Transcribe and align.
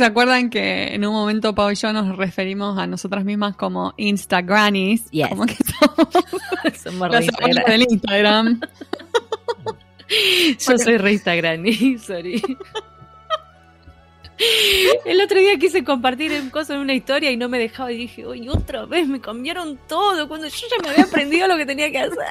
se 0.00 0.06
acuerdan 0.06 0.48
que 0.48 0.94
en 0.94 1.04
un 1.04 1.12
momento 1.12 1.54
Pau 1.54 1.70
y 1.70 1.74
yo 1.74 1.92
nos 1.92 2.16
referimos 2.16 2.78
a 2.78 2.86
nosotras 2.86 3.22
mismas 3.22 3.54
como 3.54 3.92
Instagrannies. 3.98 5.10
Yes. 5.10 5.28
Como 5.28 5.44
que 5.44 5.56
somos, 5.56 6.08
Somos 6.82 7.10
las 7.10 7.28
abuelas 7.28 7.66
del 7.66 7.82
Instagram. 7.82 8.60
Yo 10.58 10.78
soy 10.78 10.96
re 10.96 11.12
Instagram, 11.12 11.64
sorry. 11.98 12.42
El 15.04 15.20
otro 15.20 15.38
día 15.38 15.58
quise 15.58 15.84
compartir 15.84 16.32
un 16.32 16.48
cosa 16.48 16.74
en 16.74 16.80
una 16.80 16.94
historia 16.94 17.30
y 17.30 17.36
no 17.36 17.50
me 17.50 17.58
dejaba 17.58 17.92
y 17.92 17.98
dije, 17.98 18.24
oye, 18.24 18.48
otra 18.48 18.86
vez 18.86 19.06
me 19.06 19.20
cambiaron 19.20 19.78
todo 19.86 20.26
cuando 20.26 20.48
yo 20.48 20.66
ya 20.68 20.82
me 20.82 20.88
había 20.88 21.04
aprendido 21.04 21.46
lo 21.46 21.58
que 21.58 21.66
tenía 21.66 21.92
que 21.92 21.98
hacer. 21.98 22.26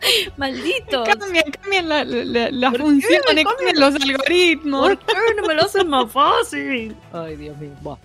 Maldito. 0.36 1.04
Cambian, 1.04 1.50
cambian 1.50 1.88
la, 1.88 2.04
la, 2.04 2.50
la 2.50 2.70
¿Por 2.70 2.78
qué 2.78 2.84
función, 2.84 3.22
me 3.34 3.44
cambian 3.44 3.80
los 3.80 3.94
algoritmos. 3.94 4.88
¿Por 4.88 4.98
qué 4.98 5.34
no 5.36 5.46
me 5.46 5.54
lo 5.54 5.62
hacen 5.62 5.88
más 5.88 6.10
fácil? 6.10 6.96
Ay, 7.12 7.36
Dios 7.36 7.56
mío. 7.58 7.98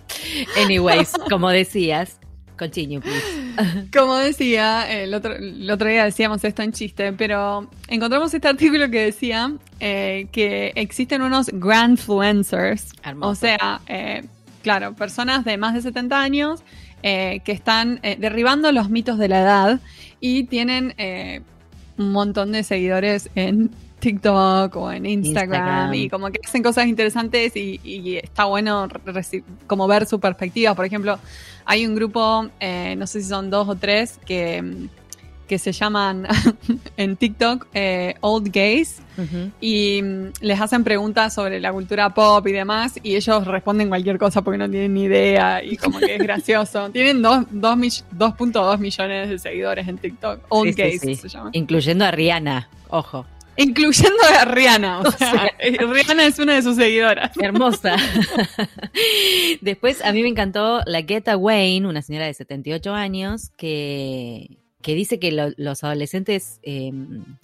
Anyways, 0.63 1.11
como 1.29 1.49
decías, 1.49 2.19
continue, 2.57 2.99
please. 3.01 3.89
Como 3.93 4.15
decía, 4.15 4.89
el 4.89 5.13
otro, 5.13 5.35
el 5.35 5.69
otro 5.69 5.89
día 5.89 6.05
decíamos 6.05 6.43
esto 6.43 6.61
en 6.61 6.71
chiste, 6.71 7.13
pero 7.13 7.69
encontramos 7.87 8.33
este 8.33 8.47
artículo 8.47 8.89
que 8.89 9.01
decía 9.01 9.53
eh, 9.79 10.27
que 10.31 10.71
existen 10.75 11.21
unos 11.21 11.49
grandfluencers, 11.51 12.93
Hermoso. 13.03 13.31
o 13.31 13.35
sea, 13.35 13.81
eh, 13.87 14.23
claro, 14.61 14.95
personas 14.95 15.45
de 15.45 15.57
más 15.57 15.73
de 15.73 15.81
70 15.81 16.19
años 16.19 16.63
eh, 17.03 17.41
que 17.43 17.51
están 17.51 17.99
derribando 18.01 18.71
los 18.71 18.89
mitos 18.89 19.17
de 19.17 19.27
la 19.27 19.41
edad 19.41 19.79
y 20.19 20.45
tienen 20.45 20.95
un 21.97 22.11
montón 22.11 22.51
de 22.51 22.63
seguidores 22.63 23.29
en 23.35 23.71
TikTok 23.99 24.75
o 24.75 24.91
en 24.91 25.05
Instagram, 25.05 25.53
Instagram. 25.53 25.93
y 25.93 26.09
como 26.09 26.29
que 26.29 26.39
hacen 26.45 26.61
cosas 26.61 26.87
interesantes 26.87 27.55
y, 27.55 27.79
y 27.83 28.17
está 28.17 28.45
bueno 28.45 28.89
como 29.65 29.87
ver 29.87 30.05
su 30.05 30.19
perspectiva. 30.19 30.75
Por 30.75 30.85
ejemplo, 30.85 31.17
hay 31.65 31.85
un 31.85 31.95
grupo, 31.95 32.49
eh, 32.59 32.95
no 32.97 33.07
sé 33.07 33.21
si 33.21 33.29
son 33.29 33.49
dos 33.49 33.69
o 33.69 33.75
tres, 33.75 34.19
que, 34.25 34.61
mm, 34.61 34.89
que 35.47 35.59
se 35.59 35.71
llaman 35.71 36.27
en 36.97 37.15
TikTok 37.17 37.67
eh, 37.73 38.15
Old 38.21 38.51
Gays 38.51 39.01
y 39.61 40.01
mm, 40.01 40.25
les 40.41 40.59
hacen 40.59 40.83
preguntas 40.83 41.33
sobre 41.35 41.59
la 41.59 41.71
cultura 41.71 42.13
pop 42.13 42.45
y 42.47 42.51
demás 42.51 42.99
y 43.03 43.15
ellos 43.15 43.45
responden 43.45 43.89
cualquier 43.89 44.17
cosa 44.17 44.41
porque 44.41 44.57
no 44.57 44.69
tienen 44.69 44.93
ni 44.93 45.03
idea 45.03 45.63
y 45.63 45.77
como 45.77 45.99
que 45.99 46.15
es 46.15 46.19
gracioso. 46.23 46.89
Tienen 46.89 47.21
dos- 47.21 47.45
dos 47.51 47.77
mill- 47.77 48.03
2.2 48.17 48.79
millones 48.79 49.29
de 49.29 49.37
seguidores 49.39 49.87
en 49.87 49.97
TikTok. 49.97 50.39
Old 50.49 50.73
Sí, 50.75 50.81
Gays 50.81 51.01
sí. 51.01 51.15
se 51.15 51.27
llama. 51.29 51.49
Incluyendo 51.53 52.05
a 52.05 52.11
Rihanna, 52.11 52.69
ojo. 52.89 53.25
Incluyendo 53.55 54.17
a 54.39 54.45
Rihanna. 54.45 55.01
O 55.01 55.11
sea, 55.17 55.51
Rihanna 55.59 56.25
es 56.25 56.39
una 56.39 56.55
de 56.55 56.63
sus 56.63 56.75
seguidoras. 56.75 57.29
Hermosa. 57.39 57.95
Después 59.61 60.03
a 60.03 60.11
mí 60.11 60.21
me 60.23 60.29
encantó 60.29 60.81
la 60.85 61.03
Geta 61.03 61.37
Wayne, 61.37 61.87
una 61.87 62.01
señora 62.01 62.25
de 62.25 62.33
78 62.33 62.93
años, 62.93 63.51
que, 63.57 64.57
que 64.83 64.93
dice 64.93 65.17
que 65.17 65.31
lo- 65.31 65.53
los 65.57 65.83
adolescentes 65.83 66.59
eh, 66.61 66.91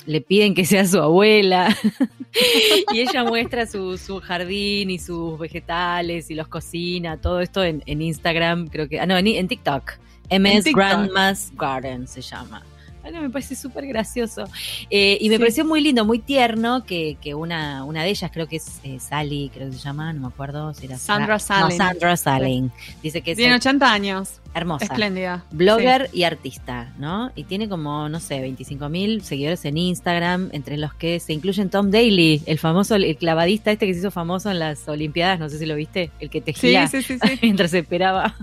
le 0.06 0.22
piden 0.22 0.54
que 0.54 0.66
sea 0.66 0.86
su 0.86 1.00
abuela. 1.00 1.76
y 2.94 3.00
ella 3.00 3.24
muestra 3.24 3.66
su, 3.66 3.98
su 3.98 4.20
jardín 4.20 4.90
y 4.92 5.00
sus 5.00 5.40
vegetales 5.40 6.30
y 6.30 6.36
los 6.36 6.48
cocina, 6.48 7.18
todo 7.20 7.40
esto 7.42 7.64
en, 7.64 7.82
en 7.88 8.02
Instagram, 8.04 8.68
creo 8.68 8.88
que. 8.88 9.00
Ah, 9.00 9.06
no, 9.08 9.18
en, 9.18 9.26
en 9.28 9.48
TikTok. 9.48 9.94
MS. 10.32 10.66
Grandma's 10.76 11.52
Garden 11.56 12.08
se 12.08 12.22
llama. 12.22 12.62
Ay, 13.02 13.14
no, 13.14 13.22
me 13.22 13.30
parece 13.30 13.56
súper 13.56 13.88
gracioso. 13.88 14.44
Eh, 14.90 15.18
y 15.22 15.30
me 15.30 15.36
Sí. 15.36 15.40
pareció 15.40 15.66
muy 15.66 15.80
lindo, 15.82 16.04
muy 16.06 16.20
tierno 16.20 16.84
que, 16.84 17.18
que 17.22 17.34
una, 17.34 17.84
una 17.86 18.04
de 18.04 18.10
ellas, 18.10 18.30
creo 18.32 18.46
que 18.48 18.58
es 18.58 18.80
eh, 18.84 19.00
Sally, 19.00 19.50
creo 19.54 19.70
que 19.72 19.78
se 19.78 19.80
llama, 19.84 20.12
no 20.14 20.20
me 20.22 20.28
acuerdo 20.28 20.74
si 20.74 20.86
era 20.86 20.98
Sandra 21.00 21.40
Sa- 21.40 21.62
no, 21.62 21.66
Salin. 21.72 21.78
Sandra 21.78 22.18
Salin. 22.18 22.72
Dice 23.02 23.22
que 23.22 23.36
Tiene 23.36 23.56
80 23.56 23.92
años. 23.92 24.42
Hermosa. 24.54 24.86
Espléndida. 24.86 25.46
Blogger 25.52 26.10
y 26.14 26.24
artista, 26.24 26.94
¿no? 26.98 27.32
Y 27.36 27.44
tiene 27.44 27.70
como, 27.70 28.10
no 28.10 28.20
sé, 28.20 28.40
25 28.42 28.90
mil 28.90 29.22
seguidores 29.24 29.64
en 29.66 29.78
Instagram, 29.78 30.50
entre 30.52 30.78
los 30.78 30.94
que 30.94 31.20
se 31.20 31.34
incluyen 31.34 31.70
Tom 31.70 31.92
Daly, 31.92 32.42
el 32.46 32.60
famoso, 32.60 32.96
el 32.96 33.16
clavadista 33.18 33.72
este 33.72 33.86
que 33.88 33.94
se 33.94 34.00
hizo 34.00 34.12
famoso 34.12 34.50
en 34.52 34.60
las 34.60 34.88
Olimpiadas, 34.88 35.40
no 35.40 35.50
sé 35.50 35.60
si 35.60 35.66
lo 35.66 35.76
viste, 35.76 36.12
el 36.20 36.30
que 36.30 36.42
tejía 36.42 36.88
sí, 36.88 37.02
sí, 37.02 37.18
mientras 37.42 37.74
esperaba. 37.74 38.36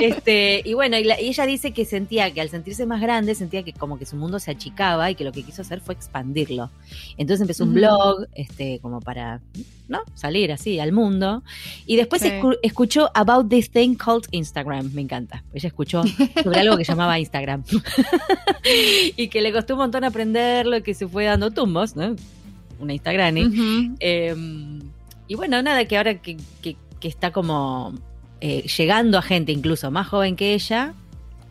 este, 0.00 0.62
y 0.64 0.74
bueno, 0.74 0.98
y, 0.98 1.04
la- 1.04 1.20
y 1.20 1.28
ella 1.28 1.46
dice 1.46 1.72
que 1.72 1.84
sentía 1.84 2.32
que 2.32 2.40
al 2.40 2.48
sentirse 2.48 2.86
más 2.86 3.00
grande, 3.00 3.34
sentía 3.34 3.62
que 3.62 3.72
como 3.72 3.98
que 3.98 4.06
su 4.06 4.16
mundo 4.16 4.38
se 4.38 4.50
achicaba 4.50 5.10
y 5.10 5.14
que 5.14 5.24
lo 5.24 5.32
que 5.32 5.42
quiso 5.42 5.62
hacer 5.62 5.80
fue 5.80 5.94
expandirlo. 5.94 6.70
Entonces 7.16 7.40
empezó 7.42 7.64
un 7.64 7.74
blog, 7.74 8.26
este, 8.34 8.78
como 8.80 9.00
para, 9.00 9.40
¿no? 9.88 10.00
Salir 10.14 10.52
así 10.52 10.78
al 10.78 10.92
mundo. 10.92 11.42
Y 11.86 11.96
después 11.96 12.22
escu- 12.40 12.58
escuchó 12.62 13.10
About 13.14 13.48
This 13.48 13.70
Thing 13.70 13.94
Called 13.96 14.24
Instagram. 14.30 14.73
Me 14.82 15.00
encanta. 15.02 15.44
Ella 15.52 15.68
escuchó 15.68 16.02
sobre 16.42 16.60
algo 16.60 16.76
que 16.76 16.84
llamaba 16.84 17.18
Instagram. 17.18 17.62
y 19.16 19.28
que 19.28 19.40
le 19.40 19.52
costó 19.52 19.74
un 19.74 19.80
montón 19.80 20.04
aprenderlo 20.04 20.76
y 20.76 20.82
que 20.82 20.94
se 20.94 21.06
fue 21.08 21.24
dando 21.24 21.50
tumbos, 21.50 21.96
¿no? 21.96 22.16
Una 22.78 22.92
Instagram. 22.92 23.34
Eh, 24.00 24.34
y 25.28 25.34
bueno, 25.36 25.62
nada, 25.62 25.84
que 25.84 25.96
ahora 25.96 26.14
que, 26.20 26.36
que- 26.62 26.76
que 27.00 27.08
está 27.08 27.32
como 27.32 27.94
eh, 28.40 28.62
llegando 28.78 29.18
a 29.18 29.22
gente 29.22 29.52
incluso 29.52 29.90
más 29.90 30.08
joven 30.08 30.36
que 30.36 30.54
ella, 30.54 30.94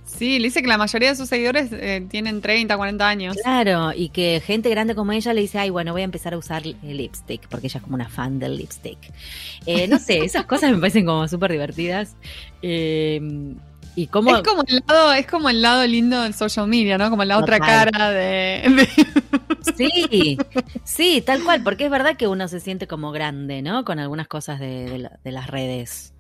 Sí, 0.05 0.37
le 0.39 0.47
dice 0.47 0.61
que 0.61 0.67
la 0.67 0.77
mayoría 0.77 1.09
de 1.09 1.15
sus 1.15 1.29
seguidores 1.29 1.69
eh, 1.71 2.05
tienen 2.09 2.41
30, 2.41 2.75
40 2.77 3.07
años. 3.07 3.35
claro, 3.41 3.91
y 3.95 4.09
que 4.09 4.41
gente 4.45 4.69
grande 4.69 4.95
como 4.95 5.11
ella 5.11 5.33
le 5.33 5.41
dice, 5.41 5.59
ay, 5.59 5.69
bueno, 5.69 5.91
voy 5.91 6.01
a 6.01 6.05
empezar 6.05 6.33
a 6.33 6.37
usar 6.37 6.63
el 6.65 6.77
lipstick, 6.97 7.47
porque 7.47 7.67
ella 7.67 7.77
es 7.79 7.83
como 7.83 7.95
una 7.95 8.09
fan 8.09 8.37
del 8.39 8.57
lipstick. 8.57 8.97
Eh, 9.65 9.87
no 9.87 9.97
sé, 9.99 10.19
esas 10.19 10.45
cosas 10.45 10.71
me 10.71 10.77
parecen 10.77 11.05
como 11.05 11.27
súper 11.27 11.51
divertidas. 11.51 12.15
Eh, 12.61 13.19
y 13.95 14.07
como... 14.07 14.35
Es 14.37 14.43
como 14.43 14.63
el 14.67 14.81
lado, 14.87 15.13
es 15.13 15.27
como 15.27 15.49
el 15.49 15.61
lado 15.61 15.85
lindo 15.85 16.21
del 16.23 16.33
social 16.33 16.67
media, 16.67 16.97
¿no? 16.97 17.09
Como 17.09 17.23
la 17.25 17.37
otra 17.37 17.59
cara 17.91 18.09
de, 18.11 18.63
de- 18.75 18.89
Sí, 19.77 20.37
sí, 20.83 21.23
tal 21.25 21.43
cual, 21.43 21.63
porque 21.63 21.85
es 21.85 21.91
verdad 21.91 22.17
que 22.17 22.27
uno 22.27 22.47
se 22.47 22.59
siente 22.59 22.87
como 22.87 23.11
grande, 23.11 23.61
¿no? 23.61 23.85
Con 23.85 23.99
algunas 23.99 24.27
cosas 24.27 24.59
de, 24.59 24.89
de 24.89 24.97
la- 24.99 25.19
de 25.23 25.31
las 25.31 25.47
redes. 25.47 26.12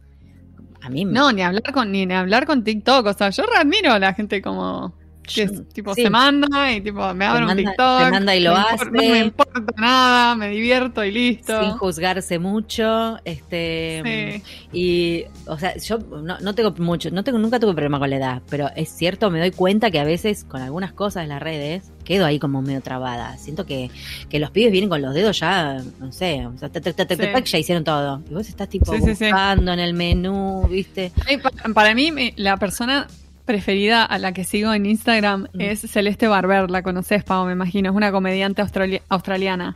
A 0.83 0.89
mí 0.89 1.05
me- 1.05 1.13
No, 1.13 1.31
ni 1.31 1.41
hablar 1.41 1.71
con, 1.73 1.91
ni 1.91 2.03
hablar 2.11 2.45
con 2.45 2.63
TikTok. 2.63 3.05
O 3.07 3.13
sea, 3.13 3.29
yo 3.29 3.43
admiro 3.57 3.91
a 3.93 3.99
la 3.99 4.13
gente 4.13 4.41
como 4.41 4.93
que 5.25 5.47
tipo 5.73 5.95
sí. 5.95 6.03
se 6.03 6.09
manda 6.09 6.69
y 6.73 6.81
tipo 6.81 7.13
me 7.13 7.23
abre 7.23 7.45
un 7.45 7.55
TikTok. 7.55 8.03
te 8.03 8.11
manda 8.11 8.35
y 8.35 8.41
lo 8.41 8.53
hace. 8.57 8.73
importa- 8.73 8.91
no 8.91 9.09
me 9.09 9.19
importa 9.19 9.61
nada, 9.77 10.35
me 10.35 10.49
divierto 10.49 11.05
y 11.05 11.11
listo. 11.11 11.61
sin 11.61 11.71
juzgarse 11.77 12.39
mucho, 12.39 13.17
este 13.23 14.41
Sí. 14.43 14.43
y 14.77 15.23
o 15.47 15.57
sea, 15.57 15.77
yo 15.77 15.99
no, 15.99 16.37
no 16.39 16.55
tengo 16.55 16.73
mucho, 16.77 17.09
no 17.11 17.23
tengo 17.23 17.37
nunca 17.39 17.57
tuve 17.57 17.71
problema 17.73 17.99
con 17.99 18.09
la 18.09 18.17
edad, 18.17 18.41
pero 18.49 18.67
es 18.75 18.89
cierto, 18.89 19.31
me 19.31 19.39
doy 19.39 19.51
cuenta 19.51 19.91
que 19.91 19.99
a 20.01 20.03
veces 20.03 20.43
con 20.43 20.61
algunas 20.61 20.91
cosas 20.91 21.23
en 21.23 21.29
las 21.29 21.41
redes 21.41 21.92
quedo 22.03 22.25
ahí 22.25 22.39
como 22.39 22.61
medio 22.61 22.81
trabada. 22.81 23.37
Siento 23.37 23.65
que, 23.65 23.89
que 24.29 24.39
los 24.39 24.51
pibes 24.51 24.71
vienen 24.71 24.89
con 24.89 25.01
los 25.01 25.13
dedos 25.13 25.39
ya, 25.39 25.81
no 25.99 26.11
sé, 26.11 26.45
o 26.45 26.57
sea, 26.57 26.69
Sí. 26.73 27.31
tac, 27.33 27.45
ya 27.45 27.57
hicieron 27.57 27.83
todo. 27.83 28.21
Y 28.29 28.33
vos 28.33 28.47
estás 28.47 28.69
tipo 28.69 28.93
Sí, 28.93 28.99
buscando 28.99 29.71
en 29.73 29.79
el 29.79 29.93
menú, 29.93 30.67
¿viste? 30.69 31.11
Ay, 31.27 31.37
pa- 31.37 31.51
Para 31.73 31.93
mí, 31.95 32.11
la 32.35 32.57
persona 32.57 33.07
preferida 33.45 34.03
a 34.03 34.17
la 34.19 34.31
que 34.33 34.43
sigo 34.43 34.73
en 34.73 34.85
Instagram 34.85 35.47
Mm. 35.53 35.61
es 35.61 35.81
Celeste 35.81 36.27
Barber. 36.27 36.69
La 36.71 36.81
conoces, 36.83 37.23
Pau, 37.23 37.45
me 37.45 37.53
imagino. 37.53 37.89
Es 37.89 37.95
una 37.95 38.11
comediante 38.11 38.61
australi- 38.61 39.01
australiana. 39.09 39.75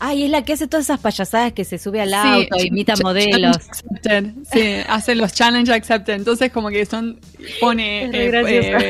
Ay, 0.00 0.24
es 0.24 0.30
la 0.30 0.42
que 0.44 0.52
hace 0.52 0.66
todas 0.66 0.84
esas 0.84 1.00
payasadas 1.00 1.52
que 1.54 1.64
se 1.64 1.78
sube 1.78 2.00
al 2.02 2.10
Sí, 2.10 2.14
auto, 2.16 2.62
imita 2.62 2.92
modelos. 3.02 3.56
accepted. 3.56 4.32
Sí, 4.52 4.76
hace 4.86 5.14
los 5.14 5.32
challenge 5.32 5.72
accepted. 5.72 6.12
Entonces, 6.14 6.52
como 6.52 6.68
que 6.68 6.84
son, 6.84 7.18
pone 7.60 8.04
eh, 8.04 8.30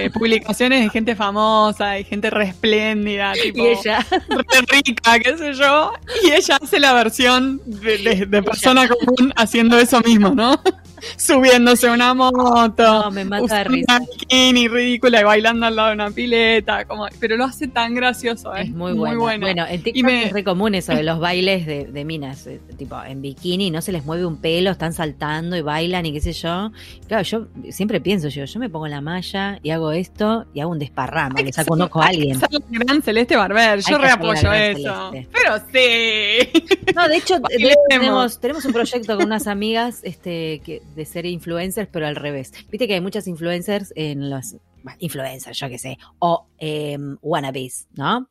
eh, 0.04 0.10
publicaciones 0.12 0.82
de 0.82 0.90
gente 0.90 1.14
famosa 1.14 1.98
y 2.00 2.04
gente 2.04 2.30
re 2.30 2.46
espléndida, 2.46 3.32
tipo, 3.34 3.64
Y 3.64 3.68
ella, 3.68 4.04
re 4.10 4.60
rica, 4.82 5.18
qué 5.20 5.36
sé 5.38 5.54
yo. 5.54 5.92
Y 6.24 6.32
ella 6.32 6.58
hace 6.60 6.80
la 6.80 6.92
versión 6.94 7.60
de, 7.66 7.98
de- 7.98 8.26
de 8.26 8.42
persona 8.42 8.88
común 8.88 9.32
haciendo 9.36 9.78
eso 9.78 10.00
mismo, 10.00 10.30
¿no? 10.30 10.60
Subiéndose 11.16 11.88
a 11.88 11.92
una 11.92 12.14
moto. 12.14 12.82
no, 13.04 13.10
me 13.10 13.24
mata 13.24 13.58
de 13.58 13.64
risa. 13.64 13.96
una 13.96 14.06
bikini 14.06 14.68
ridícula 14.68 15.20
y 15.20 15.24
bailando 15.24 15.66
al 15.66 15.76
lado 15.76 15.88
de 15.88 15.94
una 15.94 16.10
pileta, 16.10 16.84
como, 16.84 17.06
pero 17.20 17.36
lo 17.36 17.44
hace 17.44 17.68
tan 17.68 17.94
gracioso, 17.94 18.54
¿eh? 18.54 18.62
Es 18.62 18.70
muy, 18.70 18.92
bueno. 18.92 19.20
Bueno, 19.40 19.64
en 19.68 19.82
TikTok 19.82 20.04
me- 20.04 20.24
es 20.26 20.32
re 20.32 20.44
común 20.44 20.74
eso 20.74 20.94
de 20.94 21.02
los 21.04 21.18
bailes 21.20 21.66
de, 21.66 21.84
de 21.86 22.04
minas, 22.04 22.46
eh, 22.46 22.60
tipo 22.76 23.00
en 23.02 23.22
bikini, 23.22 23.70
no 23.70 23.80
se 23.82 23.92
les 23.92 24.04
mueve 24.04 24.24
un 24.26 24.36
pelo, 24.38 24.70
están 24.70 24.92
saltando 24.92 25.56
y 25.56 25.62
bailan 25.62 26.06
y 26.06 26.12
qué 26.12 26.20
sé 26.20 26.32
yo. 26.32 26.70
Claro, 27.08 27.22
yo 27.22 27.46
siempre 27.70 28.00
pienso, 28.00 28.28
yo, 28.28 28.44
yo 28.44 28.60
me 28.60 28.68
pongo 28.68 28.88
la 28.88 29.00
malla 29.00 29.58
y 29.62 29.70
hago 29.70 29.92
esto 29.92 30.44
y 30.54 30.60
hago 30.60 30.70
un 30.72 30.78
desparramo, 30.78 31.36
le 31.38 31.52
saco 31.52 31.74
un 31.74 31.82
ojo 31.82 32.00
a 32.02 32.06
alguien. 32.06 32.38
gran 32.70 33.02
Celeste 33.02 33.36
Barber, 33.36 33.80
yo 33.80 33.98
reapoyo 33.98 34.52
eso. 34.52 35.10
Celeste. 35.12 35.28
Pero 35.32 35.56
sí. 35.72 36.64
No, 36.94 37.08
de 37.08 37.16
hecho, 37.16 37.34
de-. 37.48 37.74
Tenemos, 37.88 38.40
tenemos 38.40 38.64
un 38.64 38.72
proyecto 38.72 39.16
con 39.16 39.26
unas 39.26 39.46
amigas 39.46 40.00
este, 40.02 40.60
que, 40.64 40.82
de 40.94 41.04
ser 41.04 41.26
influencers, 41.26 41.88
pero 41.90 42.06
al 42.06 42.16
revés. 42.16 42.52
Viste 42.70 42.86
que 42.86 42.94
hay 42.94 43.00
muchas 43.00 43.26
influencers 43.26 43.92
en 43.96 44.30
los 44.30 44.56
influencers, 44.98 45.58
yo 45.58 45.68
qué 45.68 45.78
sé, 45.78 45.98
o 46.18 46.46
em, 46.58 47.16
wannabes, 47.22 47.88
¿no? 47.94 48.28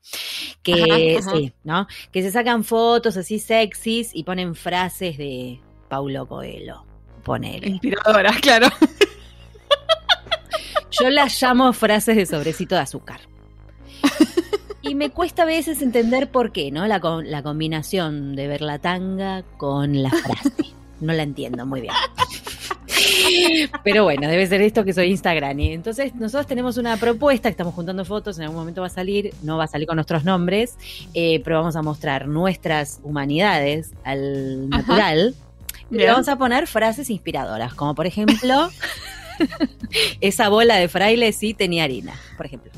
Que, 0.63 1.19
sí, 1.33 1.53
¿no? 1.63 1.87
Que 2.11 2.21
se 2.21 2.31
sacan 2.31 2.63
fotos 2.63 3.17
así 3.17 3.39
sexys 3.39 4.11
y 4.13 4.23
ponen 4.23 4.55
frases 4.55 5.17
de 5.17 5.59
Paulo 5.89 6.27
Coelho, 6.27 6.85
ponele. 7.23 7.67
Inspiradoras, 7.67 8.39
claro. 8.41 8.67
Yo 10.91 11.09
las 11.09 11.41
llamo 11.41 11.73
frases 11.73 12.15
de 12.15 12.25
sobrecito 12.25 12.75
de 12.75 12.81
azúcar. 12.81 13.21
Y 14.87 14.93
me 14.93 15.09
cuesta 15.09 15.43
a 15.43 15.45
veces 15.45 15.81
entender 15.81 16.29
por 16.29 16.51
qué, 16.51 16.71
¿no? 16.71 16.85
La, 16.85 17.01
la 17.23 17.43
combinación 17.43 18.35
de 18.35 18.47
ver 18.47 18.61
la 18.61 18.77
tanga 18.79 19.43
con 19.57 20.03
la 20.03 20.11
frase. 20.11 20.53
No 21.01 21.11
la 21.11 21.23
entiendo 21.23 21.65
muy 21.65 21.81
bien. 21.81 21.93
Pero 23.83 24.03
bueno, 24.03 24.27
debe 24.27 24.45
ser 24.47 24.61
esto 24.61 24.85
que 24.85 24.93
soy 24.93 25.07
Instagram. 25.07 25.59
Y 25.59 25.73
entonces 25.73 26.15
nosotros 26.15 26.47
tenemos 26.47 26.77
una 26.77 26.97
propuesta, 26.97 27.49
estamos 27.49 27.73
juntando 27.73 28.05
fotos, 28.05 28.37
en 28.37 28.43
algún 28.43 28.57
momento 28.57 28.81
va 28.81 28.87
a 28.87 28.91
salir, 28.91 29.33
no 29.41 29.57
va 29.57 29.65
a 29.65 29.67
salir 29.67 29.87
con 29.87 29.95
nuestros 29.95 30.23
nombres, 30.23 30.77
eh, 31.13 31.41
pero 31.43 31.57
vamos 31.57 31.75
a 31.75 31.81
mostrar 31.81 32.27
nuestras 32.27 32.99
humanidades 33.03 33.91
al 34.03 34.69
natural. 34.69 35.35
Y 35.91 36.03
vamos 36.05 36.27
a 36.27 36.37
poner 36.37 36.67
frases 36.67 37.09
inspiradoras, 37.09 37.73
como 37.73 37.93
por 37.93 38.07
ejemplo, 38.07 38.69
esa 40.21 40.49
bola 40.49 40.75
de 40.75 40.87
fraile 40.87 41.31
sí 41.31 41.53
tenía 41.53 41.83
harina, 41.83 42.13
por 42.37 42.45
ejemplo. 42.45 42.71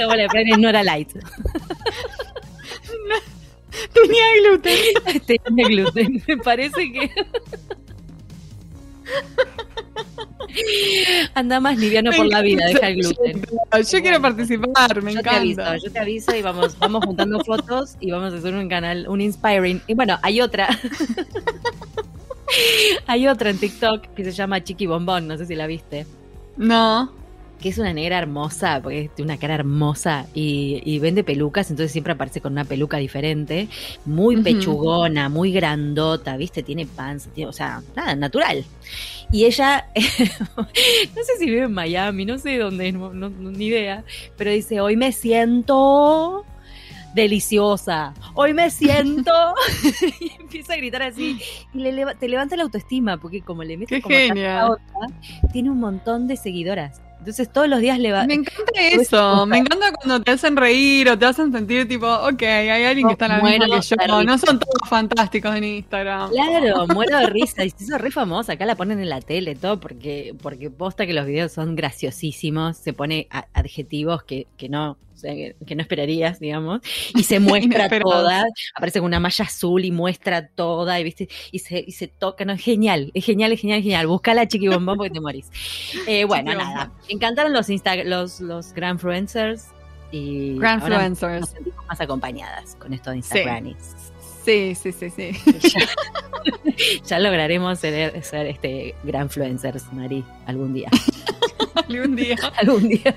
Esa 0.00 0.08
bola 0.08 0.22
de 0.22 0.28
fraile 0.28 0.56
no 0.56 0.68
era 0.68 0.82
light. 0.82 1.12
Tenía 3.92 4.24
gluten. 4.40 4.78
Tenía 5.26 5.68
gluten. 5.68 6.22
Me 6.26 6.36
parece 6.38 6.92
que. 6.92 7.10
Anda 11.34 11.60
más 11.60 11.78
liviano 11.78 12.10
por 12.12 12.26
la 12.26 12.42
vida, 12.42 12.66
deja 12.66 12.88
el 12.88 12.96
gluten. 12.96 13.42
Yo 13.90 14.00
quiero 14.00 14.20
participar, 14.20 15.02
me 15.02 15.12
yo 15.12 15.20
encanta. 15.20 15.30
Te 15.30 15.62
aviso, 15.62 15.86
yo 15.86 15.92
te 15.92 15.98
aviso 15.98 16.34
y 16.34 16.42
vamos, 16.42 16.76
vamos 16.78 17.04
juntando 17.04 17.38
fotos 17.44 17.96
y 18.00 18.10
vamos 18.10 18.32
a 18.32 18.38
hacer 18.38 18.54
un 18.54 18.68
canal, 18.68 19.06
un 19.08 19.20
inspiring. 19.20 19.82
Y 19.86 19.94
bueno, 19.94 20.18
hay 20.22 20.40
otra. 20.40 20.68
hay 23.06 23.28
otra 23.28 23.50
en 23.50 23.58
TikTok 23.58 24.14
que 24.14 24.24
se 24.24 24.32
llama 24.32 24.64
Chiqui 24.64 24.86
Bombón, 24.86 25.28
no 25.28 25.36
sé 25.36 25.46
si 25.46 25.54
la 25.54 25.66
viste. 25.66 26.06
No 26.56 27.19
que 27.60 27.68
es 27.68 27.78
una 27.78 27.92
negra 27.92 28.18
hermosa, 28.18 28.80
porque 28.82 29.10
tiene 29.14 29.32
una 29.32 29.40
cara 29.40 29.54
hermosa 29.54 30.26
y, 30.34 30.98
vende 30.98 31.22
pelucas, 31.24 31.70
entonces 31.70 31.92
siempre 31.92 32.14
aparece 32.14 32.40
con 32.40 32.52
una 32.52 32.64
peluca 32.64 32.96
diferente, 32.96 33.68
muy 34.04 34.42
pechugona, 34.42 35.28
muy 35.28 35.52
grandota, 35.52 36.36
¿viste? 36.36 36.62
Tiene 36.62 36.86
panza, 36.86 37.30
tiene, 37.30 37.48
o 37.48 37.52
sea, 37.52 37.82
nada, 37.94 38.14
natural. 38.14 38.64
Y 39.30 39.44
ella, 39.44 39.86
no 40.56 41.22
sé 41.22 41.38
si 41.38 41.46
vive 41.46 41.64
en 41.64 41.72
Miami, 41.72 42.24
no 42.24 42.38
sé 42.38 42.58
dónde, 42.58 42.92
ni 42.92 43.66
idea, 43.66 44.04
pero 44.36 44.50
dice, 44.50 44.80
hoy 44.80 44.96
me 44.96 45.12
siento 45.12 46.44
deliciosa, 47.14 48.14
hoy 48.34 48.54
me 48.54 48.70
siento 48.70 49.32
y 50.20 50.32
empieza 50.40 50.74
a 50.74 50.76
gritar 50.76 51.02
así 51.02 51.40
y 51.74 51.78
le 51.78 52.14
te 52.14 52.28
levanta 52.28 52.56
la 52.56 52.62
autoestima 52.62 53.18
porque 53.18 53.42
como 53.42 53.64
le 53.64 53.76
mete 53.76 54.00
como 54.00 54.14
a 54.16 54.70
otra, 54.70 54.84
tiene 55.52 55.70
un 55.70 55.80
montón 55.80 56.28
de 56.28 56.36
seguidoras. 56.36 57.00
Entonces 57.20 57.52
todos 57.52 57.68
los 57.68 57.80
días 57.80 57.98
le 57.98 58.12
va. 58.12 58.26
Me 58.26 58.34
encanta 58.34 58.72
eso. 58.80 59.46
Me 59.46 59.58
encanta 59.58 59.92
cuando 59.92 60.22
te 60.22 60.32
hacen 60.32 60.56
reír 60.56 61.08
o 61.10 61.18
te 61.18 61.26
hacen 61.26 61.52
sentir 61.52 61.86
tipo, 61.86 62.06
ok, 62.06 62.42
hay 62.42 62.84
alguien 62.84 63.06
que 63.06 63.12
está 63.12 63.26
en 63.26 63.32
la 63.32 63.42
misma 63.42 63.66
que 63.66 63.86
yo. 63.86 64.24
No 64.24 64.38
son 64.38 64.58
todos 64.58 64.88
fantásticos 64.88 65.54
en 65.54 65.64
Instagram. 65.64 66.30
Claro, 66.30 66.86
muero 66.94 67.18
de 67.18 67.26
risa. 67.26 67.64
Y 67.64 67.70
se 67.70 67.84
hizo 67.84 67.98
re 67.98 68.10
famosa. 68.10 68.54
Acá 68.54 68.64
la 68.64 68.74
ponen 68.74 69.00
en 69.00 69.10
la 69.10 69.20
tele, 69.20 69.54
todo, 69.54 69.78
porque, 69.78 70.34
porque 70.42 70.70
posta 70.70 71.06
que 71.06 71.12
los 71.12 71.26
videos 71.26 71.52
son 71.52 71.76
graciosísimos. 71.76 72.78
Se 72.78 72.94
pone 72.94 73.28
adjetivos 73.52 74.22
que, 74.22 74.46
que 74.56 74.70
no 74.70 74.96
que, 75.22 75.74
no 75.74 75.82
esperarías, 75.82 76.40
digamos, 76.40 76.80
y 77.14 77.22
se 77.22 77.40
muestra 77.40 77.88
toda, 77.88 78.44
aparece 78.74 79.00
con 79.00 79.06
una 79.06 79.20
malla 79.20 79.44
azul 79.44 79.84
y 79.84 79.90
muestra 79.90 80.48
toda, 80.48 80.98
y 81.00 81.04
viste, 81.04 81.28
y 81.50 81.58
se, 81.60 81.84
y 81.86 81.92
se 81.92 82.08
toca, 82.08 82.44
no, 82.44 82.52
es 82.52 82.62
genial, 82.62 83.10
es 83.14 83.24
genial, 83.24 83.52
es 83.52 83.60
genial, 83.60 83.78
es 83.78 83.84
genial, 83.84 84.06
búscala 84.06 84.46
chiqui 84.46 84.68
bombón 84.68 84.96
porque 84.96 85.10
te 85.10 85.20
morís. 85.20 85.50
Eh, 86.06 86.24
bueno, 86.28 86.54
nada, 86.54 86.92
encantaron 87.08 87.52
los 87.52 87.68
Insta 87.68 87.96
los, 88.04 88.40
los 88.40 88.72
Grandfluencers 88.72 89.66
y 90.12 90.58
Grandfluencers. 90.58 91.40
Nos 91.40 91.50
sentimos 91.50 91.86
más 91.86 92.00
acompañadas 92.00 92.76
con 92.76 92.92
esto 92.92 93.10
de 93.10 93.16
Instagram. 93.18 93.74
Sí, 94.44 94.74
sí, 94.74 94.92
sí, 94.92 95.10
sí. 95.10 95.30
Ya, 97.04 97.18
lograremos 97.18 97.78
ser, 97.78 98.22
ser 98.24 98.46
este 98.46 98.94
Grandfluencers, 99.04 99.92
Mari, 99.92 100.24
algún 100.46 100.72
día. 100.72 100.88
algún 101.88 102.16
día. 102.16 102.36
algún 102.58 102.88
día. 102.88 103.14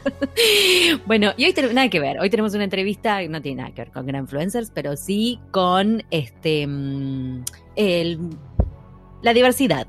bueno, 1.05 1.33
y 1.37 1.45
hoy 1.45 1.53
tenemos 1.53 1.75
nada 1.75 1.89
que 1.89 1.99
ver. 1.99 2.19
Hoy 2.19 2.29
tenemos 2.29 2.53
una 2.53 2.63
entrevista, 2.63 3.21
no 3.27 3.41
tiene 3.41 3.61
nada 3.61 3.73
que 3.73 3.81
ver 3.81 3.91
con 3.91 4.05
Gran 4.05 4.23
Influencers, 4.23 4.71
pero 4.73 4.95
sí 4.95 5.39
con 5.51 6.03
este 6.11 6.67
mm, 6.67 7.43
el, 7.75 8.19
la 9.21 9.33
diversidad. 9.33 9.87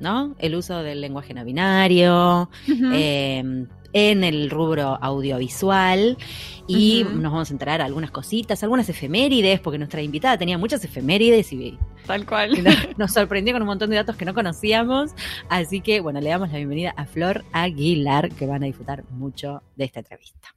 ¿No? 0.00 0.34
El 0.38 0.54
uso 0.54 0.82
del 0.82 1.00
lenguaje 1.00 1.34
no 1.34 1.44
binario, 1.44 2.50
em, 2.66 3.66
en 3.92 4.24
el 4.24 4.50
rubro 4.50 4.98
audiovisual 5.00 6.18
y 6.66 7.04
nos 7.04 7.32
vamos 7.32 7.50
a 7.50 7.52
enterar 7.52 7.80
algunas 7.80 8.10
cositas, 8.10 8.62
algunas 8.62 8.88
efemérides, 8.88 9.60
porque 9.60 9.78
nuestra 9.78 10.02
invitada 10.02 10.36
tenía 10.36 10.58
muchas 10.58 10.84
efemérides 10.84 11.52
y 11.52 11.78
tal 12.06 12.26
cual 12.26 12.52
nos, 12.96 13.12
sorprendió 13.12 13.54
con 13.54 13.62
un 13.62 13.68
montón 13.68 13.90
de 13.90 13.96
datos 13.96 14.16
que 14.16 14.24
no 14.24 14.34
conocíamos. 14.34 15.12
Así 15.48 15.80
que 15.80 16.00
bueno, 16.00 16.20
le 16.20 16.30
damos 16.30 16.50
la 16.50 16.58
bienvenida 16.58 16.92
a 16.96 17.06
Flor 17.06 17.44
Aguilar, 17.52 18.30
que 18.30 18.46
van 18.46 18.62
a 18.62 18.66
disfrutar 18.66 19.04
mucho 19.10 19.62
de 19.76 19.84
esta 19.84 20.00
entrevista. 20.00 20.54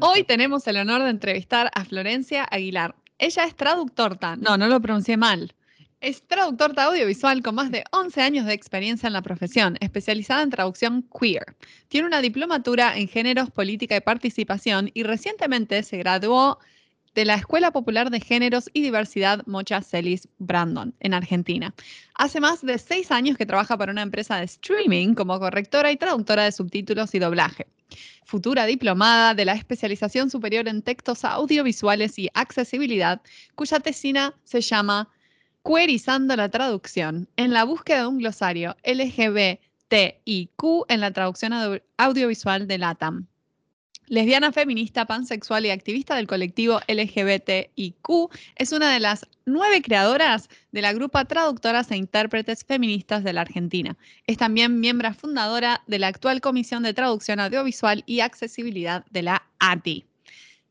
Hoy 0.00 0.24
tenemos 0.24 0.66
el 0.66 0.78
honor 0.78 1.04
de 1.04 1.10
entrevistar 1.10 1.70
a 1.74 1.84
Florencia 1.84 2.44
Aguilar. 2.50 2.96
Ella 3.22 3.44
es 3.44 3.54
traductora, 3.54 4.34
no, 4.34 4.56
no 4.56 4.66
lo 4.66 4.80
pronuncié 4.80 5.16
mal. 5.16 5.54
Es 6.00 6.26
traductora 6.26 6.86
audiovisual 6.86 7.40
con 7.40 7.54
más 7.54 7.70
de 7.70 7.84
11 7.92 8.20
años 8.20 8.46
de 8.46 8.52
experiencia 8.52 9.06
en 9.06 9.12
la 9.12 9.22
profesión, 9.22 9.76
especializada 9.78 10.42
en 10.42 10.50
traducción 10.50 11.08
queer. 11.20 11.54
Tiene 11.86 12.08
una 12.08 12.20
diplomatura 12.20 12.98
en 12.98 13.06
géneros, 13.06 13.48
política 13.52 13.94
y 13.94 14.00
participación 14.00 14.90
y 14.92 15.04
recientemente 15.04 15.84
se 15.84 15.98
graduó 15.98 16.58
de 17.14 17.24
la 17.24 17.36
Escuela 17.36 17.70
Popular 17.70 18.10
de 18.10 18.18
Géneros 18.18 18.68
y 18.72 18.82
Diversidad 18.82 19.46
Mocha 19.46 19.82
Celis 19.82 20.26
Brandon, 20.38 20.92
en 20.98 21.14
Argentina. 21.14 21.72
Hace 22.16 22.40
más 22.40 22.62
de 22.62 22.76
seis 22.76 23.12
años 23.12 23.36
que 23.36 23.46
trabaja 23.46 23.78
para 23.78 23.92
una 23.92 24.02
empresa 24.02 24.38
de 24.38 24.46
streaming 24.46 25.14
como 25.14 25.38
correctora 25.38 25.92
y 25.92 25.96
traductora 25.96 26.42
de 26.42 26.50
subtítulos 26.50 27.14
y 27.14 27.20
doblaje. 27.20 27.68
Futura 28.24 28.66
diplomada 28.66 29.34
de 29.34 29.44
la 29.44 29.54
especialización 29.54 30.30
superior 30.30 30.68
en 30.68 30.82
textos 30.82 31.24
audiovisuales 31.24 32.18
y 32.18 32.28
accesibilidad, 32.34 33.20
cuya 33.54 33.80
tesina 33.80 34.34
se 34.44 34.60
llama 34.60 35.08
Querizando 35.64 36.36
la 36.36 36.48
traducción. 36.48 37.28
En 37.36 37.52
la 37.52 37.64
búsqueda 37.64 38.00
de 38.02 38.06
un 38.06 38.18
glosario 38.18 38.76
LGBTIQ 38.84 40.62
en 40.88 41.00
la 41.00 41.10
traducción 41.10 41.80
audiovisual 41.96 42.66
de 42.66 42.78
LATAM 42.78 43.26
lesbiana 44.12 44.52
feminista, 44.52 45.06
pansexual 45.06 45.64
y 45.64 45.70
activista 45.70 46.16
del 46.16 46.26
colectivo 46.26 46.80
LGBTIQ, 46.86 48.28
es 48.56 48.72
una 48.72 48.92
de 48.92 49.00
las 49.00 49.26
nueve 49.46 49.80
creadoras 49.80 50.50
de 50.70 50.82
la 50.82 50.92
grupa 50.92 51.24
Traductoras 51.24 51.90
e 51.90 51.96
Intérpretes 51.96 52.62
Feministas 52.62 53.24
de 53.24 53.32
la 53.32 53.40
Argentina. 53.40 53.96
Es 54.26 54.36
también 54.36 54.80
miembro 54.80 55.14
fundadora 55.14 55.82
de 55.86 55.98
la 55.98 56.08
actual 56.08 56.42
Comisión 56.42 56.82
de 56.82 56.92
Traducción 56.92 57.40
Audiovisual 57.40 58.02
y 58.04 58.20
Accesibilidad 58.20 59.06
de 59.12 59.22
la 59.22 59.42
ATI. 59.60 60.04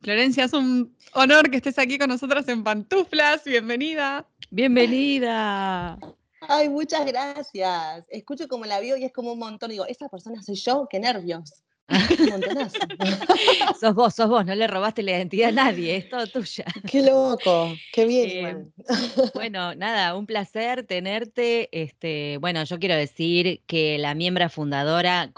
Florencia, 0.04 0.44
es 0.44 0.54
un 0.54 0.96
honor 1.14 1.50
que 1.50 1.58
estés 1.58 1.80
aquí 1.80 1.98
con 1.98 2.10
nosotras 2.10 2.48
en 2.48 2.64
Pantuflas. 2.64 3.44
Bienvenida. 3.44 4.24
Bienvenida. 4.52 5.98
Ay, 6.42 6.70
muchas 6.70 7.08
gracias. 7.08 8.06
Escucho 8.10 8.48
como 8.48 8.66
la 8.66 8.80
vio 8.80 8.98
y 8.98 9.04
es 9.04 9.12
como 9.12 9.34
un 9.34 9.40
montón. 9.40 9.72
Digo, 9.72 9.88
esa 9.88 10.10
persona 10.10 10.44
soy 10.44 10.56
yo, 10.58 10.88
qué 10.88 11.00
nervios. 11.00 11.64
sos 13.80 13.94
vos, 13.94 14.14
sos 14.16 14.30
vos, 14.30 14.46
no 14.46 14.56
le 14.56 14.68
robaste 14.68 15.04
la 15.04 15.12
identidad 15.12 15.50
a 15.50 15.52
nadie, 15.52 15.98
es 15.98 16.10
todo 16.10 16.26
tuya. 16.28 16.66
Qué 16.90 17.04
loco, 17.04 17.74
qué 17.92 18.06
bien. 18.06 18.74
Eh, 18.88 19.30
bueno, 19.34 19.76
nada, 19.76 20.16
un 20.16 20.26
placer 20.26 20.84
tenerte. 20.84 21.70
Este, 21.72 22.38
bueno, 22.38 22.64
yo 22.64 22.80
quiero 22.80 22.96
decir 22.96 23.62
que 23.66 23.98
la 23.98 24.16
miembro 24.16 24.50
fundadora 24.50 25.32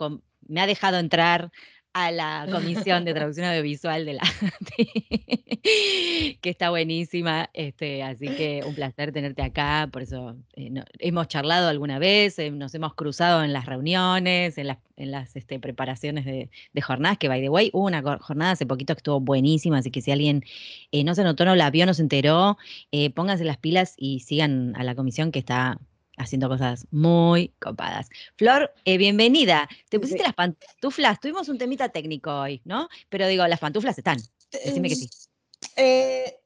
me 0.48 0.62
ha 0.62 0.68
dejado 0.68 1.00
entrar 1.00 1.52
a 1.94 2.12
la 2.12 2.48
Comisión 2.52 3.06
de 3.06 3.14
Traducción 3.16 3.48
Audiovisual 3.48 4.06
de 4.06 4.14
la 4.14 4.24
que 6.42 6.50
está 6.50 6.70
buenísima, 6.70 7.50
este, 7.54 8.04
así 8.04 8.28
que 8.28 8.64
un 8.66 8.76
placer 8.76 9.14
tenerte 9.14 9.42
acá, 9.42 9.88
por 9.92 10.02
eso 10.02 10.36
eh, 10.56 10.74
hemos 11.00 11.28
charlado 11.28 11.70
alguna 11.70 12.00
vez, 12.00 12.38
eh, 12.40 12.52
nos 12.52 12.76
hemos 12.76 12.96
cruzado 12.96 13.44
en 13.44 13.54
las 13.54 13.66
reuniones, 13.66 14.58
en 14.58 14.68
las, 14.68 14.80
en 14.98 15.12
las 15.12 15.36
este, 15.36 15.60
preparaciones 15.60 16.26
de, 16.26 16.50
jornadas, 16.82 17.18
que 17.18 17.30
by 17.30 17.42
the 17.42 17.50
way, 17.50 17.70
hubo 17.74 17.86
una 17.86 18.02
jornada 18.20 18.52
hace 18.52 18.66
poquito 18.66 18.94
que 18.94 19.00
estuvo 19.00 19.22
buenísima, 19.22 19.78
así 19.78 19.90
que 19.90 20.02
si 20.02 20.12
alguien 20.12 20.44
eh, 20.92 21.04
no 21.04 21.16
se 21.16 21.24
notó, 21.24 21.46
no 21.46 21.56
la 21.56 21.70
vio, 21.70 21.86
no 21.86 21.94
se 21.94 22.02
enteró, 22.02 22.58
pónganse 23.16 23.46
las 23.46 23.58
pilas 23.58 23.94
y 23.98 24.20
sigan 24.20 24.76
a 24.76 24.84
la 24.84 24.96
comisión 24.96 25.32
que 25.32 25.40
está 25.40 25.80
haciendo 26.18 26.50
cosas 26.50 26.88
muy 26.92 27.50
copadas. 27.60 28.10
Flor, 28.38 28.74
eh, 28.86 28.98
bienvenida. 28.98 29.68
Te 29.90 30.00
pusiste 30.00 30.24
las 30.24 30.34
pantuflas. 30.34 31.20
Tuvimos 31.20 31.50
un 31.50 31.58
temita 31.58 31.90
técnico 31.90 32.32
hoy, 32.32 32.62
¿no? 32.66 32.90
Pero 33.10 33.28
digo, 33.28 33.48
las 33.48 33.60
pantuflas 33.60 33.98
están. 33.98 34.18
Decime 34.52 34.90
que 34.90 34.96
sí. 34.96 35.10
Eh, 35.76 36.40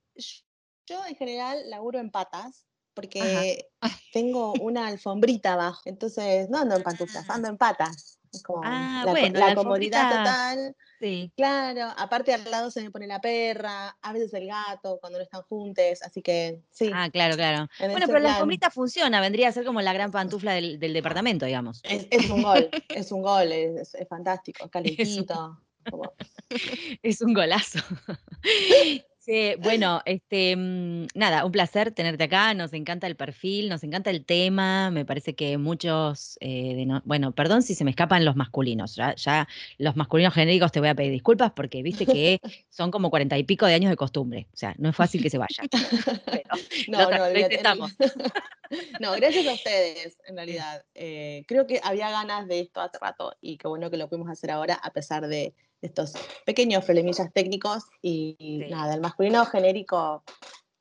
yo 0.85 1.05
en 1.05 1.15
general 1.15 1.69
laburo 1.69 1.99
en 1.99 2.11
patas 2.11 2.65
porque 2.93 3.69
tengo 4.11 4.53
una 4.53 4.87
alfombrita 4.87 5.53
abajo. 5.53 5.81
Entonces 5.85 6.49
no 6.49 6.59
ando 6.59 6.75
en 6.75 6.83
pantuflas, 6.83 7.29
ando 7.29 7.47
en 7.47 7.57
patas 7.57 8.16
ah, 8.63 9.03
la, 9.05 9.11
bueno, 9.11 9.39
la, 9.39 9.55
comodidad 9.55 10.09
total. 10.09 10.75
Sí. 10.99 11.31
Claro, 11.35 11.93
aparte 11.97 12.33
al 12.33 12.49
lado 12.49 12.71
se 12.71 12.81
me 12.81 12.89
pone 12.89 13.05
la 13.05 13.21
perra, 13.21 13.95
a 14.01 14.13
veces 14.13 14.33
el 14.33 14.47
gato 14.47 14.97
cuando 14.99 15.19
no 15.19 15.23
están 15.23 15.43
juntos, 15.43 16.01
así 16.03 16.21
que 16.21 16.61
sí. 16.71 16.91
Ah, 16.93 17.09
claro, 17.11 17.35
claro. 17.35 17.67
Bueno, 17.79 18.07
pero 18.07 18.19
la 18.19 18.33
alfombrita 18.33 18.71
funciona, 18.71 19.21
vendría 19.21 19.49
a 19.49 19.51
ser 19.51 19.65
como 19.65 19.81
la 19.81 19.93
gran 19.93 20.11
pantufla 20.11 20.53
del, 20.53 20.79
departamento, 20.79 21.45
digamos. 21.45 21.81
Es, 22.11 22.29
un 22.29 22.41
gol, 22.41 22.69
es 22.89 23.11
un 23.11 23.21
gol, 23.21 23.51
es, 23.51 23.95
fantástico, 24.09 24.69
calentito. 24.69 25.59
es 27.03 27.21
un 27.21 27.33
golazo. 27.33 27.79
bueno, 29.59 30.01
este, 30.05 30.55
mm, 30.55 31.07
nada, 31.13 31.43
un 31.45 31.51
placer 31.51 31.91
tenerte 31.91 32.23
acá, 32.23 32.53
nos 32.53 32.71
encanta 32.73 33.07
el 33.07 33.15
perfil, 33.15 33.67
nos 33.67 33.83
encanta 33.83 34.09
el 34.09 34.25
tema, 34.25 34.89
me 34.89 35.05
parece 35.05 35.35
que 35.35 35.57
muchos, 35.57 36.37
eh, 36.39 36.87
bueno, 37.03 37.33
perdón 37.33 37.61
si 37.61 37.75
se 37.75 37.83
me 37.83 37.89
escapan 37.89 38.23
los 38.23 38.35
masculinos, 38.37 38.95
ya, 38.95 39.47
los 39.77 39.95
masculinos 39.97 40.33
genéricos 40.33 40.71
te 40.71 40.79
voy 40.79 40.89
a 40.89 40.95
pedir 40.95 41.11
disculpas 41.11 41.51
porque 41.51 41.83
viste 41.83 42.05
que 42.05 42.39
son 42.69 42.89
como 42.89 43.09
cuarenta 43.09 43.37
y 43.37 43.43
pico 43.43 43.65
de 43.65 43.73
años 43.73 43.89
de 43.89 43.97
costumbre, 43.97 44.47
o 44.53 44.57
sea, 44.57 44.73
no 44.77 44.89
es 44.89 44.95
fácil 44.95 45.21
que 45.21 45.29
se 45.29 45.37
vayan. 45.37 45.67
no, 46.87 47.11
no, 47.11 47.29
lo 47.29 47.39
intentamos. 47.39 47.95
no, 48.99 49.11
gracias 49.13 49.47
a 49.47 49.53
ustedes, 49.53 50.17
en 50.25 50.35
realidad. 50.35 50.85
Eh, 50.95 51.43
creo 51.47 51.67
que 51.67 51.81
había 51.83 52.09
ganas 52.11 52.47
de 52.47 52.61
esto 52.61 52.79
hace 52.81 52.97
rato 52.99 53.35
y 53.41 53.57
qué 53.57 53.67
bueno 53.67 53.89
que 53.89 53.97
lo 53.97 54.07
pudimos 54.07 54.29
hacer 54.29 54.51
ahora 54.51 54.75
a 54.75 54.91
pesar 54.91 55.27
de 55.27 55.53
estos 55.81 56.13
pequeños 56.45 56.85
problemillas 56.85 57.31
técnicos 57.33 57.83
y 58.01 58.65
nada, 58.69 58.93
el 58.93 59.01
masculino 59.01 59.45
genérico 59.45 60.23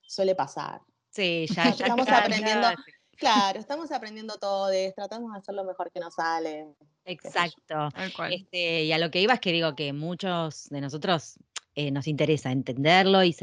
suele 0.02 0.34
pasar. 0.34 0.80
Sí, 1.10 1.46
ya, 1.54 1.70
estamos 1.70 2.08
aprendiendo. 2.08 2.68
Claro, 3.16 3.58
estamos 3.58 3.90
aprendiendo 3.92 4.36
todo, 4.36 4.68
tratamos 4.94 5.32
de 5.32 5.38
hacer 5.38 5.54
lo 5.54 5.64
mejor 5.64 5.90
que 5.90 6.00
nos 6.00 6.14
sale. 6.14 6.66
Exacto. 7.06 7.88
Este, 8.30 8.84
y 8.84 8.92
a 8.92 8.98
lo 8.98 9.10
que 9.10 9.22
iba 9.22 9.32
es 9.32 9.40
que 9.40 9.52
digo 9.52 9.74
que 9.74 9.94
muchos 9.94 10.68
de 10.68 10.82
nosotros 10.82 11.38
eh, 11.78 11.90
nos 11.90 12.08
interesa 12.08 12.52
entenderlo 12.52 13.22
y, 13.22 13.36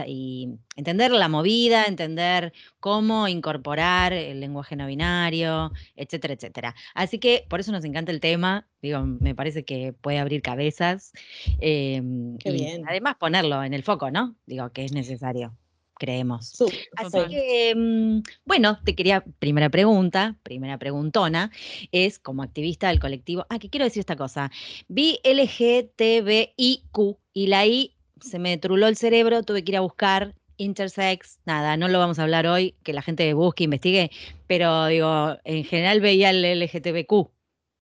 entender 0.75 1.11
la 1.11 1.29
movida, 1.29 1.85
entender 1.85 2.51
cómo 2.79 3.27
incorporar 3.27 4.11
el 4.11 4.39
lenguaje 4.39 4.75
no 4.75 4.87
binario, 4.87 5.71
etcétera, 5.95 6.33
etcétera. 6.33 6.75
Así 6.95 7.19
que 7.19 7.45
por 7.47 7.59
eso 7.59 7.71
nos 7.71 7.85
encanta 7.85 8.11
el 8.11 8.19
tema, 8.19 8.67
digo, 8.81 9.03
me 9.05 9.35
parece 9.35 9.65
que 9.65 9.93
puede 9.93 10.17
abrir 10.17 10.41
cabezas. 10.41 11.11
Em, 11.59 12.37
y 12.43 12.81
Además 12.87 13.17
ponerlo 13.19 13.63
en 13.63 13.75
el 13.75 13.83
foco, 13.83 14.09
¿no? 14.09 14.35
Digo, 14.47 14.71
que 14.71 14.83
es 14.83 14.93
necesario 14.93 15.55
creemos. 15.95 16.53
Así 16.97 17.19
que, 17.29 17.73
mm, 17.75 18.23
bueno, 18.45 18.79
te 18.83 18.95
quería, 18.95 19.23
primera 19.39 19.69
pregunta, 19.69 20.35
primera 20.43 20.77
preguntona, 20.77 21.51
es 21.91 22.19
como 22.19 22.43
activista 22.43 22.89
del 22.89 22.99
colectivo, 22.99 23.45
ah, 23.49 23.59
que 23.59 23.69
quiero 23.69 23.85
decir 23.85 24.01
esta 24.01 24.15
cosa, 24.15 24.51
vi 24.87 25.19
LGTBIQ 25.23 27.17
y 27.33 27.47
la 27.47 27.65
I 27.65 27.92
se 28.23 28.39
me 28.39 28.57
truló 28.57 28.87
el 28.87 28.97
cerebro, 28.97 29.43
tuve 29.43 29.63
que 29.63 29.71
ir 29.71 29.77
a 29.77 29.81
buscar 29.81 30.33
intersex, 30.57 31.39
nada, 31.45 31.77
no 31.77 31.87
lo 31.87 31.99
vamos 31.99 32.19
a 32.19 32.23
hablar 32.23 32.47
hoy, 32.47 32.75
que 32.83 32.93
la 32.93 33.01
gente 33.01 33.33
busque, 33.33 33.65
investigue, 33.65 34.11
pero 34.47 34.85
digo, 34.87 35.35
en 35.43 35.63
general 35.63 35.99
veía 35.99 36.29
el 36.29 36.43
LGTBQ, 36.45 37.29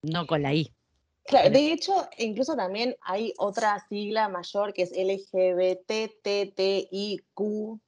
no 0.03 0.27
con 0.27 0.43
la 0.43 0.55
I. 0.55 0.71
Claro, 1.27 1.51
de 1.51 1.73
hecho, 1.73 2.09
incluso 2.19 2.55
también 2.55 2.97
hay 3.03 3.33
otra 3.39 3.85
sigla 3.89 4.29
mayor 4.29 4.73
que 4.73 4.83
es 4.83 4.93
LGBTTTIQ. 4.93 5.81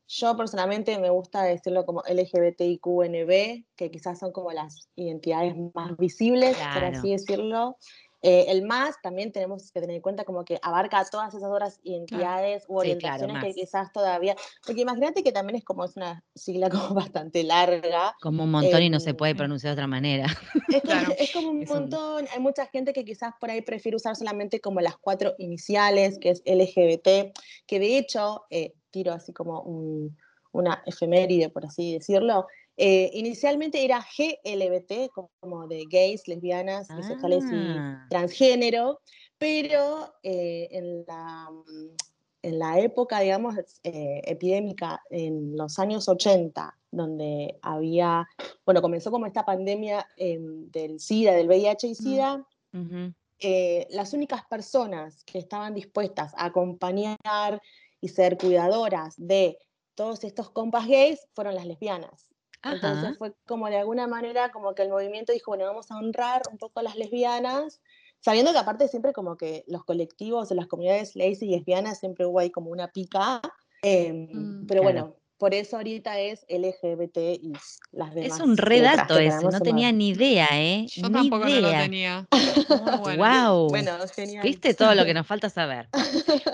Yo 0.09 0.37
personalmente 0.37 0.99
me 0.99 1.11
gusta 1.11 1.45
decirlo 1.45 1.87
como 1.87 2.03
LGBTIQNB, 2.03 3.65
que 3.77 3.91
quizás 3.93 4.19
son 4.19 4.33
como 4.33 4.51
las 4.51 4.89
identidades 4.97 5.55
más 5.73 5.97
visibles, 5.97 6.57
por 6.75 6.85
así 6.85 7.13
decirlo. 7.13 7.77
Eh, 8.21 8.47
el 8.49 8.63
más 8.63 9.01
también 9.01 9.31
tenemos 9.31 9.71
que 9.71 9.81
tener 9.81 9.95
en 9.95 10.03
cuenta 10.03 10.25
como 10.25 10.45
que 10.45 10.59
abarca 10.63 11.05
todas 11.05 11.33
esas 11.33 11.49
otras 11.49 11.79
identidades 11.85 12.65
u 12.67 12.77
orientaciones 12.79 13.45
que 13.45 13.55
quizás 13.55 13.93
todavía, 13.93 14.35
porque 14.67 14.81
imagínate 14.81 15.23
que 15.23 15.31
también 15.31 15.57
es 15.57 15.65
como 15.65 15.85
es 15.85 15.97
una 15.97 16.25
sigla 16.35 16.69
como 16.91 16.95
bastante 16.95 17.45
larga. 17.45 18.17
Como 18.21 18.45
un 18.45 18.51
montón 18.51 18.83
y 18.83 18.91
no 18.91 18.99
se 18.99 19.15
puede 19.15 19.33
em, 19.33 19.37
pronunciar 19.39 19.71
de 19.71 19.81
otra 19.81 19.87
manera. 19.87 20.27
Es, 21.19 21.33
como 21.33 21.51
un 21.51 21.65
montón, 21.65 22.27
hay 22.33 22.41
mucha 22.41 22.67
gente 22.67 22.93
que 22.93 23.05
quizás 23.05 23.35
por 23.41 23.51
ahí 23.51 23.63
prefiere 23.63 23.97
usar 23.97 24.17
solamente 24.17 24.61
como 24.61 24.81
las 24.81 24.97
cuatro 24.97 25.35
iniciales, 25.39 26.19
que 26.19 26.31
es 26.31 26.43
LGBT, 26.45 27.37
que 27.67 27.79
de 27.79 27.99
hecho, 27.99 28.45
eh, 28.51 28.75
tiro 28.91 29.13
así 29.13 29.33
como 29.33 29.63
una 30.53 30.83
efeméride, 30.87 31.51
por 31.51 31.67
así 31.67 31.95
decirlo, 31.95 32.47
eh, 32.81 33.11
inicialmente 33.13 33.85
era 33.85 33.99
GLBT, 34.17 35.11
como 35.41 35.67
de 35.67 35.85
gays, 35.91 36.29
lesbianas, 36.29 36.87
bisexuales 36.97 37.43
y 37.51 37.57
ah. 37.77 38.07
transgénero, 38.09 39.01
pero 39.37 40.15
eh, 40.23 40.69
en, 40.71 41.05
la, 41.05 41.51
mm, 41.51 41.97
en, 42.43 42.59
la, 42.61 42.79
época, 42.79 43.19
digamos, 43.19 43.57
eh, 43.83 44.23
epidémica, 44.25 45.03
en 45.11 45.57
los 45.57 45.81
años 45.81 46.09
80, 46.09 46.73
donde 46.93 47.59
había, 47.63 48.29
bueno, 48.65 48.81
comenzó 48.81 49.11
como 49.11 49.27
esta 49.27 49.45
pandemia 49.45 50.07
em, 50.17 50.71
del 50.71 51.01
SIDA, 51.01 51.33
del 51.33 51.49
VIH 51.49 51.89
y 51.89 51.91
mm, 51.91 51.95
SIDA, 51.97 52.47
las 53.91 54.13
únicas 54.13 54.45
personas 54.49 55.25
que 55.25 55.41
estaban 55.41 55.75
dispuestas 55.75 56.33
a 56.37 56.45
acompañar 56.45 57.19
y 58.01 58.09
ser 58.09 58.39
cuidadoras 58.39 59.15
de 59.17 59.59
todos 59.97 60.23
estos 60.23 60.51
compas 60.51 60.87
gays 60.87 61.27
fueron 61.35 61.57
las 61.57 61.67
lesbianas. 61.67 62.28
Entonces 62.63 63.17
fue 63.19 63.35
como 63.47 63.69
de 63.69 63.79
alguna 63.79 64.07
manera 64.07 64.51
como 64.51 64.75
que 64.75 64.83
el 64.83 64.89
movimiento 64.89 65.33
dijo, 65.33 65.51
bueno, 65.53 65.65
vamos 65.65 65.91
a 65.91 65.97
honrar 65.97 66.43
un 66.51 66.59
poco 66.59 66.81
a 66.81 66.83
las 66.83 66.97
lesbianas, 66.97 67.81
sabiendo 68.21 68.53
que 68.53 68.59
aparte 68.59 68.89
siempre 68.89 69.13
como 69.13 69.37
que 69.37 69.65
los 69.69 69.85
colectivos 69.85 70.49
de 70.49 70.57
las 70.57 70.67
comunidades 70.67 71.15
gays 71.15 71.43
y 71.43 71.49
lesbianas 71.49 71.99
siempre 71.99 72.27
hubo 72.27 72.41
ahí 72.41 72.51
como 72.51 72.71
una 72.71 72.89
pica, 72.89 73.41
em, 73.83 74.29
mm, 74.33 74.67
pero 74.67 74.83
bueno, 74.83 75.17
por 75.39 75.55
eso 75.55 75.77
ahorita 75.77 76.19
es 76.19 76.45
LGBT 76.49 77.17
y 77.41 77.53
las 77.93 78.13
demás. 78.13 78.35
Es 78.35 78.41
un 78.41 78.57
redato 78.57 79.17
ese, 79.19 79.45
no 79.45 79.61
tenía 79.61 79.93
ni 79.93 80.09
idea, 80.09 80.49
¿eh? 80.53 80.87
Yo 80.89 81.11
tampoco 81.11 81.47
lo 81.47 81.71
tenía. 81.71 82.27
Wow. 83.17 83.69
Bueno, 83.79 83.93
genial. 84.15 84.43
Viste 84.43 84.75
todo 84.75 84.95
lo 84.97 85.05
que 85.05 85.15
nos 85.15 85.27
falta 85.27 85.49
saber. 85.49 85.89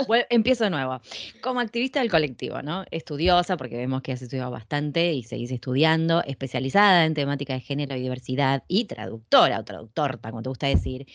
bueno, 0.07 0.27
empiezo 0.29 0.65
de 0.65 0.71
nuevo. 0.71 1.01
Como 1.41 1.61
activista 1.61 2.01
del 2.01 2.11
colectivo, 2.11 2.61
¿no? 2.61 2.85
Estudiosa, 2.91 3.57
porque 3.57 3.77
vemos 3.77 4.03
que 4.03 4.13
has 4.13 4.21
estudiado 4.21 4.51
bastante 4.51 5.13
y 5.15 5.23
seguís 5.23 5.51
estudiando, 5.51 6.23
especializada 6.25 7.07
en 7.07 7.15
temática 7.15 7.55
de 7.55 7.61
género 7.61 7.97
y 7.97 8.03
diversidad 8.03 8.65
y 8.69 8.85
traductora 8.85 9.61
o 9.61 9.65
traductor, 9.65 10.21
como 10.21 10.43
te 10.43 10.51
gusta 10.51 10.67
decir. 10.67 11.07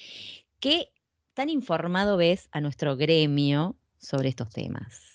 ¿Qué 0.59 0.91
tan 1.35 1.49
informado 1.49 2.17
ves 2.17 2.49
a 2.51 2.61
nuestro 2.61 2.97
gremio 2.97 3.75
sobre 3.99 4.29
estos 4.29 4.49
temas? 4.49 5.09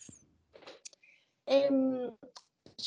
Em, 1.47 2.11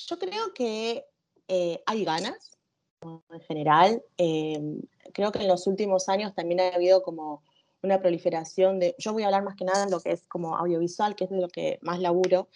yo 0.05 0.19
creo 0.19 0.53
que 0.53 1.05
eh, 1.47 1.81
hay 1.85 2.05
ganas, 2.05 2.57
en 3.01 3.41
general. 3.41 4.03
Em, 4.17 4.81
creo 5.13 5.31
que 5.31 5.39
en 5.39 5.47
los 5.47 5.67
últimos 5.67 6.09
años 6.09 6.33
también 6.33 6.59
ha 6.59 6.69
habido 6.69 7.03
como 7.03 7.43
una 7.83 7.99
proliferación 7.99 8.79
de, 8.79 8.95
yo 8.97 9.13
voy 9.13 9.23
a 9.23 9.27
hablar 9.27 9.43
más 9.43 9.55
que 9.55 9.63
nada 9.63 9.83
en 9.83 9.91
lo 9.91 9.99
que 9.99 10.11
es 10.11 10.25
como 10.27 10.57
audiovisual, 10.57 11.15
que 11.15 11.25
es 11.25 11.29
de 11.29 11.39
lo 11.39 11.47
que 11.47 11.77
más 11.81 11.99
laburo, 11.99 12.49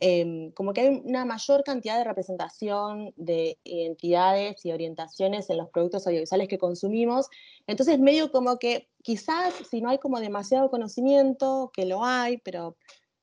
em, 0.00 0.50
como 0.50 0.72
que 0.72 0.80
hay 0.80 1.02
una 1.04 1.24
mayor 1.24 1.62
cantidad 1.62 1.96
de 1.96 2.04
representación 2.04 3.12
de 3.16 3.58
identidades 3.62 4.64
y 4.66 4.72
orientaciones 4.72 5.48
en 5.48 5.58
los 5.58 5.70
productos 5.70 6.06
audiovisuales 6.06 6.48
que 6.48 6.58
consumimos, 6.58 7.28
entonces 7.66 8.00
medio 8.00 8.32
como 8.32 8.58
que 8.58 8.88
quizás 9.02 9.54
si 9.70 9.80
no 9.80 9.90
hay 9.90 9.98
como 9.98 10.18
demasiado 10.18 10.70
conocimiento, 10.70 11.70
que 11.72 11.86
lo 11.86 12.04
hay, 12.04 12.38
pero 12.38 12.76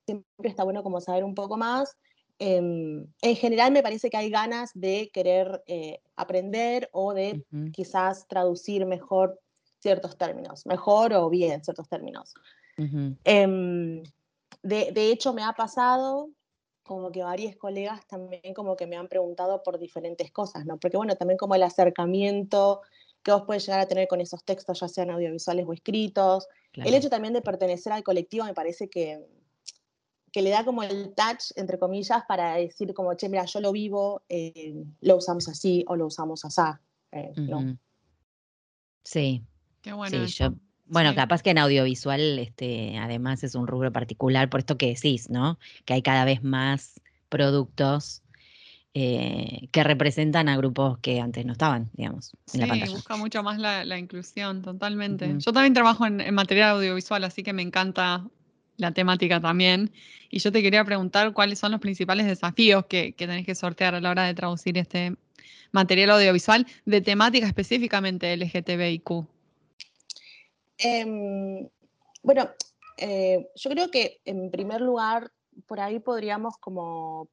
siempre 0.05 0.49
está 0.49 0.63
bueno 0.63 0.83
como 0.83 1.01
saber 1.01 1.25
un 1.25 1.35
poco 1.35 1.57
más, 1.57 1.97
Em, 2.37 3.07
en 3.21 3.35
general 3.35 3.71
me 3.71 3.81
parece 3.81 4.09
que 4.09 4.17
hay 4.17 4.29
ganas 4.29 4.71
de 4.73 5.09
querer 5.13 5.63
eh, 5.67 6.01
aprender 6.15 6.89
o 6.91 7.13
de 7.13 7.43
quizás 7.71 8.27
traducir 8.27 8.85
mejor 8.85 9.39
ciertos 9.79 10.17
términos, 10.17 10.65
mejor 10.65 11.13
o 11.13 11.29
bien 11.29 11.63
ciertos 11.63 11.87
términos. 11.87 12.33
Em, 13.23 14.03
de, 14.63 14.91
de, 14.91 15.11
hecho, 15.11 15.33
me 15.33 15.43
ha 15.43 15.53
pasado 15.53 16.29
como 16.83 17.11
que 17.11 17.23
varios 17.23 17.55
colegas 17.55 18.05
también 18.05 18.53
como 18.53 18.75
que 18.75 18.85
me 18.85 18.95
han 18.95 19.07
preguntado 19.07 19.63
por 19.63 19.79
diferentes 19.79 20.31
cosas, 20.31 20.65
¿no? 20.65 20.77
Porque 20.77 20.97
bueno, 20.97 21.15
también 21.15 21.37
como 21.37 21.55
el 21.55 21.63
acercamiento 21.63 22.81
que 23.23 23.31
vos 23.31 23.43
puedes 23.47 23.65
llegar 23.65 23.79
a 23.79 23.87
tener 23.87 24.07
con 24.07 24.21
esos 24.21 24.43
textos, 24.43 24.79
ya 24.79 24.87
sean 24.87 25.09
audiovisuales 25.09 25.65
o 25.67 25.73
escritos. 25.73 26.47
El 26.73 26.93
hecho 26.93 27.09
también 27.09 27.33
de 27.33 27.41
pertenecer 27.41 27.91
al 27.91 28.03
colectivo 28.03 28.45
me 28.45 28.53
parece 28.53 28.87
que, 28.87 29.25
que 30.35 30.41
le 30.41 30.49
da 30.49 30.65
como 30.65 30.83
el 30.83 31.13
touch, 31.15 31.53
entre 31.55 31.79
comillas, 31.79 32.23
para 32.27 32.55
decir 32.55 32.93
como, 32.93 33.13
che, 33.13 33.29
mira, 33.29 33.45
yo 33.45 33.61
lo 33.61 33.71
vivo, 33.71 34.21
eh, 34.27 34.83
lo 34.99 35.15
usamos 35.15 35.47
así 35.47 35.85
o 35.87 35.95
lo 35.95 36.07
usamos 36.07 36.43
así. 36.43 36.61
Eh, 37.13 37.31
sí. 39.05 39.41
Qué 39.81 39.93
bueno. 39.93 40.27
Sí, 40.27 40.33
yo, 40.33 40.53
bueno, 40.87 41.15
capaz 41.15 41.41
que 41.41 41.51
en 41.51 41.57
audiovisual, 41.59 42.37
este, 42.37 42.97
además 42.97 43.45
es 43.45 43.55
un 43.55 43.65
rubro 43.65 43.93
particular 43.93 44.49
por 44.49 44.59
esto 44.59 44.77
que 44.77 44.87
decís, 44.87 45.29
¿no? 45.29 45.57
Que 45.85 45.93
hay 45.93 46.01
cada 46.01 46.25
vez 46.25 46.43
más 46.43 46.99
productos 47.29 48.21
eh, 48.93 49.69
que 49.71 49.85
representan 49.85 50.49
a 50.49 50.57
grupos 50.57 50.97
que 50.97 51.21
antes 51.21 51.45
no 51.45 51.53
estaban, 51.53 51.89
digamos, 51.93 52.33
en 52.51 52.59
la 52.59 52.67
pantalla. 52.67 52.91
busca 52.91 53.15
mucho 53.15 53.41
más 53.41 53.57
la, 53.57 53.97
inclusión, 53.97 54.63
totalmente. 54.63 55.33
Yo 55.37 55.53
también 55.53 55.73
trabajo 55.73 56.05
en, 56.05 56.33
material 56.33 56.71
audiovisual, 56.71 57.23
así 57.23 57.41
que 57.41 57.53
me 57.53 57.61
encanta 57.61 58.27
la 58.77 58.91
temática 58.91 59.39
también. 59.39 59.91
Y 60.29 60.39
yo 60.39 60.51
te 60.51 60.61
quería 60.61 60.83
preguntar 60.83 61.33
cuáles 61.33 61.59
son 61.59 61.71
los 61.71 61.81
principales 61.81 62.25
desafíos 62.25 62.85
que, 62.87 63.13
que 63.13 63.27
tenés 63.27 63.45
que 63.45 63.55
sortear 63.55 63.95
a 63.95 64.01
la 64.01 64.11
hora 64.11 64.23
de 64.23 64.33
traducir 64.33 64.77
este 64.77 65.15
material 65.71 66.11
audiovisual 66.11 66.65
de 66.85 67.01
temática 67.01 67.45
específicamente 67.47 68.35
LGTBIQ. 68.35 69.25
Em, 70.77 71.67
bueno, 72.23 72.49
eh, 72.97 73.49
yo 73.55 73.69
creo 73.69 73.91
que 73.91 74.19
en 74.25 74.51
primer 74.51 74.81
lugar, 74.81 75.31
por 75.67 75.79
ahí 75.79 75.99
podríamos 75.99 76.57
como 76.57 77.29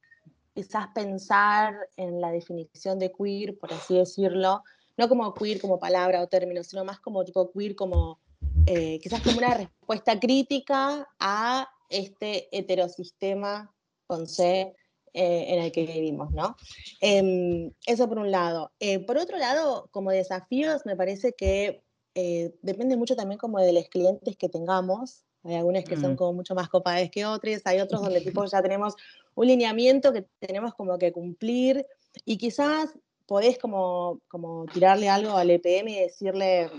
quizás 0.55 0.89
pensar 0.95 1.75
en 1.97 2.21
la 2.21 2.31
definición 2.31 2.99
de 2.99 3.13
queer, 3.13 3.57
por 3.59 3.73
así 3.73 3.97
decirlo, 3.97 4.63
no 4.97 5.09
como 5.09 5.33
queer 5.35 5.61
como 5.61 5.79
palabra 5.79 6.21
o 6.21 6.29
término, 6.29 6.63
sino 6.63 6.85
más 6.85 7.01
como 7.01 7.25
tipo 7.25 7.51
queer 7.53 7.75
como 7.75 8.21
eh, 8.67 8.99
quizás 9.03 9.21
como 9.23 9.39
una 9.39 9.55
respuesta 9.55 10.19
crítica 10.19 11.09
a 11.19 11.69
este 11.89 12.49
heterosistema 12.57 13.75
con 14.07 14.27
C 14.27 14.75
eh, 15.15 15.45
en 15.49 15.63
el 15.63 15.73
que 15.73 15.85
vivimos, 15.85 16.31
¿no? 16.33 16.57
Em, 17.01 17.73
eso 17.87 18.09
por 18.09 18.19
un 18.19 18.31
lado. 18.31 18.73
Eh, 18.81 19.01
por 19.01 19.19
otro 19.19 19.37
lado, 19.39 19.89
como 19.91 20.11
desafíos, 20.11 20.83
me 20.87 20.97
parece 20.97 21.33
que 21.33 21.83
depende 22.15 22.99
mucho 22.99 23.17
también 23.17 23.39
como 23.39 23.59
de 23.59 23.73
los 23.73 23.89
clientes 23.89 24.37
que 24.37 24.51
tengamos. 24.51 25.25
Hay 25.45 25.55
algunas 25.55 25.85
que 25.85 25.97
son 25.97 26.13
mm. 26.13 26.17
como 26.17 26.35
mucho 26.35 26.55
más 26.55 26.69
copadas 26.69 27.11
que 27.11 27.25
otras, 27.25 27.63
hay 27.65 27.81
otros 27.81 28.03
donde 28.03 28.21
tipo 28.21 28.45
ya 28.53 28.63
tenemos 28.63 28.95
un 29.35 29.47
lineamiento 29.47 30.13
que 30.13 30.27
tenemos 30.39 30.75
como 30.75 30.99
que 30.99 31.11
cumplir 31.11 31.87
y 32.25 32.37
quizás 32.37 32.91
podés 33.27 33.59
como, 33.59 34.21
como 34.29 34.67
tirarle 34.67 35.09
algo 35.09 35.37
al 35.37 35.51
EPM 35.51 35.89
y 35.89 36.01
decirle, 36.01 36.71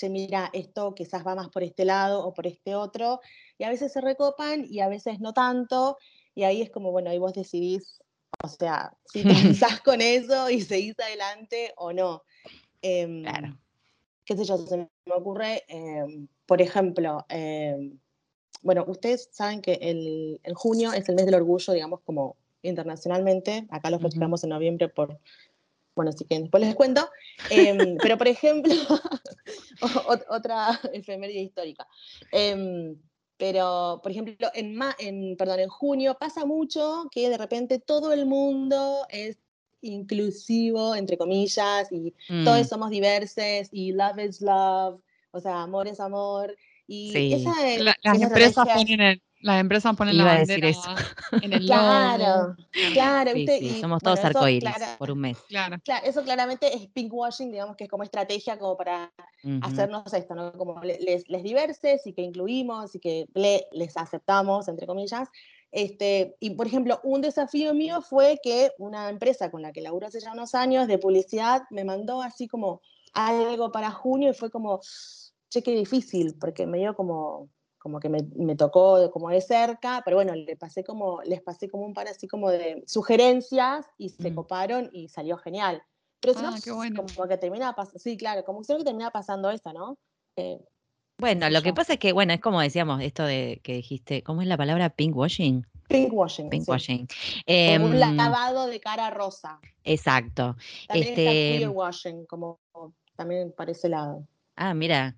che, 0.00 0.08
mira, 0.08 0.48
esto 0.54 0.94
quizás 0.94 1.26
va 1.26 1.34
más 1.34 1.50
por 1.50 1.62
este 1.62 1.84
lado 1.84 2.24
o 2.24 2.32
por 2.32 2.46
este 2.46 2.74
otro, 2.74 3.20
y 3.58 3.64
a 3.64 3.68
veces 3.68 3.92
se 3.92 4.00
recopan 4.00 4.64
y 4.68 4.80
a 4.80 4.88
veces 4.88 5.20
no 5.20 5.34
tanto, 5.34 5.98
y 6.34 6.44
ahí 6.44 6.62
es 6.62 6.70
como, 6.70 6.90
bueno, 6.90 7.10
ahí 7.10 7.18
vos 7.18 7.34
decidís, 7.34 8.00
o 8.42 8.48
sea, 8.48 8.96
si 9.04 9.22
pensás 9.22 9.80
con 9.84 10.00
eso 10.00 10.48
y 10.48 10.62
seguís 10.62 10.98
adelante 10.98 11.74
o 11.76 11.92
no. 11.92 12.22
Em, 12.80 13.22
claro. 13.22 13.58
Qué 14.24 14.36
sé 14.36 14.44
yo, 14.44 14.56
se 14.56 14.76
me 14.78 14.88
ocurre, 15.14 15.64
em, 15.68 16.28
por 16.46 16.62
ejemplo, 16.62 17.26
em, 17.28 17.98
bueno, 18.62 18.84
ustedes 18.88 19.28
saben 19.32 19.60
que 19.60 19.74
el, 19.82 20.40
junio 20.54 20.92
es 20.92 21.08
el 21.08 21.14
mes 21.14 21.26
del 21.26 21.34
orgullo, 21.34 21.72
digamos, 21.74 22.00
como 22.00 22.36
internacionalmente. 22.62 23.66
Acá 23.70 23.90
lo 23.90 23.98
festejamos 23.98 24.44
en 24.44 24.50
noviembre 24.50 24.88
por, 24.88 25.18
bueno, 25.94 26.12
si 26.12 26.24
quieren, 26.24 26.44
después 26.44 26.62
les 26.62 26.74
cuento. 26.74 27.08
Em, 27.50 27.96
pero, 27.98 28.16
por 28.16 28.28
ejemplo, 28.28 28.72
otra 30.28 30.80
efeméride 30.92 31.40
histórica. 31.40 31.86
Em, 32.32 32.96
pero, 33.36 34.00
por 34.02 34.12
ejemplo, 34.12 34.50
en, 34.54 34.78
en, 34.98 35.36
perdón, 35.36 35.60
en 35.60 35.68
junio 35.68 36.16
pasa 36.18 36.44
mucho 36.44 37.08
que 37.10 37.30
de 37.30 37.38
repente 37.38 37.78
todo 37.78 38.12
el 38.12 38.26
mundo 38.26 39.06
es 39.08 39.38
inclusivo, 39.82 40.94
entre 40.94 41.16
comillas, 41.16 41.90
y 41.90 42.12
todos 42.44 42.60
mm. 42.60 42.68
somos 42.68 42.90
diversos, 42.90 43.68
y 43.72 43.92
love 43.92 44.18
is 44.18 44.42
love, 44.42 45.00
o 45.30 45.40
sea, 45.40 45.62
amor 45.62 45.88
es 45.88 46.00
amor. 46.00 46.54
Y 46.86 47.32
esa 47.32 47.54
las, 47.78 48.20
empresas 48.20 48.66
ponen 48.74 49.22
las 49.40 49.60
empresas 49.60 49.96
ponen 49.96 50.16
la 50.16 50.24
bandera 50.24 50.68
en 51.42 51.52
el 51.52 51.60
Claro, 51.66 52.56
claro. 52.92 53.30
somos 53.80 54.02
todos 54.02 54.24
arcoíris 54.24 54.70
por 54.98 55.10
un 55.10 55.20
mes. 55.20 55.38
Claro. 55.48 55.76
claro. 55.84 56.06
Eso 56.06 56.22
claramente 56.22 56.74
es 56.74 56.88
pinkwashing, 56.88 57.50
digamos 57.50 57.76
que 57.76 57.84
es 57.84 57.90
como 57.90 58.02
estrategia 58.02 58.58
como 58.58 58.76
para 58.76 59.12
hacernos 59.62 60.12
esto, 60.12 60.34
¿no? 60.34 60.52
Como 60.52 60.82
les, 60.82 61.28
les 61.28 61.42
diverses 61.42 62.06
y 62.06 62.12
que 62.12 62.22
incluimos 62.22 62.94
y 62.94 63.00
que 63.00 63.26
les 63.72 63.96
aceptamos, 63.96 64.68
entre 64.68 64.86
comillas. 64.86 65.28
Este, 65.72 66.36
y 66.40 66.50
por 66.50 66.66
ejemplo, 66.66 67.00
un 67.04 67.20
desafío 67.20 67.72
mío 67.74 68.02
fue 68.02 68.40
que 68.42 68.72
una 68.78 69.08
empresa 69.08 69.50
con 69.50 69.62
la 69.62 69.72
que 69.72 69.80
laburo 69.80 70.08
hace 70.08 70.20
ya 70.20 70.32
unos 70.32 70.54
años 70.54 70.88
de 70.88 70.98
publicidad 70.98 71.62
me 71.70 71.84
mandó 71.84 72.22
así 72.22 72.48
como 72.48 72.80
algo 73.12 73.70
para 73.70 73.90
junio 73.90 74.30
y 74.30 74.34
fue 74.34 74.50
como, 74.50 74.80
che, 75.48 75.62
qué 75.62 75.72
difícil, 75.72 76.36
porque 76.40 76.66
me 76.66 76.78
dio 76.78 76.94
como, 76.94 77.48
como 77.80 77.98
que 77.98 78.08
me, 78.08 78.22
me, 78.36 78.54
tocó 78.56 79.10
como 79.10 79.30
de 79.30 79.40
cerca, 79.40 80.02
pero 80.04 80.18
bueno, 80.18 80.34
le 80.34 80.54
pasé 80.56 80.84
como, 80.84 81.22
les 81.22 81.40
pasé 81.40 81.68
como 81.68 81.84
un 81.84 81.94
par 81.94 82.06
así 82.08 82.28
como 82.28 82.50
de 82.50 82.84
sugerencias 82.86 83.86
y 83.96 84.10
se 84.10 84.30
mm. 84.30 84.34
coparon 84.34 84.90
y 84.92 85.08
salió 85.08 85.38
genial. 85.38 85.82
Pero 86.20 86.34
si 86.34 86.44
ah, 86.44 86.90
no, 86.90 87.04
como 87.06 87.26
que 87.26 87.38
termina 87.38 87.74
pasando, 87.74 87.98
sí, 87.98 88.18
claro, 88.18 88.44
como 88.44 88.60
que 88.60 88.84
termina 88.84 89.10
pasando 89.10 89.50
esta, 89.50 89.72
¿no? 89.72 89.96
Eh, 90.36 90.60
bueno, 91.18 91.50
lo 91.50 91.62
que 91.62 91.74
pasa 91.74 91.94
es 91.94 91.98
que, 91.98 92.12
bueno, 92.12 92.32
es 92.32 92.40
como 92.40 92.60
decíamos, 92.60 93.02
esto 93.02 93.24
de 93.24 93.60
que 93.62 93.74
dijiste, 93.74 94.22
¿cómo 94.22 94.42
es 94.42 94.48
la 94.48 94.56
palabra 94.56 94.90
pinkwashing? 94.90 95.66
Pinkwashing. 95.88 96.48
Pinkwashing. 96.48 97.08
Sí. 97.08 97.42
como 97.76 97.86
un 97.86 97.94
em, 97.94 98.16
lavado 98.16 98.66
de 98.66 98.80
cara 98.80 99.10
rosa. 99.10 99.58
Exacto. 99.84 100.56
También 100.88 101.08
este, 101.08 101.26
está 101.26 101.58
queerwashing, 101.58 102.26
como 102.26 102.60
también 103.16 103.52
para 103.52 103.72
ese 103.72 103.88
lado. 103.88 104.26
Ah, 104.56 104.72
mira, 104.72 105.16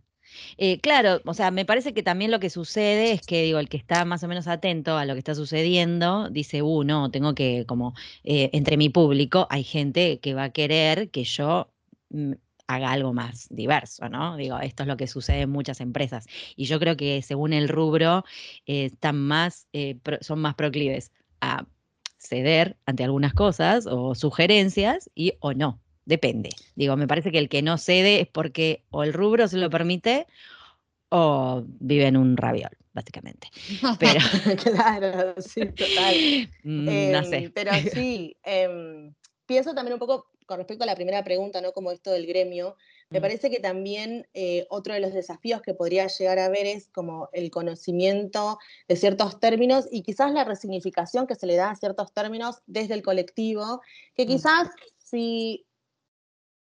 eh, 0.58 0.80
claro, 0.80 1.20
o 1.24 1.34
sea, 1.34 1.50
me 1.50 1.64
parece 1.64 1.94
que 1.94 2.02
también 2.02 2.30
lo 2.30 2.40
que 2.40 2.50
sucede 2.50 3.12
es 3.12 3.22
que, 3.22 3.42
digo, 3.42 3.58
el 3.58 3.68
que 3.68 3.76
está 3.76 4.04
más 4.04 4.22
o 4.22 4.28
menos 4.28 4.48
atento 4.48 4.96
a 4.96 5.04
lo 5.04 5.14
que 5.14 5.18
está 5.18 5.34
sucediendo, 5.34 6.28
dice, 6.30 6.62
uh, 6.62 6.84
no, 6.84 7.10
tengo 7.10 7.34
que, 7.34 7.64
como, 7.66 7.94
eh, 8.24 8.50
entre 8.52 8.76
mi 8.76 8.88
público 8.88 9.46
hay 9.50 9.64
gente 9.64 10.20
que 10.20 10.34
va 10.34 10.44
a 10.44 10.50
querer 10.50 11.10
que 11.10 11.24
yo 11.24 11.70
mm, 12.10 12.32
haga 12.66 12.92
algo 12.92 13.12
más 13.12 13.48
diverso, 13.50 14.08
¿no? 14.08 14.36
Digo, 14.36 14.58
esto 14.60 14.84
es 14.84 14.88
lo 14.88 14.96
que 14.96 15.06
sucede 15.06 15.42
en 15.42 15.50
muchas 15.50 15.80
empresas. 15.80 16.26
Y 16.56 16.66
yo 16.66 16.78
creo 16.80 16.96
que 16.96 17.22
según 17.22 17.52
el 17.52 17.68
rubro, 17.68 18.24
eh, 18.66 18.86
están 18.86 19.18
más, 19.18 19.66
son 20.20 20.40
más 20.40 20.54
proclives 20.54 21.12
a 21.40 21.66
ceder 22.18 22.76
ante 22.86 23.04
algunas 23.04 23.34
cosas 23.34 23.86
o 23.86 24.14
sugerencias 24.14 25.10
y 25.14 25.34
o 25.40 25.52
no. 25.54 25.81
Depende. 26.04 26.50
Digo, 26.74 26.96
me 26.96 27.06
parece 27.06 27.30
que 27.30 27.38
el 27.38 27.48
que 27.48 27.62
no 27.62 27.78
cede 27.78 28.20
es 28.20 28.28
porque 28.28 28.82
o 28.90 29.04
el 29.04 29.12
rubro 29.12 29.46
se 29.48 29.58
lo 29.58 29.70
permite 29.70 30.26
o 31.10 31.62
vive 31.66 32.06
en 32.06 32.16
un 32.16 32.36
raviol, 32.36 32.76
básicamente. 32.92 33.48
Pero... 34.00 34.20
claro, 34.62 35.34
sí, 35.40 35.66
total. 35.66 36.48
Mm, 36.64 37.10
no 37.10 37.24
sé. 37.24 37.36
Em, 37.38 37.52
pero 37.52 37.72
sí, 37.92 38.36
em, 38.44 39.12
pienso 39.46 39.74
también 39.74 39.94
un 39.94 39.98
poco 39.98 40.30
con 40.46 40.58
respecto 40.58 40.84
a 40.84 40.86
la 40.86 40.94
primera 40.94 41.24
pregunta, 41.24 41.60
¿no? 41.60 41.72
Como 41.72 41.90
esto 41.90 42.12
del 42.12 42.26
gremio, 42.26 42.76
me 43.10 43.18
mm. 43.18 43.22
parece 43.22 43.50
que 43.50 43.58
también 43.58 44.26
eh, 44.32 44.66
otro 44.70 44.94
de 44.94 45.00
los 45.00 45.12
desafíos 45.12 45.60
que 45.60 45.74
podría 45.74 46.06
llegar 46.06 46.38
a 46.38 46.48
ver 46.48 46.66
es 46.66 46.88
como 46.88 47.28
el 47.32 47.50
conocimiento 47.50 48.58
de 48.88 48.96
ciertos 48.96 49.40
términos 49.40 49.88
y 49.90 50.02
quizás 50.02 50.32
la 50.32 50.44
resignificación 50.44 51.26
que 51.26 51.34
se 51.34 51.46
le 51.46 51.56
da 51.56 51.70
a 51.70 51.76
ciertos 51.76 52.12
términos 52.12 52.62
desde 52.66 52.94
el 52.94 53.02
colectivo, 53.02 53.80
que 54.14 54.24
mm. 54.24 54.28
quizás 54.28 54.68
si 54.98 55.66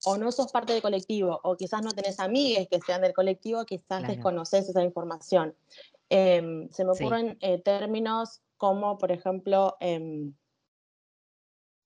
o 0.04 0.16
no 0.16 0.32
sos 0.32 0.52
parte 0.52 0.72
del 0.72 0.82
colectivo, 0.82 1.40
o 1.42 1.56
quizás 1.56 1.82
no 1.82 1.92
tenés 1.92 2.20
amigas 2.20 2.66
que 2.70 2.80
sean 2.80 3.02
del 3.02 3.12
colectivo, 3.12 3.64
quizás 3.64 4.06
desconoces 4.06 4.68
esa 4.68 4.82
información. 4.82 5.54
Em, 6.08 6.68
se 6.70 6.84
me 6.84 6.92
ocurren 6.92 7.38
eh, 7.40 7.60
términos 7.62 8.40
como, 8.56 8.98
por 8.98 9.12
ejemplo, 9.12 9.76
em, 9.80 10.34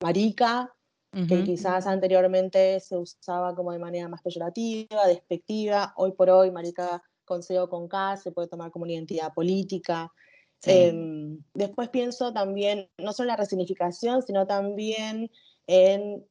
marica, 0.03 0.75
que 1.29 1.45
quizás 1.45 1.87
anteriormente 1.87 2.81
se 2.81 2.97
usaba 2.97 3.55
como 3.55 3.71
de 3.71 3.79
manera 3.79 4.09
más 4.09 4.21
peyorativa, 4.21 5.07
despectiva. 5.07 5.93
Hoy 5.97 6.11
por 6.11 6.29
hoy, 6.29 6.51
marica 6.51 7.05
con 7.25 7.41
C 7.41 7.57
o 7.61 7.69
con 7.69 7.87
K 7.87 8.17
se 8.17 8.33
puede 8.33 8.49
tomar 8.49 8.73
como 8.73 8.83
una 8.83 8.95
identidad 8.95 9.33
política. 9.33 10.13
Em, 10.67 11.39
después 11.53 11.89
pienso 11.91 12.33
también, 12.33 12.89
no 12.99 13.13
solo 13.13 13.29
en 13.29 13.37
la 13.37 13.37
resignificación, 13.37 14.23
sino 14.23 14.47
también 14.47 15.31
en 15.69 16.27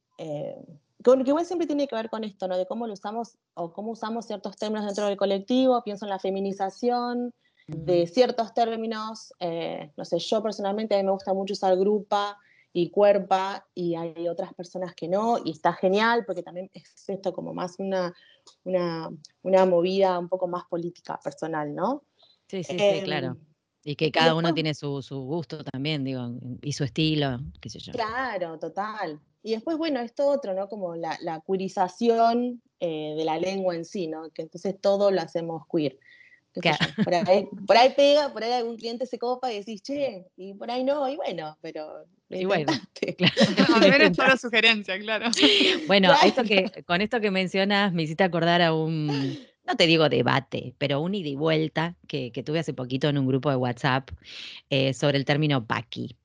que 1.03 1.29
igual 1.29 1.45
siempre 1.45 1.67
tiene 1.67 1.87
que 1.87 1.95
ver 1.95 2.09
con 2.09 2.23
esto, 2.23 2.47
¿no? 2.47 2.57
De 2.57 2.65
cómo 2.65 2.87
lo 2.87 2.93
usamos 2.93 3.37
o 3.53 3.73
cómo 3.73 3.91
usamos 3.91 4.25
ciertos 4.25 4.55
términos 4.55 4.85
dentro 4.85 5.05
del 5.05 5.17
colectivo, 5.17 5.83
pienso 5.83 6.05
en 6.05 6.09
la 6.09 6.19
feminización, 6.19 7.33
de 7.67 8.07
ciertos 8.07 8.53
términos, 8.53 9.33
eh, 9.39 9.93
no 9.95 10.03
sé, 10.03 10.19
yo 10.19 10.43
personalmente 10.43 10.95
a 10.95 10.97
mí 10.97 11.03
me 11.03 11.11
gusta 11.11 11.33
mucho 11.33 11.53
usar 11.53 11.77
grupa 11.77 12.37
y 12.73 12.89
cuerpa 12.89 13.65
y 13.73 13.95
hay 13.95 14.27
otras 14.27 14.53
personas 14.53 14.93
que 14.95 15.07
no, 15.07 15.37
y 15.43 15.51
está 15.51 15.73
genial 15.73 16.25
porque 16.25 16.43
también 16.43 16.69
es 16.73 17.07
esto 17.07 17.31
como 17.33 17.53
más 17.53 17.75
una, 17.77 18.13
una, 18.63 19.09
una 19.43 19.65
movida 19.65 20.19
un 20.19 20.27
poco 20.27 20.47
más 20.47 20.65
política, 20.65 21.19
personal, 21.23 21.73
¿no? 21.73 22.03
Sí, 22.47 22.63
sí, 22.63 22.77
sí, 22.77 23.01
claro. 23.03 23.27
Em, 23.27 23.37
y 23.85 23.95
que 23.95 24.11
cada 24.11 24.35
uno 24.35 24.53
tiene 24.53 24.73
su, 24.73 25.01
su, 25.01 25.19
gusto 25.19 25.63
también, 25.63 26.03
digo, 26.03 26.31
y 26.61 26.73
su 26.73 26.83
estilo, 26.83 27.39
qué 27.59 27.69
sé 27.69 27.79
yo. 27.79 27.91
Claro, 27.91 28.57
total. 28.57 29.19
Y 29.43 29.51
después, 29.51 29.77
bueno, 29.77 29.99
esto 29.99 30.27
otro, 30.27 30.53
¿no? 30.53 30.69
Como 30.69 30.95
la, 30.95 31.17
la 31.21 31.43
queerización 31.45 32.61
eh, 32.79 33.13
de 33.17 33.25
la 33.25 33.37
lengua 33.37 33.75
en 33.75 33.85
sí, 33.85 34.07
¿no? 34.07 34.29
Que 34.31 34.43
entonces 34.43 34.79
todo 34.79 35.11
lo 35.11 35.21
hacemos 35.21 35.63
queer. 35.71 35.99
Por, 37.03 37.13
ahí, 37.13 37.47
por, 37.65 37.77
ahí, 37.77 37.93
pega, 37.95 38.31
por 38.31 38.43
ahí 38.43 38.51
algún 38.51 38.77
cliente 38.77 39.07
se 39.07 39.17
copa 39.17 39.51
y 39.51 39.57
decís, 39.57 39.81
che, 39.81 40.25
y 40.37 40.53
por 40.53 40.69
ahí 40.69 40.83
no, 40.83 41.09
y 41.09 41.15
bueno, 41.15 41.57
pero. 41.61 42.05
Y 42.29 42.45
bueno, 42.45 42.71
claro. 43.17 43.75
a 43.75 43.79
ver, 43.79 44.01
es 44.03 44.17
la 44.17 44.37
sugerencia, 44.37 44.99
claro. 44.99 45.31
Bueno, 45.87 46.13
Esto 46.23 46.43
que, 46.43 46.83
con 46.85 47.01
esto 47.01 47.19
que 47.19 47.31
mencionas 47.31 47.91
me 47.91 48.03
hiciste 48.03 48.23
acordar 48.23 48.61
a 48.61 48.73
un, 48.73 49.07
no 49.65 49.75
te 49.75 49.87
digo 49.87 50.09
debate, 50.09 50.75
pero 50.77 51.01
un 51.01 51.15
ida 51.15 51.29
y 51.29 51.35
vuelta 51.35 51.95
que, 52.07 52.31
que 52.31 52.43
tuve 52.43 52.59
hace 52.59 52.73
poquito 52.73 53.09
en 53.09 53.17
un 53.17 53.27
grupo 53.27 53.49
de 53.49 53.55
WhatsApp 53.55 54.09
eh, 54.69 54.93
sobre 54.93 55.17
el 55.17 55.25
término 55.25 55.65
paqui. 55.65 56.15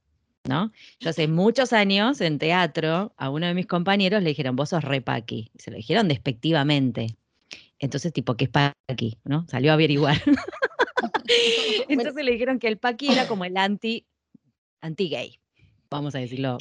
¿No? 0.48 0.72
Yo 0.98 1.10
hace 1.10 1.28
muchos 1.28 1.74
años 1.74 2.22
en 2.22 2.38
teatro 2.38 3.12
a 3.18 3.28
uno 3.28 3.46
de 3.46 3.52
mis 3.52 3.66
compañeros 3.66 4.22
le 4.22 4.30
dijeron, 4.30 4.56
vos 4.56 4.70
sos 4.70 4.82
re 4.82 5.02
paqui. 5.02 5.50
Se 5.58 5.70
lo 5.70 5.76
dijeron 5.76 6.08
despectivamente. 6.08 7.18
Entonces, 7.78 8.14
tipo, 8.14 8.34
¿qué 8.34 8.44
es 8.44 8.50
paqui? 8.50 9.18
¿No? 9.24 9.46
Salió 9.48 9.72
a 9.72 9.74
averiguar. 9.74 10.16
Entonces 11.88 12.24
le 12.24 12.32
dijeron 12.32 12.58
que 12.58 12.68
el 12.68 12.78
paqui 12.78 13.12
era 13.12 13.28
como 13.28 13.44
el 13.44 13.58
anti, 13.58 14.06
anti-gay. 14.80 15.38
Vamos 15.90 16.14
a 16.14 16.18
decirlo. 16.18 16.56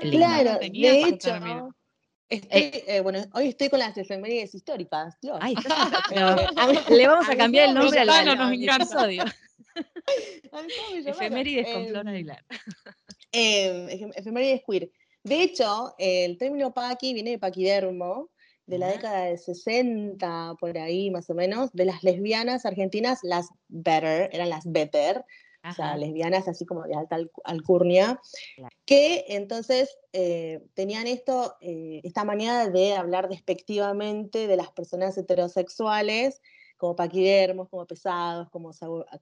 Claro, 0.00 0.60
de 0.60 1.02
hecho, 1.02 1.74
eh, 2.32 2.84
eh, 2.86 3.00
bueno, 3.00 3.20
hoy 3.34 3.48
estoy 3.48 3.68
con 3.68 3.78
las 3.78 3.96
efemérides 3.96 4.54
históricas. 4.54 5.18
Ay, 5.40 5.54
le 6.90 7.06
vamos 7.06 7.28
a, 7.28 7.36
cambiar 7.36 7.68
el 7.68 7.74
nombre 7.74 8.00
al, 8.00 8.80
episodio. 8.80 9.24
Efemérides 11.06 11.68
con 11.72 11.86
Flor 11.88 12.06
em, 12.06 12.08
Aguilar. 12.08 12.44
Eh, 13.32 14.10
efemérides 14.14 14.62
queer. 14.66 14.90
De 15.22 15.42
hecho, 15.42 15.94
el 15.98 16.36
término 16.38 16.72
paqui 16.72 17.14
viene 17.14 17.30
de 17.30 17.38
paquidermo, 17.38 18.30
de 18.66 18.78
la 18.78 18.88
década 18.88 19.26
de 19.26 19.38
60, 19.38 20.56
por 20.58 20.76
ahí 20.78 21.10
más 21.10 21.28
o 21.30 21.34
menos, 21.34 21.70
de 21.72 21.84
las 21.84 22.02
lesbianas 22.02 22.64
argentinas, 22.66 23.20
las 23.22 23.48
better, 23.68 24.30
eran 24.32 24.48
las 24.48 24.64
better, 24.64 25.24
o 25.64 25.72
sea, 25.72 25.96
lesbianas 25.96 26.48
así 26.48 26.66
como 26.66 26.82
de 26.82 26.94
alta 26.94 27.18
alcurnia, 27.44 28.20
que 28.84 29.24
entonces 29.28 29.98
eh, 30.12 30.64
tenían 30.74 31.06
esto, 31.06 31.56
eh, 31.60 32.00
esta 32.04 32.24
manera 32.24 32.68
de 32.68 32.94
hablar 32.94 33.28
despectivamente 33.28 34.46
de 34.46 34.56
las 34.56 34.70
personas 34.70 35.16
heterosexuales, 35.16 36.40
como 36.76 36.96
paquidermos, 36.96 37.68
como 37.68 37.86
pesados, 37.86 38.50
como, 38.50 38.72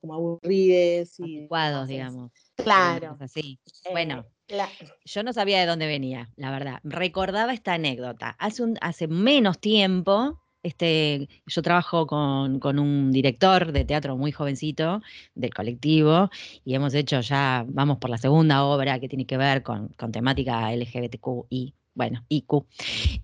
como 0.01 0.15
aburrides. 0.15 1.21
Y 1.21 1.47
digamos. 1.87 2.33
Claro. 2.57 3.19
Así. 3.21 3.61
bueno. 3.93 4.25
Eh, 4.49 4.59
yo 5.05 5.23
no 5.23 5.33
sabía 5.33 5.61
de 5.61 5.67
dónde 5.67 5.87
venía, 5.87 6.31
la 6.37 6.51
verdad. 6.51 6.81
Recordaba 6.85 7.53
esta 7.53 7.75
anécdota. 7.75 8.35
Hace, 8.39 8.63
un, 8.63 8.79
hace 8.81 9.09
menos 9.09 9.61
tiempo, 9.61 10.41
este, 10.63 11.29
yo 11.47 11.63
trabajo 11.63 12.07
con, 12.07 12.79
un 12.79 13.13
director 13.13 13.73
de 13.73 13.85
teatro 13.85 14.17
muy 14.17 14.33
jovencito 14.33 15.03
del 15.35 15.55
colectivo 15.55 16.31
y 16.65 16.75
hemos 16.75 16.95
hecho 16.95 17.21
ya, 17.21 17.65
vamos 17.69 17.99
por 17.99 18.11
la 18.11 18.19
segunda 18.19 18.65
obra 18.65 19.01
que 19.01 19.09
tiene 19.09 19.27
que 19.27 19.37
ver 19.37 19.63
con, 19.63 19.89
con 19.89 20.13
temática 20.13 20.73
LGBTQI, 20.75 21.75
bueno, 21.95 22.25
IQ. 22.29 22.67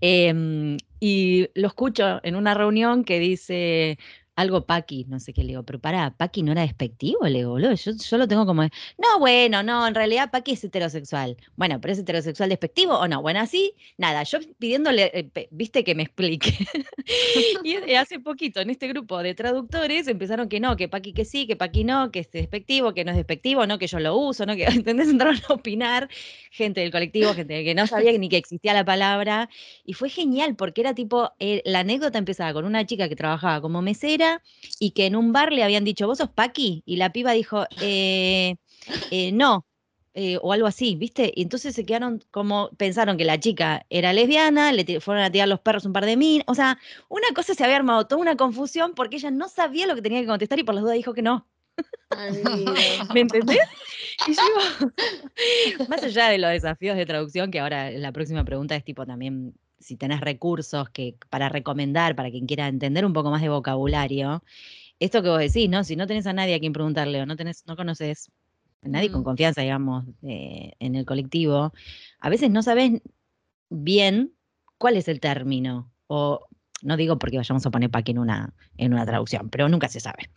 Em, 0.01 0.77
y 0.99 1.47
lo 1.55 1.67
escucho 1.67 2.19
en 2.23 2.35
una 2.35 2.53
reunión 2.53 3.03
que 3.03 3.19
dice, 3.19 3.97
algo 4.37 4.65
Paqui, 4.65 5.05
no 5.09 5.19
sé 5.19 5.33
qué 5.33 5.41
le 5.41 5.49
digo, 5.49 5.63
pero 5.63 5.79
para, 5.79 6.11
Paqui 6.11 6.43
no 6.43 6.51
era 6.51 6.61
despectivo, 6.61 7.23
le 7.23 7.39
digo, 7.39 7.57
yo, 7.59 7.73
yo 7.75 8.17
lo 8.17 8.27
tengo 8.27 8.45
como, 8.45 8.61
no, 8.63 9.19
bueno, 9.19 9.63
no, 9.63 9.87
en 9.87 9.95
realidad 9.95 10.29
Paqui 10.29 10.51
es 10.51 10.63
heterosexual. 10.63 11.37
Bueno, 11.55 11.81
pero 11.81 11.93
es 11.93 11.99
heterosexual 11.99 12.49
despectivo 12.49 12.93
o 12.93 13.07
no. 13.07 13.23
Bueno, 13.23 13.39
así, 13.39 13.73
nada, 13.97 14.21
yo 14.23 14.37
pidiéndole, 14.59 15.11
eh, 15.11 15.47
viste 15.49 15.83
que 15.83 15.95
me 15.95 16.03
explique. 16.03 16.51
y 17.63 17.71
eh, 17.71 17.97
hace 17.97 18.19
poquito 18.19 18.61
en 18.61 18.69
este 18.69 18.87
grupo 18.87 19.23
de 19.23 19.33
traductores 19.33 20.07
empezaron 20.07 20.47
que 20.49 20.59
no, 20.59 20.77
que 20.77 20.87
Paqui 20.87 21.13
que 21.13 21.25
sí, 21.25 21.47
que 21.47 21.55
Paqui 21.55 21.83
no, 21.83 22.11
que 22.11 22.19
es 22.19 22.31
despectivo, 22.31 22.93
que 22.93 23.03
no 23.05 23.11
es 23.11 23.17
despectivo, 23.17 23.65
no, 23.65 23.79
que 23.79 23.87
yo 23.87 23.99
lo 23.99 24.15
uso, 24.17 24.45
no, 24.45 24.55
que, 24.55 24.65
¿entendés? 24.65 25.09
Entraron 25.09 25.37
a 25.49 25.53
opinar 25.53 26.09
gente 26.51 26.81
del 26.81 26.91
colectivo, 26.91 27.33
gente 27.33 27.63
que 27.63 27.73
no 27.73 27.87
sabía 27.87 28.15
ni 28.15 28.29
que 28.29 28.37
existía 28.37 28.75
la 28.75 28.85
palabra. 28.85 29.49
Y 29.83 29.93
fue 29.93 30.09
genial 30.09 30.55
porque 30.55 30.81
era 30.81 30.93
tipo, 30.93 31.31
eh, 31.39 31.63
la 31.65 31.79
anécdota 31.79 32.19
empezaba 32.19 32.53
con 32.53 32.65
una 32.65 32.85
chica 32.85 33.09
que 33.09 33.15
trabajaba 33.15 33.61
como 33.61 33.81
mesera 33.81 34.26
y 34.79 34.91
que 34.91 35.05
en 35.05 35.15
un 35.15 35.33
bar 35.33 35.51
le 35.51 35.63
habían 35.63 35.83
dicho, 35.83 36.07
¿vos 36.07 36.17
sos 36.17 36.29
Paqui? 36.29 36.83
Y 36.85 36.97
la 36.97 37.11
piba 37.11 37.31
dijo, 37.31 37.65
eh, 37.81 38.55
eh, 39.11 39.31
no, 39.31 39.65
eh, 40.19 40.39
o 40.41 40.51
algo 40.51 40.65
así, 40.65 40.95
¿viste? 40.95 41.31
Y 41.35 41.43
entonces 41.43 41.75
se 41.75 41.85
quedaron 41.85 42.23
como, 42.31 42.71
pensaron 42.77 43.17
que 43.17 43.23
la 43.23 43.39
chica 43.39 43.85
era 43.89 44.13
lesbiana, 44.13 44.71
le 44.73 44.99
fueron 44.99 45.23
a 45.23 45.31
tirar 45.31 45.47
los 45.47 45.59
perros 45.59 45.85
un 45.85 45.93
par 45.93 46.05
de 46.05 46.17
mil, 46.17 46.43
o 46.47 46.55
sea, 46.55 46.79
una 47.07 47.27
cosa 47.35 47.53
se 47.53 47.63
había 47.63 47.75
armado, 47.75 48.07
toda 48.07 48.21
una 48.21 48.35
confusión 48.35 48.93
porque 48.95 49.17
ella 49.17 49.29
no 49.29 49.47
sabía 49.47 49.85
lo 49.85 49.93
que 49.93 50.01
tenía 50.01 50.21
que 50.21 50.25
contestar 50.25 50.57
y 50.57 50.63
por 50.63 50.73
las 50.73 50.83
dudas 50.83 50.97
dijo 50.97 51.13
que 51.13 51.21
no. 51.21 51.47
¿Me 53.13 53.19
entendés? 53.19 53.59
Y 54.27 54.33
yo, 54.33 54.41
más 55.87 56.01
allá 56.01 56.29
de 56.29 56.39
los 56.39 56.49
desafíos 56.49 56.97
de 56.97 57.05
traducción, 57.05 57.51
que 57.51 57.59
ahora 57.59 57.91
la 57.91 58.11
próxima 58.11 58.43
pregunta 58.43 58.75
es 58.75 58.83
tipo 58.83 59.05
también 59.05 59.53
si 59.79 59.95
tenés 59.95 60.21
recursos 60.21 60.89
que, 60.89 61.15
para 61.29 61.49
recomendar, 61.49 62.15
para 62.15 62.31
quien 62.31 62.45
quiera 62.47 62.67
entender 62.67 63.05
un 63.05 63.13
poco 63.13 63.31
más 63.31 63.41
de 63.41 63.49
vocabulario, 63.49 64.43
esto 64.99 65.21
que 65.21 65.29
vos 65.29 65.39
decís, 65.39 65.69
¿no? 65.69 65.83
Si 65.83 65.95
no 65.95 66.07
tenés 66.07 66.25
a 66.27 66.33
nadie 66.33 66.55
a 66.55 66.59
quien 66.59 66.73
preguntarle 66.73 67.21
o 67.21 67.25
no 67.25 67.35
tenés, 67.35 67.63
no 67.67 67.75
conoces 67.75 68.31
a 68.81 68.89
nadie 68.89 69.11
con 69.11 69.23
confianza, 69.23 69.61
digamos, 69.61 70.05
en 70.21 70.95
el 70.95 71.05
colectivo, 71.05 71.73
a 72.19 72.29
veces 72.29 72.49
no 72.49 72.63
sabes 72.63 73.01
bien 73.69 74.33
cuál 74.77 74.97
es 74.97 75.07
el 75.07 75.19
término. 75.19 75.91
O 76.07 76.47
no 76.83 76.95
digo 76.95 77.17
porque 77.17 77.37
vayamos 77.37 77.65
a 77.65 77.71
poner 77.71 77.89
aquí 77.93 78.11
en 78.11 78.19
una, 78.19 78.53
en 78.77 78.93
una 78.93 79.05
traducción, 79.05 79.49
pero 79.49 79.67
nunca 79.67 79.87
se 79.87 79.99
sabe. 79.99 80.29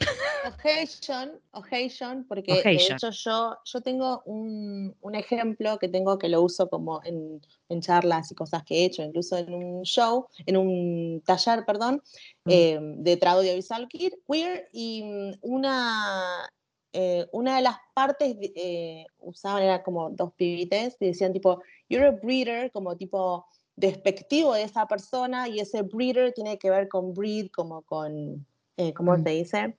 Occasion, 1.53 2.24
porque 2.26 2.62
de 2.62 2.72
hecho 2.72 3.11
yo, 3.11 3.57
yo 3.64 3.81
tengo 3.83 4.22
un, 4.24 4.94
ejemplo 5.12 5.79
que 5.79 5.88
tengo 5.88 6.18
que 6.18 6.29
lo 6.29 6.40
uso 6.40 6.68
como 6.70 7.00
en, 7.05 7.40
charlas 7.81 8.33
y 8.33 8.35
cosas 8.35 8.62
que 8.64 8.79
he 8.79 8.85
hecho, 8.87 9.03
incluso 9.03 9.37
en 9.37 9.53
un 9.53 9.83
show, 9.83 10.26
en 10.46 10.57
un 10.57 11.22
taller, 11.24 11.64
perdón, 11.66 12.03
mm. 12.44 12.50
eh, 12.50 12.79
de 12.81 13.16
traducción 13.16 13.31
audiovisual 13.40 13.88
queer, 13.88 14.68
y 14.72 15.03
mm, 15.05 15.33
una, 15.42 16.50
eh, 16.92 17.26
una 17.33 17.57
de 17.57 17.62
las 17.62 17.76
partes 17.94 18.37
eh, 18.40 19.07
usaban, 19.18 19.62
era 19.62 19.83
como 19.83 20.11
dos 20.11 20.33
pibites, 20.35 20.96
y 21.00 21.07
decían 21.07 21.33
tipo, 21.33 21.62
you're 21.88 22.09
a 22.09 22.11
breeder, 22.11 22.72
como 22.72 22.96
tipo 22.96 23.46
despectivo 23.81 24.55
de 24.55 24.62
esa 24.62 24.87
persona, 24.87 25.49
y 25.49 25.61
ese 25.61 25.83
breeder 25.83 26.33
tiene 26.33 26.59
que 26.59 26.71
ver 26.71 26.88
con 26.88 27.14
breed, 27.14 27.49
como 27.51 27.83
con, 27.83 28.47
¿cómo 28.95 29.16
mm. 29.16 29.23
se 29.25 29.31
dice? 29.31 29.77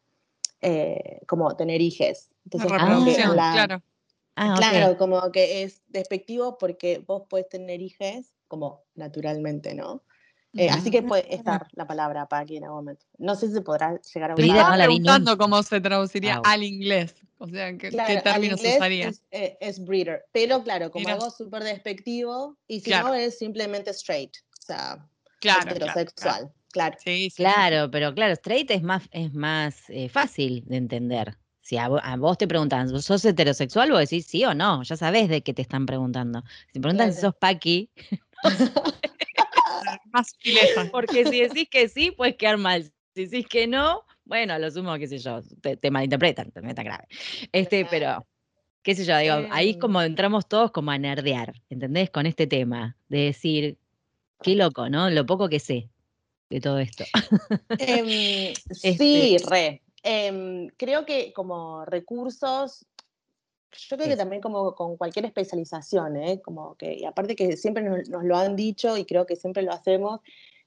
Eh, 0.62 1.22
como 1.28 1.56
tener 1.56 1.82
hijes. 1.82 2.30
Entonces, 2.46 2.72
claro. 3.32 3.82
Ah, 4.36 4.56
claro, 4.58 4.98
como 4.98 5.32
que 5.32 5.64
es 5.64 5.82
despectivo 5.88 6.58
porque 6.58 7.04
vos 7.06 7.24
puedes 7.30 7.50
tener 7.50 7.82
hijes 7.82 8.34
como 8.48 8.84
naturalmente, 8.96 9.76
¿no? 9.76 10.04
Eh, 10.54 10.70
así 10.70 10.92
que 10.92 11.02
puede 11.02 11.34
estar 11.34 11.68
la 11.74 11.88
palabra 11.88 12.28
para 12.28 12.44
aquí 12.44 12.58
en 12.58 12.66
algún 12.66 12.80
momento. 12.80 13.06
No 13.18 13.36
sé 13.36 13.48
si 13.48 13.54
se 13.54 13.62
podrá 13.62 14.00
llegar 14.14 14.32
a 14.32 14.34
usar. 14.34 14.46
Estaba 14.46 14.76
preguntando 14.76 15.38
cómo 15.38 15.64
se 15.64 15.80
traduciría 15.80 16.42
al 16.44 16.64
inglés. 16.64 17.16
O 17.42 17.48
sea, 17.48 17.76
¿qué, 17.76 17.90
¿qué 17.90 18.22
términos 18.24 18.62
usaría? 18.62 19.10
Es, 19.10 19.24
eh, 19.32 19.58
es, 19.60 19.84
breeder. 19.84 20.24
Pero 20.32 20.64
claro, 20.64 20.92
como 20.92 21.10
algo 21.10 21.32
súper 21.32 21.64
despectivo. 21.64 22.56
Y 22.68 22.82
si 22.82 22.92
no, 22.92 23.16
es 23.16 23.40
simplemente 23.40 23.90
straight. 23.90 24.38
O 24.60 24.62
sea, 24.62 25.10
heterosexual. 25.42 26.54
Claro. 26.72 26.98
Claro, 27.36 27.90
pero 27.90 28.14
claro, 28.14 28.34
straight 28.34 28.70
es 28.70 28.84
más, 28.84 29.10
es 29.10 29.34
más 29.34 29.90
eh, 29.90 30.08
fácil 30.08 30.64
de 30.68 30.78
entender. 30.78 31.36
Si 31.62 31.78
a, 31.78 31.88
vos 31.90 32.38
te 32.38 32.48
preguntan, 32.48 33.02
¿sos 33.02 33.26
heterosexual? 33.26 33.90
Vos 33.90 34.02
decís 34.02 34.28
sí 34.28 34.46
o 34.46 34.54
no, 34.54 34.84
ya 34.84 34.96
sabés 34.96 35.28
de 35.28 35.42
qué 35.42 35.56
te 35.56 35.64
están 35.64 35.88
preguntando. 35.88 36.44
Si 36.68 36.74
te 36.74 36.80
preguntan 36.80 37.12
si 37.12 37.22
sos 37.22 37.34
paqui, 37.34 37.90
más 40.14 40.36
Porque 40.92 41.26
si 41.26 41.42
decís 41.42 41.68
que 41.72 41.90
sí, 41.90 42.12
puedes 42.12 42.36
quedar 42.36 42.58
mal. 42.58 42.84
Si 43.16 43.26
decís 43.26 43.48
que 43.48 43.66
no, 43.66 44.06
bueno, 44.32 44.58
lo 44.58 44.72
sumo, 44.72 44.98
qué 44.98 45.10
sé 45.10 45.17
yo, 45.17 45.41
te, 45.60 45.91
malinterpretan, 45.91 46.52
te 46.52 46.62
metan 46.62 46.86
grave. 46.86 47.06
Este, 47.52 47.84
pero, 47.84 48.26
qué 48.82 48.96
sé 48.96 49.04
yo, 49.04 49.17
digo, 49.17 49.36
ahí 49.52 49.72
es 49.72 49.78
como 49.78 50.02
em. 50.02 50.08
entramos 50.08 50.48
todos 50.48 50.72
como 50.72 50.91
a 50.91 50.98
nerdear, 50.98 51.52
¿entendés? 51.70 52.12
Con 52.12 52.26
este 52.26 52.48
tema, 52.48 52.96
de 53.10 53.26
decir, 53.26 53.78
qué 54.41 54.56
loco, 54.56 54.88
¿no? 54.88 55.10
Lo 55.10 55.26
poco 55.26 55.50
que 55.50 55.60
sé 55.60 55.89
de 56.50 56.62
todo 56.62 56.80
esto. 56.80 57.04
Em, 57.78 58.54
sí, 58.72 59.36
este 59.36 59.50
re. 59.50 59.82
Em, 60.02 60.70
creo 60.78 61.06
que 61.06 61.34
como 61.34 61.84
recursos, 61.84 62.86
yo 63.89 63.98
creo 63.98 64.08
que 64.08 64.15
también 64.15 64.41
como 64.41 64.76
con 64.76 64.96
cualquier 64.96 65.26
especialización, 65.26 66.15
¿eh? 66.15 66.39
como 66.41 66.76
que, 66.76 66.94
y 66.94 67.04
aparte 67.04 67.36
que 67.36 67.58
siempre 67.58 67.84
nos, 67.84 68.08
lo 68.24 68.38
han 68.38 68.56
dicho 68.56 68.96
y 68.96 69.04
creo 69.04 69.26
que 69.26 69.36
siempre 69.36 69.62
lo 69.62 69.74
hacemos, 69.74 70.22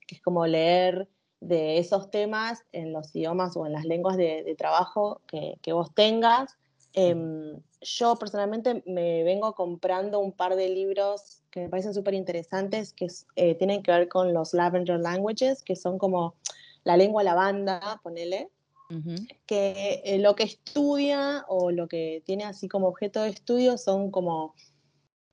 que 0.07 0.17
es 0.17 0.21
como 0.21 0.47
leer 0.47 1.09
de 1.49 1.79
esos 1.79 2.11
temas 2.11 2.65
en 2.73 2.93
los 2.93 3.15
idiomas 3.15 3.57
o 3.57 3.67
en 3.67 3.73
las 3.73 3.85
lenguas 3.85 4.17
de, 4.17 4.55
trabajo 4.57 5.21
que, 5.27 5.59
que, 5.63 5.73
vos 5.73 5.95
tengas. 5.95 6.57
Em, 6.95 7.61
yo 7.81 8.17
personalmente 8.17 8.83
me 8.87 9.25
vengo 9.25 9.55
comprando 9.55 10.21
un 10.21 10.33
par 10.33 10.57
de 10.57 10.69
libros 10.69 11.43
que 11.51 11.61
me 11.61 11.69
parecen 11.69 11.93
súper 11.93 12.15
interesantes, 12.15 12.93
que 12.93 13.09
eh, 13.37 13.55
tienen 13.57 13.83
que 13.83 13.93
ver 13.93 14.09
con 14.09 14.33
los 14.33 14.55
Lavender 14.55 14.99
Languages, 15.01 15.63
que 15.63 15.77
son 15.77 15.99
como 15.99 16.35
la 16.85 16.97
lengua 16.97 17.23
lavanda, 17.23 18.01
ponele, 18.03 18.51
que 19.47 20.03
eh, 20.05 20.19
lo 20.19 20.37
que 20.37 20.45
estudia 20.45 21.45
o 21.49 21.73
lo 21.73 21.89
que 21.89 22.23
tiene 22.27 22.45
así 22.45 22.69
como 22.69 22.87
objeto 22.87 23.23
de 23.23 23.31
estudio 23.31 23.77
son 23.77 24.11
como 24.11 24.55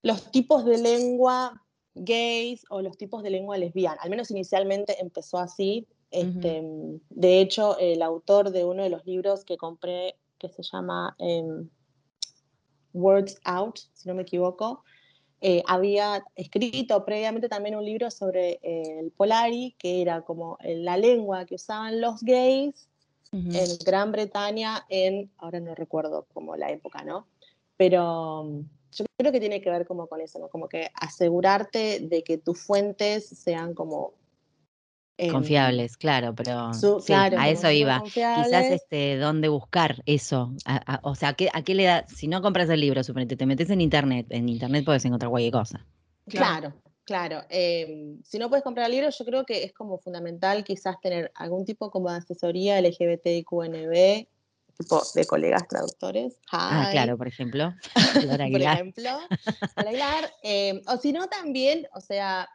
los 0.01 0.31
tipos 0.31 0.65
de 0.65 0.79
lengua 0.79 1.61
gays 1.93 2.65
o 2.69 2.81
los 2.81 2.97
tipos 2.97 3.23
de 3.23 3.29
lengua 3.29 3.57
lesbiana. 3.57 4.01
Al 4.01 4.09
menos 4.09 4.31
inicialmente 4.31 4.99
empezó 4.99 5.37
así. 5.37 5.87
Este, 6.11 6.61
de 7.09 7.39
hecho, 7.39 7.77
el 7.79 8.01
autor 8.01 8.51
de 8.51 8.65
uno 8.65 8.83
de 8.83 8.89
los 8.89 9.05
libros 9.05 9.45
que 9.45 9.57
compré, 9.57 10.15
que 10.37 10.49
se 10.49 10.61
llama 10.61 11.15
em, 11.19 11.69
Words 12.93 13.39
Out, 13.45 13.79
si 13.93 14.09
no 14.09 14.15
me 14.15 14.23
equivoco, 14.23 14.83
eh, 15.39 15.63
había 15.65 16.23
escrito 16.35 17.03
previamente 17.03 17.49
también 17.49 17.75
un 17.75 17.85
libro 17.85 18.11
sobre 18.11 18.59
eh, 18.61 18.99
el 18.99 19.11
Polari, 19.11 19.75
que 19.79 20.01
era 20.01 20.21
como 20.21 20.57
la 20.63 20.97
lengua 20.97 21.45
que 21.45 21.55
usaban 21.55 21.99
los 21.99 22.21
gays 22.21 22.87
en 23.33 23.77
Gran 23.85 24.11
Bretaña 24.11 24.85
en, 24.89 25.31
ahora 25.37 25.61
no 25.61 25.73
recuerdo 25.73 26.27
como 26.33 26.57
la 26.57 26.69
época, 26.69 27.03
¿no? 27.03 27.27
Pero 27.77 28.43
mm, 28.43 28.59
yo 28.91 29.05
creo 29.17 29.31
que 29.31 29.39
tiene 29.39 29.61
que 29.61 29.69
ver 29.69 29.87
como 29.87 30.07
con 30.07 30.19
eso, 30.19 30.37
¿no? 30.37 30.49
Como 30.49 30.67
que 30.67 30.91
asegurarte 30.93 32.01
de 32.01 32.23
que 32.23 32.37
tus 32.37 32.59
fuentes 32.59 33.27
sean 33.27 33.73
como... 33.73 34.13
Em, 35.21 35.31
confiables, 35.31 35.97
claro, 35.97 36.33
pero 36.33 36.71
a 36.71 37.49
eso 37.49 37.69
iba. 37.69 38.01
Quizás 38.03 38.65
este, 38.71 39.17
dónde 39.17 39.49
buscar 39.49 40.01
eso. 40.07 40.51
o 41.03 41.13
sea, 41.13 41.29
¿a 41.29 41.33
qué, 41.33 41.49
¿a 41.53 41.61
qué, 41.61 41.75
le 41.75 41.83
da? 41.83 42.07
Si 42.07 42.27
no 42.27 42.41
compras 42.41 42.69
el 42.69 42.81
libro, 42.81 43.03
suponete, 43.03 43.35
te 43.35 43.45
metes 43.45 43.69
en 43.69 43.81
internet. 43.81 44.25
En 44.29 44.49
internet 44.49 44.83
puedes 44.83 45.05
encontrar 45.05 45.29
cualquier 45.29 45.53
cosa. 45.53 45.85
Claro, 46.27 46.73
Claro, 47.03 47.43
em, 47.49 48.21
si 48.23 48.37
no 48.37 48.47
puedes 48.47 48.63
comprar 48.63 48.85
el 48.85 48.93
libro, 48.93 49.09
yo 49.09 49.25
creo 49.25 49.45
que 49.45 49.63
es 49.63 49.73
como 49.73 49.97
fundamental 49.97 50.63
quizás 50.63 51.01
tener 51.01 51.31
algún 51.35 51.65
tipo 51.65 51.89
como 51.91 52.09
de 52.09 52.17
asesoría 52.17 52.79
LGBTIQNB, 52.79 54.27
tipo 54.77 55.01
de 55.13 55.25
colegas 55.25 55.67
traductores. 55.67 56.37
Ah, 56.51 56.89
claro, 56.91 57.17
por 57.17 57.27
ejemplo. 57.27 57.73
por 58.13 58.61
ejemplo, 58.61 59.09
em, 60.43 60.81
o 60.87 60.97
si 60.97 61.11
no 61.11 61.27
también, 61.27 61.87
o 61.93 62.01
sea, 62.01 62.47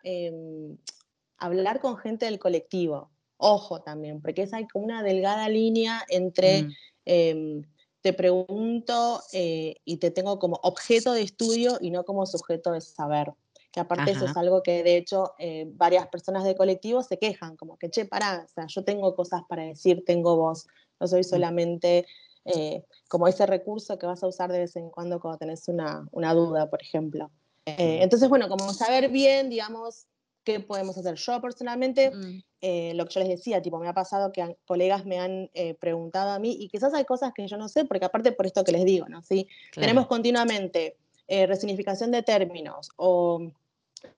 hablar 1.38 1.80
con 1.80 1.96
gente 1.96 2.26
del 2.26 2.38
colectivo. 2.38 3.10
Ojo 3.38 3.82
también, 3.82 4.22
porque 4.22 4.42
es 4.42 4.54
hay 4.54 4.66
como 4.66 4.84
una 4.84 5.02
delgada 5.02 5.48
línea 5.48 6.02
entre 6.08 6.62
mm. 7.04 7.62
te 8.00 8.12
pregunto 8.14 9.20
eh, 9.32 9.76
y 9.84 9.98
te 9.98 10.10
tengo 10.10 10.38
como 10.38 10.58
objeto 10.62 11.12
de 11.12 11.22
estudio 11.22 11.76
y 11.80 11.90
no 11.90 12.04
como 12.04 12.24
sujeto 12.24 12.72
de 12.72 12.80
saber 12.80 13.34
que 13.76 13.80
aparte 13.80 14.12
eso 14.12 14.24
es 14.24 14.34
algo 14.38 14.62
que 14.62 14.82
de 14.82 14.96
hecho 14.96 15.34
eh, 15.38 15.66
varias 15.74 16.06
personas 16.06 16.44
de 16.44 16.56
colectivo 16.56 17.02
se 17.02 17.18
quejan, 17.18 17.58
como 17.58 17.76
que, 17.76 17.90
che, 17.90 18.06
pará, 18.06 18.46
o 18.46 18.48
sea, 18.48 18.64
yo 18.68 18.82
tengo 18.84 19.14
cosas 19.14 19.42
para 19.46 19.64
decir, 19.64 20.02
tengo 20.06 20.34
voz, 20.34 20.66
no 20.98 21.06
soy 21.06 21.20
mm. 21.20 21.24
solamente 21.24 22.06
eh, 22.46 22.84
como 23.08 23.28
ese 23.28 23.44
recurso 23.44 23.98
que 23.98 24.06
vas 24.06 24.22
a 24.22 24.28
usar 24.28 24.50
de 24.50 24.60
vez 24.60 24.76
en 24.76 24.88
cuando 24.88 25.20
cuando 25.20 25.36
tenés 25.36 25.68
una, 25.68 26.08
una 26.12 26.32
duda, 26.32 26.70
por 26.70 26.80
ejemplo. 26.80 27.30
Eh, 27.66 27.98
entonces, 28.00 28.30
bueno, 28.30 28.48
como 28.48 28.72
saber 28.72 29.10
bien, 29.10 29.50
digamos, 29.50 30.06
qué 30.46 30.60
podemos 30.60 30.96
hacer. 30.96 31.16
Yo 31.16 31.40
personalmente, 31.42 32.10
mm. 32.10 32.96
lo 32.96 33.04
que 33.04 33.14
yo 33.14 33.20
les 33.20 33.28
decía, 33.28 33.60
tipo, 33.60 33.78
me 33.78 33.88
ha 33.88 33.92
pasado 33.92 34.32
que 34.32 34.56
colegas 34.64 35.04
me 35.04 35.18
han 35.18 35.50
preguntado 35.78 36.30
a 36.30 36.38
mí 36.38 36.56
y 36.58 36.68
quizás 36.68 36.94
hay 36.94 37.04
cosas 37.04 37.32
que 37.34 37.46
yo 37.46 37.58
no 37.58 37.68
sé, 37.68 37.84
porque 37.84 38.06
aparte 38.06 38.32
por 38.32 38.46
esto 38.46 38.64
que 38.64 38.72
les 38.72 38.84
digo, 38.86 39.06
¿no? 39.08 39.22
¿Sí? 39.22 39.46
Tenemos 39.74 40.06
continuamente 40.06 40.96
resignificación 41.28 42.10
de 42.12 42.22
términos 42.22 42.88
o 42.96 43.50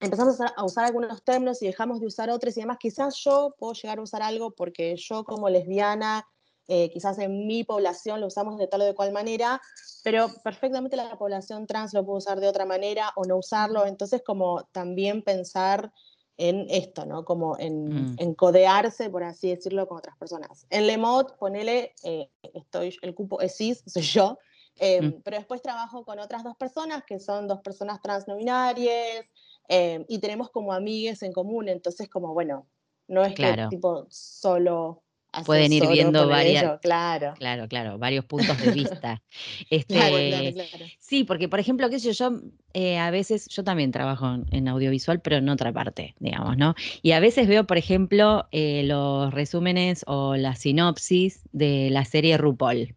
empezamos 0.01 0.39
a 0.41 0.65
usar 0.65 0.85
algunos 0.85 1.23
términos 1.23 1.63
y 1.63 1.67
dejamos 1.67 2.01
de 2.01 2.07
usar 2.07 2.31
otros 2.31 2.57
y 2.57 2.61
demás, 2.61 2.79
quizás 2.79 3.17
yo 3.25 3.55
puedo 3.59 3.73
llegar 3.75 3.99
a 3.99 4.03
usar 4.03 4.23
algo 4.23 4.51
porque 4.51 4.97
yo 4.97 5.25
como 5.25 5.49
lesbiana, 5.49 6.27
eh, 6.67 6.91
quizás 6.91 7.19
en 7.19 7.47
mi 7.47 7.65
población 7.65 8.21
lo 8.21 8.27
usamos 8.27 8.59
de 8.59 8.67
tal 8.67 8.83
o 8.83 8.85
de 8.85 8.95
cual 8.95 9.13
manera, 9.13 9.61
pero 10.05 10.29
perfectamente 10.45 10.97
la 10.97 11.17
población 11.17 11.67
trans 11.67 11.95
lo 11.95 12.05
puede 12.05 12.19
usar 12.19 12.41
de 12.41 12.49
otra 12.49 12.67
manera 12.67 13.13
o 13.17 13.25
no 13.25 13.37
usarlo, 13.39 13.87
entonces 13.87 14.23
como 14.25 14.65
también 14.73 15.23
pensar 15.23 15.93
en 16.39 16.67
esto, 16.71 17.05
¿no? 17.05 17.25
Como 17.25 17.59
en, 17.59 18.15
mm. 18.15 18.35
codearse, 18.35 19.11
por 19.11 19.25
así 19.25 19.51
decirlo, 19.51 19.87
con 19.87 19.99
otras 19.99 20.17
personas. 20.17 20.67
En 20.71 20.87
Lemot, 20.87 21.37
ponele, 21.39 21.95
eh, 22.05 22.31
estoy, 22.55 22.97
el 23.03 23.15
cupo 23.15 23.41
es 23.41 23.57
cis, 23.57 23.83
soy 23.87 24.03
yo, 24.03 24.39
eh, 24.77 25.03
mm. 25.03 25.23
pero 25.23 25.37
después 25.37 25.61
trabajo 25.61 26.05
con 26.05 26.19
otras 26.19 26.43
dos 26.45 26.57
personas 26.57 27.05
que 27.05 27.19
son 27.19 27.47
dos 27.47 27.61
personas 27.61 28.01
trans 28.01 28.27
no 28.27 28.37
binarias, 28.37 29.27
Em, 29.69 30.07
y 30.09 30.19
tenemos 30.19 30.51
como 30.51 30.73
amigues 30.73 31.23
en 31.23 31.33
común, 31.33 31.69
entonces 31.69 32.09
como, 32.09 32.33
bueno, 32.33 32.67
no 33.07 33.23
es 33.23 33.35
que 33.35 33.67
tipo 33.69 34.07
solo 34.09 35.03
pueden 35.45 35.73
ir 35.73 35.87
viendo 35.89 36.27
varias 36.29 36.81
claro. 36.81 37.35
Claro 37.39 37.69
claro 37.69 37.99
varios 37.99 38.25
puntos 38.25 38.59
de 38.61 38.71
vista. 38.73 39.23
Este, 39.71 40.55
sí 40.99 41.25
porque 41.25 41.49
por 41.49 41.61
ejemplo 41.61 41.89
qué 41.91 41.99
sé 41.99 42.13
yo 42.13 42.31
yo 42.31 42.41
eh, 42.75 42.99
a 42.99 43.11
veces 43.11 43.47
yo 43.49 43.65
también 43.65 43.93
trabajo 43.93 44.39
en 44.51 44.69
audiovisual 44.69 45.21
pero 45.21 45.37
en 45.37 45.49
otra 45.49 45.73
parte 45.73 46.15
digamos 46.19 46.57
no 46.57 46.75
y 47.03 47.13
a 47.13 47.21
veces 47.21 47.49
veo 47.49 47.67
por 47.67 47.79
ejemplo 47.79 48.49
eh, 48.53 48.83
los 48.85 49.33
resúmenes 49.33 50.05
o 50.07 50.37
la 50.37 50.55
sinopsis 50.55 51.43
de 51.53 51.91
la 51.91 52.05
serie 52.05 52.37
RuPaul. 52.37 52.95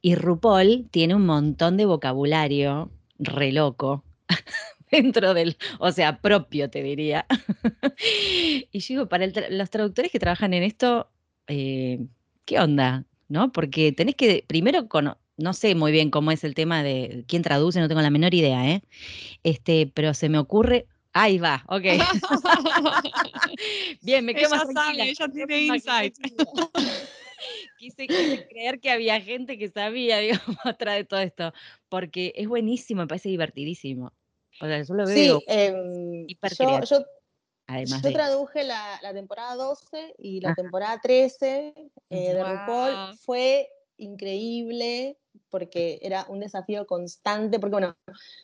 Y 0.00 0.14
RuPaul 0.16 0.88
tiene 0.90 1.14
un 1.14 1.26
montón 1.26 1.76
de 1.76 1.86
vocabulario 1.86 2.90
re 3.18 3.52
loco 3.52 4.04
dentro 4.90 5.34
del, 5.34 5.56
o 5.78 5.92
sea, 5.92 6.20
propio, 6.20 6.68
te 6.70 6.82
diría. 6.82 7.26
y 8.72 8.80
digo, 8.80 9.08
para 9.08 9.28
los 9.50 9.70
traductores 9.70 10.10
que 10.10 10.18
trabajan 10.18 10.54
en 10.54 10.64
esto, 10.64 11.08
eh, 11.46 12.00
¿qué 12.44 12.58
onda? 12.58 13.04
¿No? 13.28 13.52
Porque 13.52 13.92
tenés 13.92 14.14
que, 14.14 14.44
primero, 14.46 14.88
con, 14.88 15.16
no 15.36 15.52
sé 15.52 15.74
muy 15.74 15.92
bien 15.92 16.10
cómo 16.10 16.32
es 16.32 16.44
el 16.44 16.54
tema 16.54 16.82
de 16.82 17.24
quién 17.28 17.42
traduce, 17.42 17.80
no 17.80 17.88
tengo 17.88 18.02
la 18.02 18.10
menor 18.10 18.34
idea, 18.34 18.68
¿eh? 18.68 18.82
Este, 19.42 19.90
pero 19.94 20.14
se 20.14 20.28
me 20.28 20.38
ocurre, 20.38 20.86
Ahí 21.14 21.38
va, 21.38 21.62
ok. 21.68 21.84
Bien, 24.02 24.24
me 24.24 24.34
quedo 24.34 24.50
más 24.50 24.66
tranquila. 24.66 25.04
ella 25.04 25.28
tiene 25.28 25.60
insight. 25.62 26.16
Quise, 27.78 28.06
creer 28.06 28.80
que 28.80 28.90
había 28.90 29.20
gente 29.20 29.58
que 29.58 29.68
sabía, 29.68 30.18
digamos, 30.20 30.56
atrás 30.64 30.96
de 30.96 31.04
todo 31.04 31.20
esto, 31.20 31.52
porque 31.88 32.32
es 32.36 32.48
buenísimo, 32.48 33.02
me 33.02 33.08
parece 33.08 33.28
divertidísimo. 33.28 34.12
O 34.60 34.66
sea, 34.66 34.82
yo 34.82 34.94
lo 34.94 35.06
veo 35.06 35.16
sí, 35.16 35.26
yo, 35.26 35.40
yo, 36.84 37.04
Además 37.66 38.02
yo 38.02 38.12
traduje 38.12 38.64
la, 38.64 38.98
la, 39.02 39.12
temporada 39.12 39.54
12 39.54 40.14
y 40.18 40.40
la 40.40 40.54
temporada 40.54 41.00
13 41.02 41.74
eh, 42.10 42.34
de 42.34 42.44
RuPaul. 42.44 43.16
Fue 43.18 43.68
increíble 43.96 45.16
porque 45.48 45.98
era 46.02 46.26
un 46.28 46.40
desafío 46.40 46.86
constante, 46.86 47.58
porque 47.58 47.74
bueno, 47.74 47.96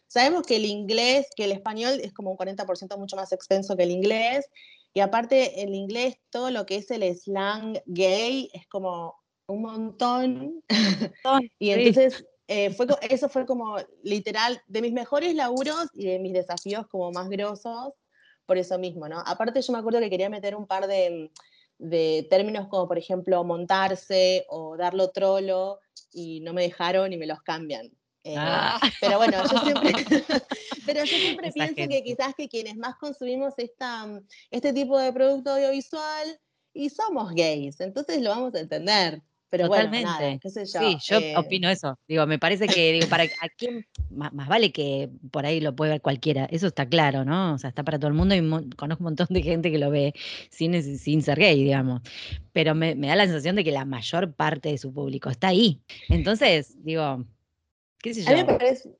sabemos 0.06 0.46
que 0.46 0.56
el 0.56 0.64
inglés, 0.64 1.26
que 1.36 1.44
el 1.44 1.52
español 1.52 2.00
es 2.02 2.12
como 2.12 2.30
un 2.30 2.36
40% 2.36 2.96
mucho 2.98 3.16
más 3.16 3.32
extenso 3.32 3.76
que 3.76 3.82
el 3.82 3.90
inglés, 3.90 4.48
y 4.94 5.00
aparte 5.00 5.62
el 5.62 5.74
inglés, 5.74 6.16
todo 6.30 6.50
lo 6.50 6.66
que 6.66 6.76
es 6.76 6.90
el 6.90 7.02
slang 7.14 7.80
gay 7.86 8.50
es 8.52 8.66
como 8.68 9.14
un 9.46 9.62
montón. 9.62 10.64
y 11.58 11.70
entonces 11.70 12.24
eh, 12.46 12.70
fue, 12.72 12.86
eso 13.08 13.28
fue 13.28 13.46
como 13.46 13.76
literal 14.02 14.60
de 14.66 14.82
mis 14.82 14.92
mejores 14.92 15.34
laburos 15.34 15.88
y 15.94 16.06
de 16.06 16.18
mis 16.18 16.32
desafíos 16.32 16.86
como 16.88 17.10
más 17.12 17.28
grosos, 17.28 17.92
por 18.48 18.56
eso 18.56 18.78
mismo, 18.78 19.10
¿no? 19.10 19.22
Aparte 19.26 19.60
yo 19.60 19.72
me 19.74 19.78
acuerdo 19.78 20.00
que 20.00 20.08
quería 20.08 20.30
meter 20.30 20.56
un 20.56 20.66
par 20.66 20.86
de, 20.86 21.30
de 21.76 22.26
términos 22.30 22.66
como 22.68 22.88
por 22.88 22.96
ejemplo 22.96 23.44
montarse 23.44 24.46
o 24.48 24.78
darlo 24.78 25.10
trolo 25.10 25.80
y 26.10 26.40
no 26.40 26.54
me 26.54 26.62
dejaron 26.62 27.12
y 27.12 27.18
me 27.18 27.26
los 27.26 27.42
cambian. 27.42 27.92
Eh, 28.24 28.36
ah. 28.38 28.80
Pero 29.02 29.18
bueno, 29.18 29.42
yo 29.52 29.58
siempre, 29.58 29.92
pero 30.86 31.04
yo 31.04 31.16
siempre 31.18 31.52
pienso 31.52 31.74
que 31.74 32.02
quizás 32.02 32.34
que 32.34 32.48
quienes 32.48 32.76
más 32.76 32.96
consumimos 32.96 33.52
esta, 33.58 34.06
este 34.50 34.72
tipo 34.72 34.98
de 34.98 35.12
producto 35.12 35.50
audiovisual 35.50 36.40
y 36.72 36.88
somos 36.88 37.34
gays, 37.34 37.80
entonces 37.80 38.22
lo 38.22 38.30
vamos 38.30 38.54
a 38.54 38.60
entender. 38.60 39.22
Pero 39.50 39.66
Totalmente. 39.66 40.06
bueno, 40.06 40.18
nada, 40.20 40.38
qué 40.38 40.50
sé 40.50 40.64
yo. 40.66 40.80
Sí, 40.80 40.98
yo 41.06 41.18
eh, 41.18 41.34
opino 41.36 41.68
eso. 41.70 41.98
Digo, 42.06 42.26
me 42.26 42.38
parece 42.38 42.68
que, 42.68 42.92
digo, 42.92 43.06
para 43.08 43.24
a 43.24 43.48
quién, 43.56 43.86
más, 44.10 44.32
más 44.34 44.46
vale 44.48 44.72
que 44.72 45.08
por 45.30 45.46
ahí 45.46 45.60
lo 45.60 45.74
puede 45.74 45.92
ver 45.92 46.00
cualquiera. 46.02 46.44
Eso 46.50 46.66
está 46.66 46.86
claro, 46.86 47.24
¿no? 47.24 47.54
O 47.54 47.58
sea, 47.58 47.68
está 47.68 47.82
para 47.82 47.98
todo 47.98 48.08
el 48.08 48.14
mundo 48.14 48.34
y 48.34 48.42
mo- 48.42 48.62
conozco 48.76 49.02
un 49.02 49.06
montón 49.06 49.26
de 49.30 49.42
gente 49.42 49.70
que 49.70 49.78
lo 49.78 49.90
ve 49.90 50.12
sin, 50.50 50.82
sin 50.98 51.22
ser 51.22 51.38
gay, 51.38 51.62
digamos. 51.64 52.02
Pero 52.52 52.74
me, 52.74 52.94
me 52.94 53.08
da 53.08 53.16
la 53.16 53.24
sensación 53.24 53.56
de 53.56 53.64
que 53.64 53.72
la 53.72 53.84
mayor 53.86 54.34
parte 54.34 54.68
de 54.70 54.78
su 54.78 54.92
público 54.92 55.30
está 55.30 55.48
ahí. 55.48 55.80
Entonces, 56.10 56.76
digo, 56.84 57.24
qué 58.02 58.12
sé 58.14 58.26
A 58.26 58.34
mí 58.34 58.42
me 58.42 58.48
yo. 58.48 58.58
parece, 58.58 58.90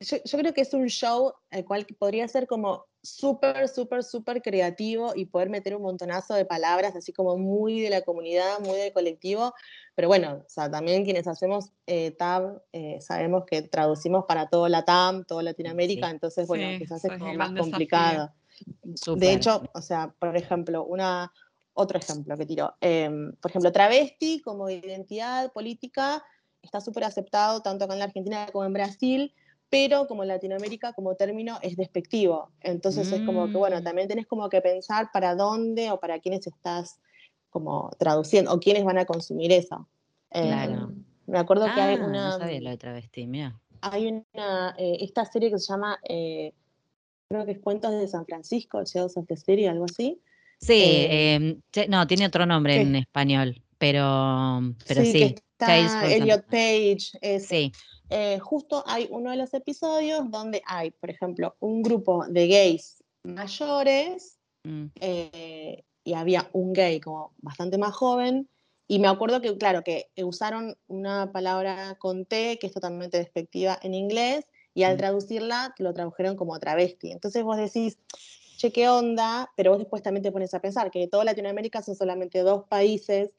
yo, 0.00 0.16
yo 0.24 0.38
creo 0.38 0.54
que 0.54 0.60
es 0.60 0.74
un 0.74 0.86
show 0.86 1.34
el 1.50 1.64
cual 1.64 1.86
podría 1.98 2.26
ser 2.28 2.46
como 2.46 2.86
súper, 3.02 3.68
súper, 3.68 4.04
súper 4.04 4.42
creativo 4.42 5.12
y 5.14 5.26
poder 5.26 5.50
meter 5.50 5.74
un 5.74 5.82
montonazo 5.82 6.34
de 6.34 6.44
palabras, 6.44 6.94
así 6.94 7.12
como 7.12 7.36
muy 7.36 7.80
de 7.80 7.90
la 7.90 8.02
comunidad, 8.02 8.60
muy 8.60 8.76
del 8.76 8.92
colectivo. 8.92 9.54
Pero 9.94 10.08
bueno, 10.08 10.42
o 10.46 10.48
sea, 10.48 10.70
también 10.70 11.04
quienes 11.04 11.26
hacemos 11.26 11.72
eh, 11.86 12.12
TAB 12.12 12.62
eh, 12.72 13.00
sabemos 13.00 13.44
que 13.46 13.62
traducimos 13.62 14.24
para 14.26 14.48
todo 14.48 14.68
la 14.68 14.84
TAM, 14.84 15.24
toda 15.24 15.42
Latinoamérica, 15.42 16.06
Sí. 16.06 16.12
entonces, 16.12 16.46
bueno, 16.46 16.68
Sí, 16.72 16.78
quizás 16.78 17.04
es 17.04 17.18
como 17.18 17.34
más 17.34 17.52
complicado. 17.52 18.32
Súper. 18.94 19.20
De 19.20 19.32
hecho, 19.32 19.62
o 19.72 19.82
sea, 19.82 20.14
por 20.18 20.36
ejemplo, 20.36 20.84
una, 20.84 21.32
otro 21.72 21.98
ejemplo 21.98 22.36
que 22.36 22.46
tiro. 22.46 22.74
em, 22.80 23.32
por 23.36 23.50
ejemplo, 23.50 23.72
travesti 23.72 24.40
como 24.42 24.68
identidad 24.68 25.52
política 25.52 26.22
está 26.62 26.80
súper 26.80 27.04
aceptado 27.04 27.62
tanto 27.62 27.84
acá 27.84 27.94
en 27.94 28.00
la 28.00 28.06
Argentina 28.06 28.46
como 28.52 28.64
en 28.64 28.72
Brasil, 28.72 29.32
pero 29.70 30.06
como 30.06 30.22
en 30.22 30.28
Latinoamérica 30.28 30.92
como 30.94 31.14
término 31.14 31.58
es 31.62 31.76
despectivo. 31.76 32.50
Entonces 32.60 33.12
es 33.12 33.20
como 33.22 33.50
que, 33.50 33.58
bueno, 33.58 33.80
Mm. 33.80 33.84
también 33.84 34.08
tenés 34.08 34.26
como 34.26 34.48
que 34.48 34.60
pensar 34.60 35.10
para 35.12 35.34
dónde 35.34 35.90
o 35.90 36.00
para 36.00 36.18
quiénes 36.20 36.46
estás 36.46 37.00
como 37.50 37.90
traduciendo 37.98 38.52
o 38.52 38.58
quiénes 38.60 38.84
van 38.84 38.98
a 38.98 39.04
consumir 39.04 39.52
eso. 39.52 39.88
Claro. 40.30 40.72
Em, 40.90 41.04
me 41.26 41.38
acuerdo 41.38 41.66
que 41.74 41.80
hay 41.80 41.94
Ah, 41.96 41.98
no 41.98 42.06
una, 42.08 42.38
sabía 42.38 42.60
lo 42.60 42.70
de 42.70 42.76
travesti, 42.78 43.26
mira. 43.26 43.58
hay 43.82 44.06
una, 44.34 44.74
eh, 44.78 44.98
esta 45.00 45.24
serie 45.24 45.50
que 45.50 45.58
se 45.58 45.72
llama, 45.72 45.98
eh, 46.08 46.52
creo 47.28 47.44
que 47.44 47.52
es 47.52 47.58
Cuentos 47.60 47.92
de 47.92 48.08
San 48.08 48.24
Francisco, 48.26 48.82
Shadows 48.84 49.16
of 49.16 49.26
the 49.26 49.36
City, 49.36 49.66
algo 49.66 49.84
así. 49.84 50.20
Sí, 50.60 50.72
Eh, 50.82 51.34
em, 51.34 51.60
no, 51.88 52.06
tiene 52.06 52.26
otro 52.26 52.44
nombre 52.46 52.80
en 52.80 52.96
español, 52.96 53.62
pero, 53.78 54.60
pero 54.86 55.02
sí, 55.02 55.12
sí, 55.12 55.18
que 55.18 55.42
está 55.58 56.10
Elliot 56.10 56.44
Page. 56.46 57.38
Sí, 57.40 57.72
Eh, 58.10 58.38
justo 58.38 58.82
hay 58.86 59.06
uno 59.10 59.30
de 59.30 59.36
los 59.36 59.52
episodios 59.54 60.30
donde 60.30 60.62
hay, 60.66 60.90
por 60.90 61.10
ejemplo, 61.10 61.56
un 61.60 61.82
grupo 61.82 62.24
de 62.26 62.48
gays 62.48 63.04
mayores 63.22 64.38
mm, 64.64 64.86
eh, 65.00 65.84
y 66.04 66.14
había 66.14 66.48
un 66.52 66.72
gay 66.72 67.00
como 67.00 67.34
bastante 67.38 67.76
más 67.78 67.94
joven. 67.94 68.48
Y 68.86 68.98
me 68.98 69.08
acuerdo 69.08 69.42
que, 69.42 69.56
claro, 69.58 69.82
que 69.84 70.10
usaron 70.24 70.76
una 70.86 71.30
palabra 71.30 71.96
con 71.98 72.24
T, 72.24 72.58
que 72.58 72.66
es 72.68 72.72
totalmente 72.72 73.18
despectiva 73.18 73.78
en 73.82 73.92
inglés, 73.92 74.46
y 74.72 74.84
al 74.84 74.94
Mm. 74.94 74.98
traducirla 74.98 75.74
lo 75.78 75.92
tradujeron 75.92 76.36
como 76.36 76.58
travesti. 76.58 77.10
Entonces 77.10 77.42
vos 77.42 77.58
decís, 77.58 77.98
che, 78.56 78.72
qué 78.72 78.88
onda, 78.88 79.50
pero 79.56 79.72
vos 79.72 79.78
después 79.80 80.02
también 80.02 80.22
te 80.22 80.32
pones 80.32 80.54
a 80.54 80.60
pensar 80.60 80.90
que 80.90 81.06
toda 81.08 81.24
Latinoamérica 81.24 81.82
son 81.82 81.94
solamente 81.96 82.40
dos 82.40 82.64
países 82.68 83.30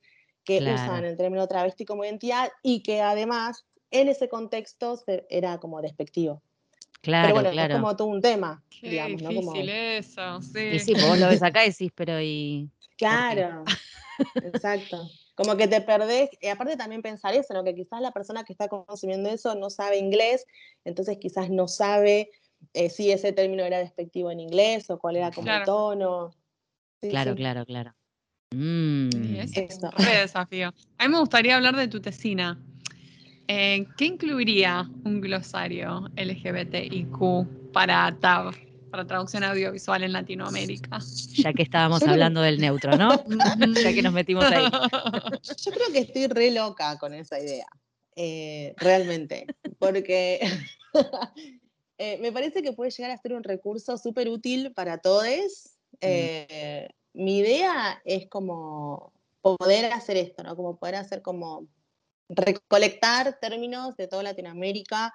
que 0.44 0.60
Claro. 0.60 0.76
usan 0.76 1.06
el 1.06 1.18
término 1.18 1.48
travesti 1.48 1.86
como 1.86 2.04
identidad 2.06 2.50
y 2.62 2.82
que 2.84 3.02
además 3.02 3.66
en 3.92 4.08
ese 4.10 4.30
contexto 4.30 4.98
se- 4.98 5.26
era 5.30 5.60
como 5.60 5.82
despectivo. 5.82 6.42
claro, 7.02 7.28
pero 7.28 7.34
bueno, 7.36 7.52
claro. 7.52 7.74
es 7.74 7.80
como 7.80 7.96
todo 7.96 8.08
un 8.08 8.22
tema, 8.22 8.64
Qué 8.70 8.90
digamos, 8.90 9.22
¿no? 9.22 9.30
Como, 9.30 9.54
difícil 9.54 9.70
eso, 9.70 10.42
sí. 10.42 10.60
Y 10.76 10.80
sí, 10.80 10.94
vos 10.94 11.18
lo 11.20 11.28
ves 11.28 11.42
acá 11.44 11.66
y 11.66 11.70
decís, 11.70 11.92
pero 11.96 12.22
y... 12.22 12.70
Claro, 12.98 13.64
exacto. 14.44 15.10
Como 15.36 15.56
que 15.56 15.68
te 15.70 15.80
perdés, 15.80 16.30
y 16.42 16.48
aparte 16.48 16.76
también 16.76 17.02
pensar 17.02 17.34
eso, 17.34 17.54
¿no? 17.54 17.64
Que 17.64 17.74
quizás 17.74 18.02
la 18.02 18.12
persona 18.12 18.44
que 18.44 18.52
está 18.52 18.68
consumiendo 18.68 19.30
eso 19.30 19.56
no 19.56 19.70
sabe 19.70 19.98
inglés, 19.98 20.46
entonces 20.84 21.18
quizás 21.18 21.50
no 21.50 21.68
sabe 21.70 22.30
eh, 22.74 22.90
si 22.90 23.10
ese 23.12 23.32
término 23.32 23.64
era 23.64 23.78
despectivo 23.80 24.32
en 24.32 24.42
inglés 24.42 24.90
o 24.90 25.00
cuál 25.00 25.16
era 25.16 25.32
como 25.32 25.46
Claro. 25.46 25.60
el 25.62 25.66
tono. 25.66 26.32
Sí, 27.02 27.10
Claro, 27.10 27.32
sí. 27.32 27.38
claro, 27.38 27.66
claro. 27.66 27.94
Sí, 28.52 28.58
Mm, 28.58 29.36
es 29.36 29.56
Eso. 29.56 29.90
un 29.98 30.06
desafío. 30.06 30.74
A 30.98 31.08
mí 31.08 31.14
me 31.14 31.20
gustaría 31.20 31.56
hablar 31.56 31.76
de 31.76 31.88
tu 31.88 32.02
tesina. 32.02 32.60
Eh, 33.52 33.88
¿Qué 33.98 34.06
incluiría 34.06 34.92
un 35.04 35.22
glosario 35.22 36.08
LGBTIQ 36.16 37.48
para 37.72 38.16
TAB, 38.22 38.54
para 38.92 39.08
traducción 39.08 39.44
audiovisual 39.44 40.04
en 40.04 40.14
Latinoamérica? 40.14 41.00
ya 41.34 41.52
que 41.52 41.64
estábamos 41.64 42.00
Yo 42.00 42.06
creo 42.06 42.10
que- 42.10 42.22
hablando 42.22 42.42
del 42.42 42.60
neutro, 42.62 42.96
¿no? 42.96 43.10
ya 43.84 43.92
que 43.92 44.04
nos 44.04 44.14
metimos 44.14 44.46
ahí. 44.46 44.66
Yo 45.66 45.72
creo 45.72 45.92
que 45.92 46.00
estoy 46.00 46.28
re 46.28 46.52
loca 46.52 47.00
con 47.00 47.16
esa 47.16 47.40
idea, 47.40 47.66
eh, 48.16 48.76
realmente, 48.78 49.48
porque 49.80 50.40
eh, 51.98 52.20
me 52.22 52.32
parece 52.32 52.62
que 52.62 52.74
puede 52.74 52.92
llegar 52.92 53.10
a 53.10 53.18
ser 53.18 53.34
un 53.34 53.44
recurso 53.44 53.98
súper 53.98 54.30
útil 54.30 54.74
para 54.74 55.00
todos. 55.00 55.26
Eh, 56.02 56.88
mi 57.14 57.40
idea 57.40 58.00
es 58.06 58.28
como 58.30 59.12
poder 59.42 59.86
hacer 59.92 60.18
esto, 60.18 60.44
¿no? 60.44 60.56
Como 60.56 60.78
poder 60.78 60.94
hacer 60.98 61.24
como 61.24 61.66
recolectar 62.30 63.40
términos 63.40 63.96
de 63.98 64.08
toda 64.08 64.24
Latinoamérica, 64.24 65.14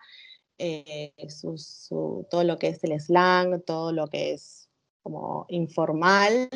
eh, 0.58 1.12
su- 1.28 1.58
su- 1.58 2.26
todo 2.30 2.44
lo 2.44 2.58
que 2.58 2.68
es 2.68 2.84
el 2.84 2.98
slang, 3.00 3.62
todo 3.64 3.92
lo 3.92 4.06
que 4.08 4.32
es 4.34 4.68
como 5.02 5.46
informal, 5.48 6.48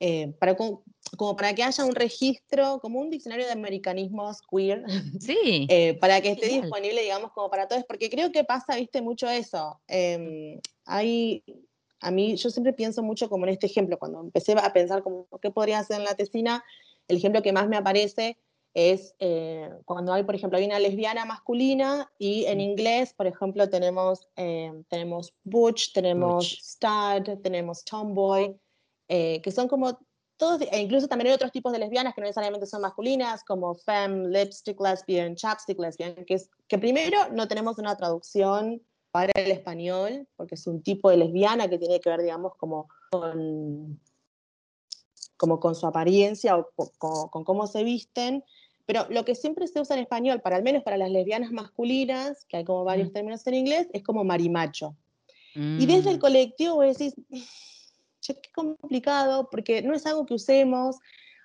eh, 0.00 0.32
para, 0.38 0.56
como, 0.56 0.82
como 1.16 1.36
para 1.36 1.54
que 1.54 1.62
haya 1.62 1.84
un 1.84 1.94
registro, 1.94 2.78
como 2.80 3.00
un 3.00 3.10
diccionario 3.10 3.46
de 3.46 3.52
americanismos 3.52 4.40
queer, 4.50 4.84
Sí, 5.20 5.66
eh, 5.70 5.94
para 5.98 6.20
que 6.20 6.30
esté 6.32 6.46
Genial. 6.46 6.62
disponible, 6.62 7.02
digamos, 7.02 7.32
como 7.32 7.50
para 7.50 7.68
todos, 7.68 7.84
porque 7.88 8.10
creo 8.10 8.30
que 8.32 8.44
pasa, 8.44 8.76
viste, 8.76 9.02
mucho 9.02 9.28
eso. 9.28 9.80
Eh, 9.88 10.60
hay, 10.84 11.42
a 12.00 12.10
mí, 12.10 12.36
yo 12.36 12.50
siempre 12.50 12.72
pienso 12.72 13.02
mucho 13.02 13.28
como 13.28 13.46
en 13.46 13.52
este 13.52 13.66
ejemplo, 13.66 13.98
cuando 13.98 14.20
empecé 14.20 14.52
a 14.52 14.72
pensar 14.72 15.02
como 15.02 15.26
qué 15.40 15.50
podría 15.50 15.78
hacer 15.78 15.98
en 15.98 16.04
la 16.04 16.14
tesina, 16.14 16.64
el 17.08 17.16
ejemplo 17.18 17.42
que 17.42 17.52
más 17.52 17.68
me 17.68 17.76
aparece 17.76 18.38
es 18.74 19.14
eh, 19.20 19.70
cuando 19.84 20.12
hay, 20.12 20.24
por 20.24 20.34
ejemplo, 20.34 20.58
hay 20.58 20.64
una 20.66 20.80
lesbiana 20.80 21.24
masculina 21.24 22.10
y 22.18 22.44
en 22.46 22.60
inglés, 22.60 23.14
por 23.14 23.26
ejemplo, 23.26 23.68
tenemos, 23.70 24.28
eh, 24.36 24.72
tenemos 24.88 25.32
butch, 25.44 25.92
tenemos 25.92 26.34
Butch. 26.34 26.60
stud, 26.60 27.38
tenemos 27.42 27.84
tomboy, 27.84 28.56
eh, 29.08 29.40
que 29.42 29.50
son 29.52 29.68
como 29.68 29.98
todos, 30.36 30.60
e 30.62 30.80
incluso 30.80 31.06
también 31.06 31.28
hay 31.28 31.34
otros 31.34 31.52
tipos 31.52 31.72
de 31.72 31.78
lesbianas 31.78 32.12
que 32.14 32.20
no 32.20 32.26
necesariamente 32.26 32.66
son 32.66 32.80
masculinas, 32.82 33.44
como 33.44 33.76
femme, 33.76 34.28
lipstick 34.28 34.80
lesbian, 34.80 35.36
chapstick 35.36 35.78
lesbian, 35.78 36.24
que, 36.24 36.34
es, 36.34 36.50
que 36.66 36.76
primero 36.78 37.16
no 37.32 37.46
tenemos 37.46 37.78
una 37.78 37.96
traducción 37.96 38.82
para 39.12 39.30
el 39.36 39.52
español, 39.52 40.26
porque 40.34 40.56
es 40.56 40.66
un 40.66 40.82
tipo 40.82 41.08
de 41.10 41.18
lesbiana 41.18 41.68
que 41.68 41.78
tiene 41.78 42.00
que 42.00 42.10
ver, 42.10 42.22
digamos, 42.22 42.56
como 42.56 42.88
con, 43.12 44.00
como 45.36 45.60
con 45.60 45.76
su 45.76 45.86
apariencia 45.86 46.56
o 46.56 46.68
co- 46.74 46.92
co- 46.98 47.30
con, 47.30 47.44
cómo 47.44 47.68
se 47.68 47.84
visten, 47.84 48.44
pero 48.86 49.06
lo 49.10 49.24
que 49.24 49.34
siempre 49.34 49.66
se 49.66 49.80
usa 49.80 49.96
en 49.96 50.02
español, 50.02 50.40
para 50.42 50.56
al 50.56 50.62
menos 50.62 50.82
para 50.82 50.96
las 50.96 51.10
lesbianas 51.10 51.52
masculinas, 51.52 52.44
que 52.46 52.58
hay 52.58 52.64
como 52.64 52.84
varios 52.84 53.08
Mm. 53.08 53.12
términos 53.12 53.46
en 53.46 53.54
inglés, 53.54 53.88
es 53.92 54.02
como 54.02 54.24
marimacho. 54.24 54.96
Y 55.76 55.86
desde 55.86 56.10
el 56.10 56.16
Mm, 56.16 56.20
colectivo 56.20 56.76
vos 56.76 56.86
decís, 56.98 57.14
che, 58.20 58.34
qué 58.40 58.50
complicado, 58.52 59.48
porque 59.50 59.82
no 59.82 59.94
es 59.94 60.06
algo 60.06 60.26
que 60.26 60.34
usemos. 60.34 60.96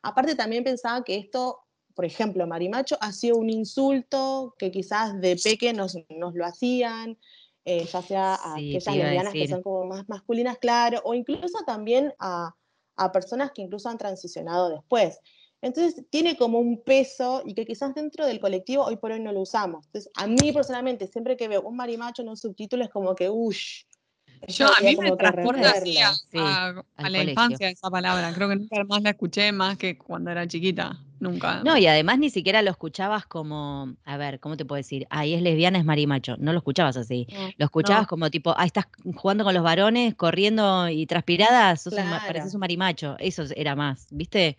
Aparte 0.03 0.35
también 0.35 0.63
pensaba 0.63 1.03
que 1.03 1.15
esto, 1.17 1.59
por 1.95 2.05
ejemplo, 2.05 2.47
marimacho 2.47 2.97
ha 3.01 3.11
sido 3.11 3.37
un 3.37 3.49
insulto 3.49 4.55
que 4.57 4.71
quizás 4.71 5.19
de 5.19 5.35
peque 5.43 5.73
nos, 5.73 5.97
nos 6.09 6.33
lo 6.35 6.45
hacían, 6.45 7.17
eh, 7.65 7.85
ya 7.85 8.01
sea 8.01 8.35
a 8.35 8.55
Sí, 8.55 8.71
aquellas 8.75 8.95
lesbianas 8.97 9.35
que 9.35 9.47
son 9.47 9.61
como 9.63 9.85
más 9.85 10.07
masculinas, 10.09 10.57
claro, 10.57 11.01
o 11.03 11.13
incluso 11.13 11.59
también 11.65 12.13
a, 12.19 12.55
a 12.95 13.11
personas 13.11 13.51
que 13.51 13.61
incluso 13.61 13.89
han 13.89 13.97
transicionado 13.97 14.69
después. 14.69 15.19
Entonces 15.61 16.05
tiene 16.09 16.37
como 16.37 16.59
un 16.59 16.81
peso 16.83 17.43
y 17.45 17.53
que 17.53 17.65
quizás 17.65 17.93
dentro 17.93 18.25
del 18.25 18.39
colectivo 18.39 18.85
hoy 18.85 18.95
por 18.97 19.11
hoy 19.11 19.19
no 19.19 19.31
lo 19.33 19.41
usamos. 19.41 19.85
Entonces 19.87 20.11
a 20.15 20.25
mí 20.27 20.51
personalmente 20.53 21.07
siempre 21.07 21.35
que 21.35 21.47
veo 21.47 21.61
un 21.61 21.75
marimacho 21.75 22.21
en 22.21 22.29
un 22.29 22.37
subtítulo 22.37 22.83
es 22.83 22.89
como 22.89 23.13
que, 23.15 23.29
uff, 23.29 23.57
Yo, 24.47 24.67
a 24.67 24.79
mí 24.81 24.95
me 24.95 25.11
transporta 25.17 25.71
así 25.71 25.97
a, 25.97 26.13
Sí, 26.13 26.37
a- 26.37 26.69
a 26.69 26.73
la 27.09 27.09
colegio. 27.09 27.29
infancia 27.31 27.69
esa 27.69 27.89
palabra. 27.89 28.31
Creo 28.33 28.47
que 28.47 28.55
nunca 28.55 28.83
más 28.85 29.01
la 29.01 29.09
escuché 29.09 29.51
más 29.51 29.77
que 29.77 29.97
cuando 29.97 30.31
era 30.31 30.47
chiquita. 30.47 30.97
Nunca. 31.19 31.61
No, 31.65 31.75
y 31.77 31.85
además 31.85 32.17
ni 32.19 32.29
siquiera 32.29 32.61
lo 32.61 32.71
escuchabas 32.71 33.25
como, 33.25 33.93
a 34.05 34.15
ver, 34.15 34.39
¿cómo 34.39 34.55
te 34.55 34.63
puedo 34.63 34.77
decir? 34.77 35.05
Ay, 35.09 35.33
es 35.33 35.41
lesbiana, 35.41 35.77
es 35.77 35.83
marimacho. 35.83 36.37
No 36.37 36.53
lo 36.53 36.59
escuchabas 36.59 36.95
así. 36.95 37.27
No, 37.33 37.49
Lo 37.57 37.65
escuchabas 37.65 38.03
no. 38.03 38.07
como 38.07 38.29
tipo, 38.31 38.53
ah, 38.57 38.63
estás 38.65 38.85
jugando 39.15 39.43
con 39.43 39.53
los 39.53 39.61
varones, 39.63 40.15
corriendo 40.15 40.87
y 40.87 41.05
transpirada, 41.05 41.75
sos 41.75 41.91
un, 41.95 42.03
ma- 42.05 42.09
Claro. 42.19 42.27
pareces 42.27 42.53
un 42.53 42.61
marimacho. 42.61 43.17
Eso 43.19 43.43
era 43.57 43.75
más, 43.75 44.07
¿viste? 44.11 44.55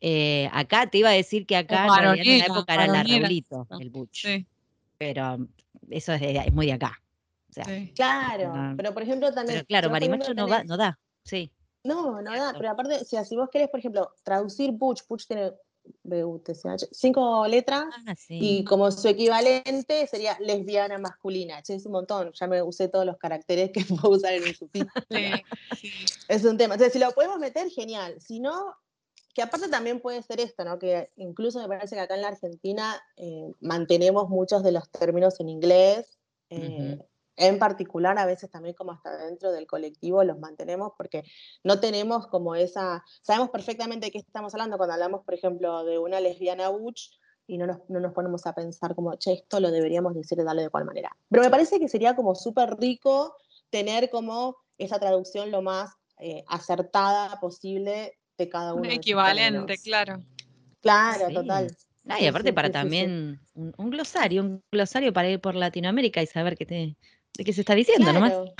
Eh, 0.00 0.48
acá 0.52 0.86
te 0.88 0.98
iba 0.98 1.08
a 1.08 1.12
decir 1.12 1.46
que 1.46 1.56
acá 1.56 1.74
Es 1.76 1.80
en 1.82 1.86
varonila, 1.88 2.44
época 2.46 2.74
era 2.74 2.86
la. 2.86 3.02
Raulito, 3.02 3.66
el 3.80 3.90
butch. 3.90 4.22
Sí, 4.26 4.46
Pero 4.98 5.38
eso 5.90 6.12
es, 6.12 6.20
de- 6.20 6.36
es 6.38 6.52
muy 6.52 6.66
de 6.66 6.72
acá. 6.74 7.00
O 7.50 7.52
sea, 7.52 7.64
sí. 7.64 7.92
Claro, 7.94 8.54
No. 8.54 8.76
pero 8.76 8.92
por 8.92 9.02
ejemplo 9.02 9.32
también... 9.32 9.56
pero 9.58 9.66
claro, 9.66 9.90
marimacho 9.90 10.34
no, 10.34 10.46
va, 10.48 10.60
tenés- 10.62 10.66
no 10.66 10.76
da. 10.76 10.98
Sí. 11.24 11.50
No, 11.84 12.20
no 12.20 12.32
da, 12.32 12.52
pero 12.56 12.70
aparte, 12.70 12.96
o 12.96 13.04
sea, 13.04 13.24
si 13.24 13.36
vos 13.36 13.48
querés, 13.50 13.68
por 13.68 13.78
ejemplo, 13.80 14.12
traducir 14.22 14.72
butch, 14.72 15.02
butch 15.08 15.26
tiene 15.26 15.52
B-U-T-C-H, 16.02 16.88
cinco 16.90 17.46
letras, 17.46 17.84
Ah, 18.06 18.14
sí. 18.16 18.38
y 18.40 18.64
como 18.64 18.90
su 18.90 19.06
equivalente 19.08 20.06
sería 20.08 20.36
lesbiana 20.40 20.98
masculina. 20.98 21.62
Che, 21.62 21.74
es 21.76 21.86
un 21.86 21.92
montón, 21.92 22.32
ya 22.32 22.46
me 22.48 22.60
usé 22.62 22.88
todos 22.88 23.06
los 23.06 23.16
caracteres 23.18 23.70
que 23.70 23.84
puedo 24.08 24.16
usar 24.16 24.32
en 24.34 24.42
un. 24.42 24.48
Sí, 24.54 24.68
sí. 25.80 25.92
Es 26.28 26.44
un 26.44 26.56
tema. 26.56 26.74
Entonces, 26.74 26.92
si 26.92 26.98
lo 26.98 27.12
podemos 27.12 27.38
meter, 27.38 27.70
genial. 27.70 28.20
Si 28.20 28.40
no, 28.40 28.74
que 29.36 29.42
aparte 29.42 29.68
también 29.68 30.00
puede 30.00 30.22
ser 30.22 30.40
esto, 30.40 30.64
¿no? 30.64 30.78
Que 30.78 31.10
incluso 31.16 31.60
me 31.60 31.68
parece 31.68 31.94
que 31.94 32.00
acá 32.00 32.14
en 32.14 32.22
la 32.22 32.28
Argentina 32.28 32.96
eh, 33.16 33.52
mantenemos 33.60 34.30
muchos 34.30 34.62
de 34.62 34.72
los 34.72 34.90
términos 34.90 35.38
en 35.40 35.50
inglés. 35.50 36.18
eh. 36.48 36.98
En 37.38 37.58
particular, 37.58 38.18
a 38.18 38.24
veces 38.24 38.50
también 38.50 38.74
como 38.74 38.92
hasta 38.92 39.14
dentro 39.18 39.52
del 39.52 39.66
colectivo 39.66 40.24
los 40.24 40.38
mantenemos 40.38 40.92
porque 40.96 41.22
no 41.62 41.80
tenemos 41.80 42.28
como 42.28 42.54
esa... 42.54 43.04
Sabemos 43.20 43.50
perfectamente 43.50 44.06
de 44.06 44.10
qué 44.10 44.16
estamos 44.16 44.54
hablando 44.54 44.78
cuando 44.78 44.94
hablamos, 44.94 45.22
por 45.22 45.34
ejemplo, 45.34 45.84
de 45.84 45.98
una 45.98 46.18
lesbiana 46.18 46.70
butch 46.70 47.10
y 47.46 47.58
no 47.58 47.66
nos, 47.66 47.80
no 47.90 48.00
nos 48.00 48.14
ponemos 48.14 48.46
a 48.46 48.54
pensar 48.54 48.94
como, 48.94 49.16
che, 49.16 49.34
esto 49.34 49.60
lo 49.60 49.70
deberíamos 49.70 50.14
decir 50.14 50.38
de 50.38 50.44
darle 50.44 50.62
de 50.62 50.70
cual 50.70 50.86
manera. 50.86 51.14
Pero 51.28 51.42
me 51.42 51.50
parece 51.50 51.78
que 51.78 51.88
sería 51.88 52.16
como 52.16 52.34
súper 52.34 52.74
rico 52.78 53.36
tener 53.68 54.08
como 54.08 54.56
esa 54.78 54.98
traducción 54.98 55.50
lo 55.50 55.60
más 55.60 55.90
eh, 56.18 56.42
acertada 56.48 57.38
posible 57.38 58.16
de 58.38 58.48
cada 58.48 58.74
uno. 58.74 58.82
Un 58.82 58.88
de 58.88 58.94
esos 58.94 58.98
equivalente, 58.98 59.78
claro. 59.78 60.22
Claro, 60.80 61.28
Sí. 61.28 61.34
total. 61.34 61.76
Ah, 62.08 62.20
y 62.20 62.26
aparte 62.26 62.50
sí, 62.50 62.54
para 62.54 62.68
sí, 62.68 62.72
sí, 62.72 62.78
sí. 62.78 62.82
también 62.82 63.40
Un, 63.54 63.74
un 63.76 63.90
glosario, 63.90 64.42
un 64.42 64.62
glosario 64.70 65.12
para 65.12 65.28
ir 65.28 65.40
por 65.40 65.56
Latinoamérica 65.56 66.22
y 66.22 66.26
saber 66.26 66.56
qué, 66.56 66.64
te, 66.64 66.96
de 67.36 67.44
qué 67.44 67.52
se 67.52 67.62
está 67.62 67.74
diciendo 67.74 68.12
nomás. 68.12 68.32
Claro. 68.32 68.54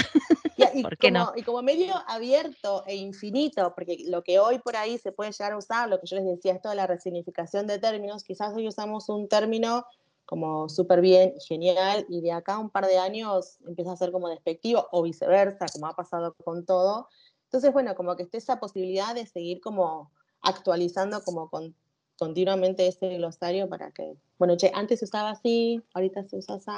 Y, 0.74 0.78
y 0.80 0.82
¿Por 0.82 0.96
qué 0.96 1.12
como, 1.12 1.24
no? 1.26 1.32
y 1.36 1.42
como 1.42 1.62
medio 1.62 1.94
abierto 2.08 2.82
e 2.86 2.96
infinito, 2.96 3.72
porque 3.76 3.98
lo 4.08 4.24
que 4.24 4.40
hoy 4.40 4.58
por 4.58 4.74
ahí 4.76 4.98
se 4.98 5.12
puede 5.12 5.30
llegar 5.30 5.52
a 5.52 5.58
usar, 5.58 5.88
lo 5.88 6.00
que 6.00 6.06
yo 6.08 6.16
les 6.16 6.26
decía, 6.26 6.54
esto 6.54 6.70
de 6.70 6.74
la 6.74 6.88
resignificación 6.88 7.68
de 7.68 7.78
términos, 7.78 8.24
quizás 8.24 8.52
hoy 8.54 8.66
usamos 8.66 9.08
un 9.08 9.28
término 9.28 9.86
como 10.24 10.68
súper 10.68 11.00
bien 11.00 11.34
y 11.36 11.40
genial, 11.44 12.04
y 12.08 12.20
de 12.20 12.32
acá 12.32 12.54
a 12.54 12.58
un 12.58 12.70
par 12.70 12.86
de 12.86 12.98
años 12.98 13.58
empieza 13.64 13.92
a 13.92 13.96
ser 13.96 14.10
como 14.10 14.28
despectivo, 14.28 14.88
o 14.90 15.02
viceversa, 15.04 15.66
como 15.72 15.86
ha 15.86 15.94
pasado 15.94 16.34
con 16.44 16.66
todo. 16.66 17.08
Entonces, 17.46 17.72
bueno, 17.72 17.94
como 17.94 18.16
que 18.16 18.24
esté 18.24 18.38
esa 18.38 18.58
posibilidad 18.58 19.14
de 19.14 19.26
seguir 19.26 19.60
como 19.60 20.12
actualizando 20.42 21.22
como 21.22 21.48
con, 21.48 21.74
continuamente 22.18 22.86
ese 22.86 23.16
glosario 23.16 23.68
para 23.68 23.90
que, 23.92 24.14
bueno, 24.38 24.56
che, 24.56 24.70
antes 24.74 24.98
se 24.98 25.04
usaba 25.06 25.30
así, 25.30 25.82
ahorita 25.94 26.24
se 26.24 26.36
usa 26.36 26.56
así. 26.56 26.70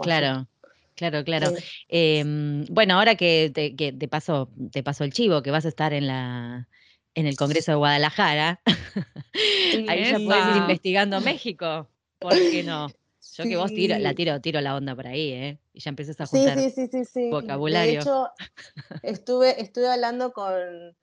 Claro, 0.00 0.48
claro, 0.94 1.24
claro. 1.24 1.50
Sí. 1.50 1.64
Em, 1.88 2.64
bueno, 2.66 2.94
ahora 2.94 3.14
que 3.16 3.50
te, 3.54 3.76
que 3.76 3.92
te 3.92 4.08
paso, 4.08 4.50
te 4.72 4.82
paso 4.82 5.04
el 5.04 5.12
chivo, 5.12 5.42
que 5.42 5.50
vas 5.50 5.64
a 5.64 5.68
estar 5.68 5.92
en 5.92 6.06
la 6.06 6.68
en 7.16 7.26
el 7.26 7.36
Congreso 7.36 7.70
de 7.70 7.76
Guadalajara, 7.76 8.60
ahí 9.88 10.04
ya 10.04 10.18
puedes 10.18 10.48
ir 10.48 10.56
investigando 10.56 11.20
México. 11.20 11.88
¿Por 12.18 12.34
qué 12.50 12.62
no? 12.64 12.88
Yo 13.36 13.44
que 13.44 13.56
vos 13.56 13.72
tiro, 13.74 13.98
la 13.98 14.14
tiro, 14.14 14.40
tiro 14.40 14.60
la 14.60 14.76
onda 14.76 14.94
por 14.94 15.06
ahí, 15.06 15.32
¿eh? 15.32 15.58
Y 15.72 15.80
ya 15.80 15.88
empiezas 15.90 16.20
a 16.20 16.26
juntar 16.26 16.58
sí, 16.58 16.70
sí, 16.70 16.86
sí, 16.86 17.04
sí. 17.04 17.30
vocabulario. 17.30 17.94
De 17.94 18.00
hecho, 18.00 18.28
estuve, 19.02 19.60
estuve 19.60 19.88
hablando 19.88 20.32
con, 20.32 20.96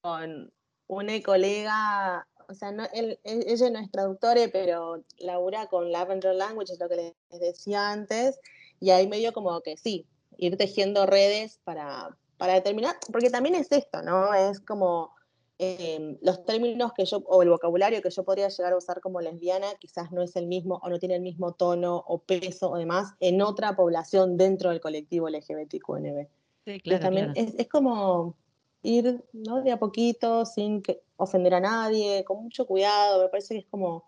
con 0.00 0.52
una 0.86 1.22
colega, 1.22 2.26
o 2.48 2.54
sea, 2.54 2.72
no, 2.72 2.84
él- 2.92 3.18
él- 3.24 3.44
ella 3.46 3.70
no 3.70 3.78
es 3.80 3.90
traductora, 3.90 4.40
pero 4.52 5.04
labura 5.18 5.66
con 5.66 5.92
Lavender 5.92 6.34
Language, 6.34 6.72
es 6.72 6.80
lo 6.80 6.88
que 6.88 7.14
les 7.30 7.40
decía 7.40 7.90
antes, 7.90 8.38
y 8.80 8.90
ahí 8.90 9.06
medio 9.06 9.32
como 9.32 9.60
que 9.60 9.76
sí, 9.76 10.06
ir 10.36 10.56
tejiendo 10.56 11.06
redes 11.06 11.60
para, 11.64 12.16
para 12.38 12.54
determinar, 12.54 12.96
porque 13.12 13.30
también 13.30 13.54
es 13.54 13.70
esto, 13.72 14.02
¿no? 14.02 14.32
Es 14.34 14.60
como 14.60 15.13
eh, 15.58 16.18
los 16.20 16.44
términos 16.44 16.92
que 16.92 17.04
yo, 17.04 17.18
o 17.26 17.42
el 17.42 17.48
vocabulario 17.48 18.02
que 18.02 18.10
yo 18.10 18.24
podría 18.24 18.48
llegar 18.48 18.72
a 18.72 18.76
usar 18.76 19.00
como 19.00 19.20
lesbiana, 19.20 19.68
quizás 19.78 20.10
no 20.10 20.22
es 20.22 20.34
el 20.36 20.46
mismo, 20.46 20.80
o 20.82 20.88
no 20.88 20.98
tiene 20.98 21.14
el 21.14 21.22
mismo 21.22 21.52
tono 21.52 21.96
o 22.06 22.18
peso 22.18 22.70
o 22.70 22.76
demás 22.76 23.14
en 23.20 23.40
otra 23.40 23.76
población 23.76 24.36
dentro 24.36 24.70
del 24.70 24.80
colectivo 24.80 25.28
LGBTQNB. 25.28 26.26
Sí, 26.66 26.80
claro, 26.80 27.02
también 27.02 27.32
claro. 27.32 27.48
es, 27.48 27.54
es 27.58 27.68
como 27.68 28.36
ir 28.82 29.24
¿no? 29.32 29.62
de 29.62 29.72
a 29.72 29.78
poquito, 29.78 30.44
sin 30.44 30.82
que 30.82 31.02
ofender 31.16 31.54
a 31.54 31.60
nadie, 31.60 32.24
con 32.24 32.42
mucho 32.42 32.66
cuidado, 32.66 33.22
me 33.22 33.28
parece 33.28 33.54
que 33.54 33.60
es 33.60 33.66
como... 33.66 34.04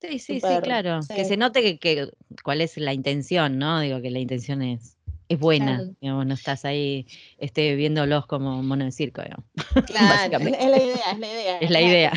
Sí, 0.00 0.18
sí, 0.18 0.40
sí, 0.40 0.60
claro. 0.62 1.00
Que 1.14 1.24
se 1.24 1.36
note 1.36 1.62
que, 1.62 1.78
que- 1.78 2.10
cuál 2.42 2.60
es 2.60 2.76
la 2.76 2.92
intención, 2.92 3.58
¿no? 3.58 3.80
Digo 3.80 4.02
que 4.02 4.10
la 4.10 4.18
intención 4.18 4.60
es, 4.60 4.93
es 5.28 5.38
buena, 5.38 5.76
Claro. 5.78 5.96
digamos, 6.00 6.26
no 6.26 6.34
estás 6.34 6.64
ahí 6.64 7.06
este, 7.38 7.74
viéndolos 7.76 8.26
como 8.26 8.62
mono 8.62 8.84
de 8.84 8.92
circo, 8.92 9.22
digamos. 9.22 9.46
Claro, 9.86 10.14
es, 10.14 10.30
Básicamente. 10.30 10.58
es 10.62 10.70
la 10.70 10.76
idea, 10.78 11.10
es 11.12 11.18
la 11.18 11.26
idea. 11.28 11.58
Es 11.58 11.70
la 11.70 11.80
idea. 11.80 12.12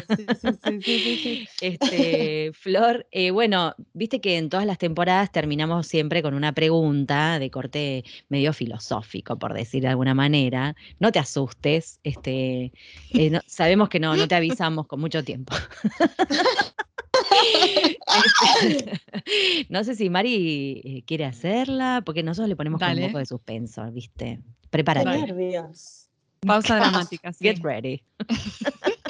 sí, 0.63 0.81
sí, 0.83 1.17
sí. 1.23 1.47
Este, 1.61 2.51
Flor, 2.53 3.07
eh, 3.11 3.31
bueno, 3.31 3.73
viste 3.93 4.21
que 4.21 4.37
en 4.37 4.49
todas 4.49 4.65
las 4.65 4.77
temporadas 4.77 5.31
terminamos 5.31 5.87
siempre 5.87 6.21
con 6.21 6.33
una 6.33 6.53
pregunta 6.53 7.39
de 7.39 7.49
corte 7.49 8.03
medio 8.29 8.53
filosófico, 8.53 9.37
por 9.39 9.53
decir 9.53 9.81
de 9.83 9.87
alguna 9.89 10.13
manera. 10.13 10.75
No 10.99 11.11
te 11.11 11.19
asustes, 11.19 11.99
este, 12.03 12.71
eh, 13.09 13.29
no- 13.29 13.41
sabemos 13.47 13.89
que 13.89 13.99
no, 13.99 14.15
no 14.15 14.27
te 14.27 14.35
avisamos 14.35 14.87
con 14.87 14.99
mucho 14.99 15.23
tiempo. 15.23 15.55
No 19.69 19.83
sé 19.83 19.95
si 19.95 20.09
Mari 20.09 20.81
eh, 20.83 21.03
quiere 21.05 21.25
hacerla, 21.25 22.01
porque 22.05 22.23
nosotros 22.23 22.49
le 22.49 22.55
ponemos 22.55 22.79
con 22.79 22.89
un 22.89 23.07
poco 23.07 23.19
de 23.19 23.25
suspenso, 23.25 23.91
¿viste? 23.91 24.39
Prepárate. 24.69 25.33
Pausa 26.41 26.77
dramática. 26.77 27.33
sí. 27.33 27.45
Get 27.45 27.59
ready. 27.63 28.01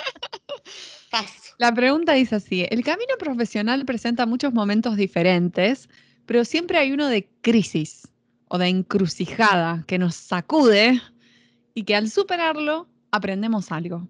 La 1.57 1.73
pregunta 1.73 2.13
dice 2.13 2.35
así, 2.35 2.67
el 2.69 2.83
camino 2.83 3.15
profesional 3.17 3.83
presenta 3.85 4.27
muchos 4.27 4.53
momentos 4.53 4.95
diferentes, 4.95 5.89
pero 6.25 6.45
siempre 6.45 6.77
hay 6.77 6.91
uno 6.91 7.07
de 7.07 7.27
crisis 7.41 8.07
o 8.49 8.57
de 8.59 8.67
encrucijada 8.67 9.83
que 9.87 9.97
nos 9.97 10.15
sacude 10.15 11.01
y 11.73 11.83
que 11.83 11.95
al 11.95 12.09
superarlo 12.09 12.87
aprendemos 13.11 13.71
algo. 13.71 14.07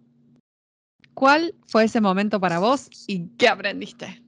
¿Cuál 1.14 1.56
fue 1.68 1.86
ese 1.86 2.02
momento 2.02 2.40
para 2.40 2.60
vos 2.60 2.90
y 3.08 3.28
qué 3.38 3.48
aprendiste? 3.48 4.22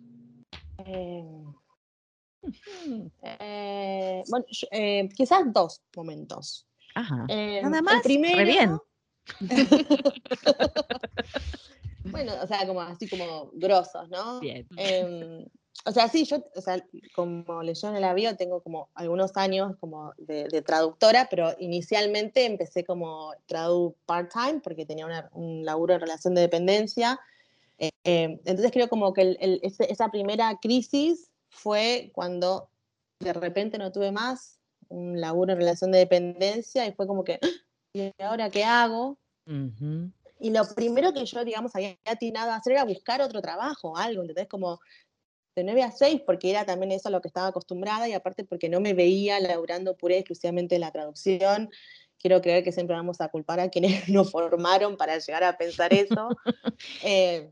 Eh, 0.91 1.23
eh, 3.21 4.23
bueno, 4.29 4.45
yo- 4.49 4.67
eh, 4.71 5.09
quizás 5.15 5.41
dos 5.53 5.81
momentos. 5.95 6.65
Ajá. 6.95 7.25
Eh, 7.29 7.61
Nada 7.63 7.77
el 7.77 7.83
más, 7.83 7.95
re 7.97 8.01
primero, 8.03 8.43
bien. 8.45 8.77
bueno, 12.05 12.33
o 12.41 12.47
sea, 12.47 12.65
como 12.65 12.81
así 12.81 13.07
como 13.07 13.51
grosos, 13.53 14.09
¿no? 14.09 14.39
Bien. 14.39 14.67
Eh, 14.77 15.45
o 15.85 15.91
sea, 15.91 16.07
sí, 16.09 16.25
yo, 16.25 16.43
o 16.55 16.61
sea, 16.61 16.83
como 17.15 17.61
leyó 17.63 17.89
en 17.89 17.95
el 17.95 18.03
avión, 18.03 18.35
tengo 18.37 18.61
como 18.61 18.89
algunos 18.95 19.35
años 19.37 19.75
como 19.79 20.13
de, 20.17 20.47
de 20.47 20.61
traductora, 20.61 21.27
pero 21.29 21.53
inicialmente 21.59 22.45
empecé 22.45 22.83
como 22.83 23.33
tradu 23.45 23.95
part-time 24.05 24.59
porque 24.61 24.85
tenía 24.85 25.05
una- 25.05 25.29
un 25.33 25.63
laburo 25.63 25.93
en 25.93 26.01
relación 26.01 26.33
de 26.35 26.41
dependencia. 26.41 27.19
Eh, 27.79 27.89
eh, 28.03 28.39
entonces 28.45 28.71
creo 28.71 28.89
como 28.89 29.13
que 29.13 29.21
el- 29.21 29.37
el- 29.41 29.59
esa 29.63 30.09
primera 30.09 30.57
crisis 30.61 31.31
fue 31.49 32.11
cuando 32.13 32.69
de 33.19 33.33
repente 33.33 33.77
no 33.77 33.91
tuve 33.91 34.11
más 34.11 34.59
un 34.89 35.19
laburo 35.19 35.53
en 35.53 35.59
relación 35.59 35.91
de 35.91 35.99
dependencia 35.99 36.85
y 36.85 36.91
fue 36.93 37.07
como 37.07 37.23
que, 37.23 37.39
"Ah, 37.41 37.47
¿y 37.93 38.11
ahora 38.21 38.49
qué 38.49 38.63
hago? 38.63 39.17
Ujú. 39.47 40.11
Y 40.39 40.51
lo 40.51 40.63
primero 40.75 41.13
que 41.13 41.25
yo, 41.25 41.43
digamos, 41.43 41.75
había 41.75 41.97
atinado 42.05 42.51
a 42.51 42.55
hacer 42.55 42.73
era 42.73 42.85
buscar 42.85 43.21
otro 43.21 43.41
trabajo, 43.41 43.97
algo, 43.97 44.21
¿entendés? 44.21 44.47
Como 44.47 44.79
de 45.55 45.63
9 45.63 45.83
a 45.83 45.91
6, 45.91 46.21
porque 46.25 46.49
era 46.51 46.65
también 46.65 46.91
eso 46.91 47.09
a 47.09 47.11
lo 47.11 47.21
que 47.21 47.27
estaba 47.27 47.47
acostumbrada 47.47 48.07
y 48.07 48.13
aparte 48.13 48.45
porque 48.45 48.69
no 48.69 48.79
me 48.79 48.93
veía 48.93 49.39
laburando 49.39 49.97
pura 49.97 50.15
y 50.15 50.19
exclusivamente 50.19 50.75
en 50.75 50.81
la 50.81 50.91
traducción. 50.91 51.69
Quiero 52.17 52.41
creer 52.41 52.63
que 52.63 52.71
siempre 52.71 52.95
vamos 52.95 53.19
a 53.21 53.29
culpar 53.29 53.59
a 53.59 53.69
quienes 53.69 53.91
nos 54.09 54.31
formaron 54.31 54.97
para 54.97 55.17
llegar 55.19 55.43
a 55.43 55.57
pensar 55.57 55.93
eso. 55.93 56.29
Eh, 57.03 57.51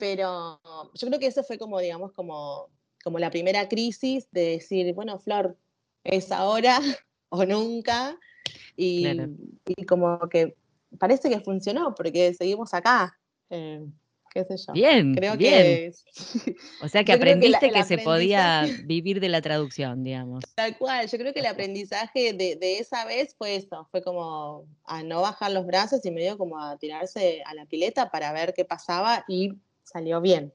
pero 0.00 0.60
yo 0.94 1.06
creo 1.06 1.20
que 1.20 1.26
eso 1.26 1.44
fue 1.44 1.58
como, 1.58 1.78
digamos, 1.78 2.10
como, 2.12 2.68
como 3.04 3.18
la 3.20 3.30
primera 3.30 3.68
crisis 3.68 4.26
de 4.32 4.52
decir, 4.58 4.92
bueno, 4.94 5.18
Flor, 5.20 5.56
es 6.02 6.32
ahora 6.32 6.80
o 7.28 7.44
nunca. 7.44 8.18
Y, 8.76 9.02
Claro. 9.02 9.28
y 9.66 9.84
como 9.84 10.18
que 10.28 10.56
parece 10.98 11.28
que 11.30 11.38
funcionó, 11.40 11.94
porque 11.94 12.34
seguimos 12.34 12.74
acá. 12.74 13.16
eh, 13.50 13.84
qué 14.32 14.44
sé 14.44 14.56
yo. 14.56 14.72
Bien, 14.72 15.12
Creo 15.14 15.36
bien. 15.36 15.62
que 15.62 15.92
O 16.80 16.88
sea 16.88 17.02
que 17.02 17.12
que 17.12 17.18
la- 17.18 17.32
aprendiste 17.32 17.66
el 17.66 17.72
que 17.74 17.84
se 17.84 17.98
podía 17.98 18.62
vivir 18.84 19.20
de 19.20 19.28
la 19.28 19.42
traducción, 19.42 20.02
digamos. 20.04 20.42
Tal 20.54 20.78
cual, 20.78 21.06
yo 21.08 21.18
creo 21.18 21.34
que 21.34 21.40
el 21.40 21.46
aprendizaje 21.46 22.32
de, 22.32 22.56
de 22.56 22.78
esa 22.78 23.04
vez 23.04 23.34
fue 23.36 23.56
eso, 23.56 23.86
fue 23.90 24.02
como 24.02 24.64
a 24.84 25.02
no 25.02 25.20
bajar 25.20 25.50
los 25.52 25.66
brazos 25.66 26.04
y 26.06 26.10
medio 26.10 26.38
como 26.38 26.58
a 26.58 26.78
tirarse 26.78 27.42
a 27.44 27.54
la 27.54 27.66
pileta 27.66 28.10
para 28.10 28.32
ver 28.32 28.54
qué 28.54 28.64
pasaba 28.64 29.24
y 29.28 29.58
salió 29.90 30.20
bien. 30.20 30.52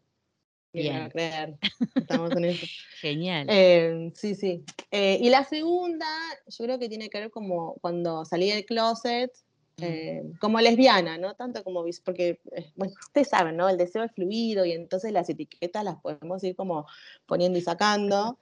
Bien. 0.74 1.10
creer, 1.10 1.58
estamos 1.96 2.32
en 2.32 2.46
eso. 2.46 2.66
Genial. 3.00 3.48
Eh, 3.50 4.12
sí, 4.14 4.36
sí. 4.36 4.66
Eh, 4.92 5.20
y 5.22 5.30
la 5.30 5.46
segunda, 5.46 6.06
yo 6.48 6.66
creo 6.66 6.80
que 6.80 6.90
tiene 6.90 7.10
que 7.10 7.20
ver 7.20 7.32
como 7.32 7.76
cuando 7.76 8.26
salí 8.26 8.52
del 8.52 8.66
closet, 8.66 9.32
Mm. 9.78 9.84
Eh, 9.84 10.24
como 10.40 10.62
lesbiana, 10.62 11.18
¿no? 11.18 11.36
Tanto 11.36 11.64
como 11.64 11.84
porque, 12.04 12.40
eh, 12.56 12.72
bueno, 12.76 12.94
ustedes 13.02 13.28
saben, 13.28 13.58
¿no? 13.58 13.68
El 13.68 13.78
deseo 13.78 14.04
es 14.04 14.12
fluido 14.14 14.64
y 14.64 14.72
entonces 14.72 15.12
las 15.12 15.30
etiquetas 15.30 15.84
las 15.84 15.98
podemos 16.00 16.44
ir 16.44 16.56
como 16.56 16.88
poniendo 17.26 17.60
y 17.60 17.62
sacando. 17.62 18.40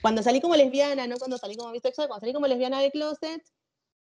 Cuando 0.00 0.22
salí 0.22 0.40
como 0.40 0.56
lesbiana, 0.56 1.06
no 1.06 1.16
cuando 1.18 1.36
salí 1.36 1.56
como 1.56 1.72
bisexual, 1.72 2.08
cuando 2.08 2.20
salí 2.20 2.32
como 2.32 2.46
lesbiana 2.46 2.80
de 2.80 2.90
closet, 2.90 3.42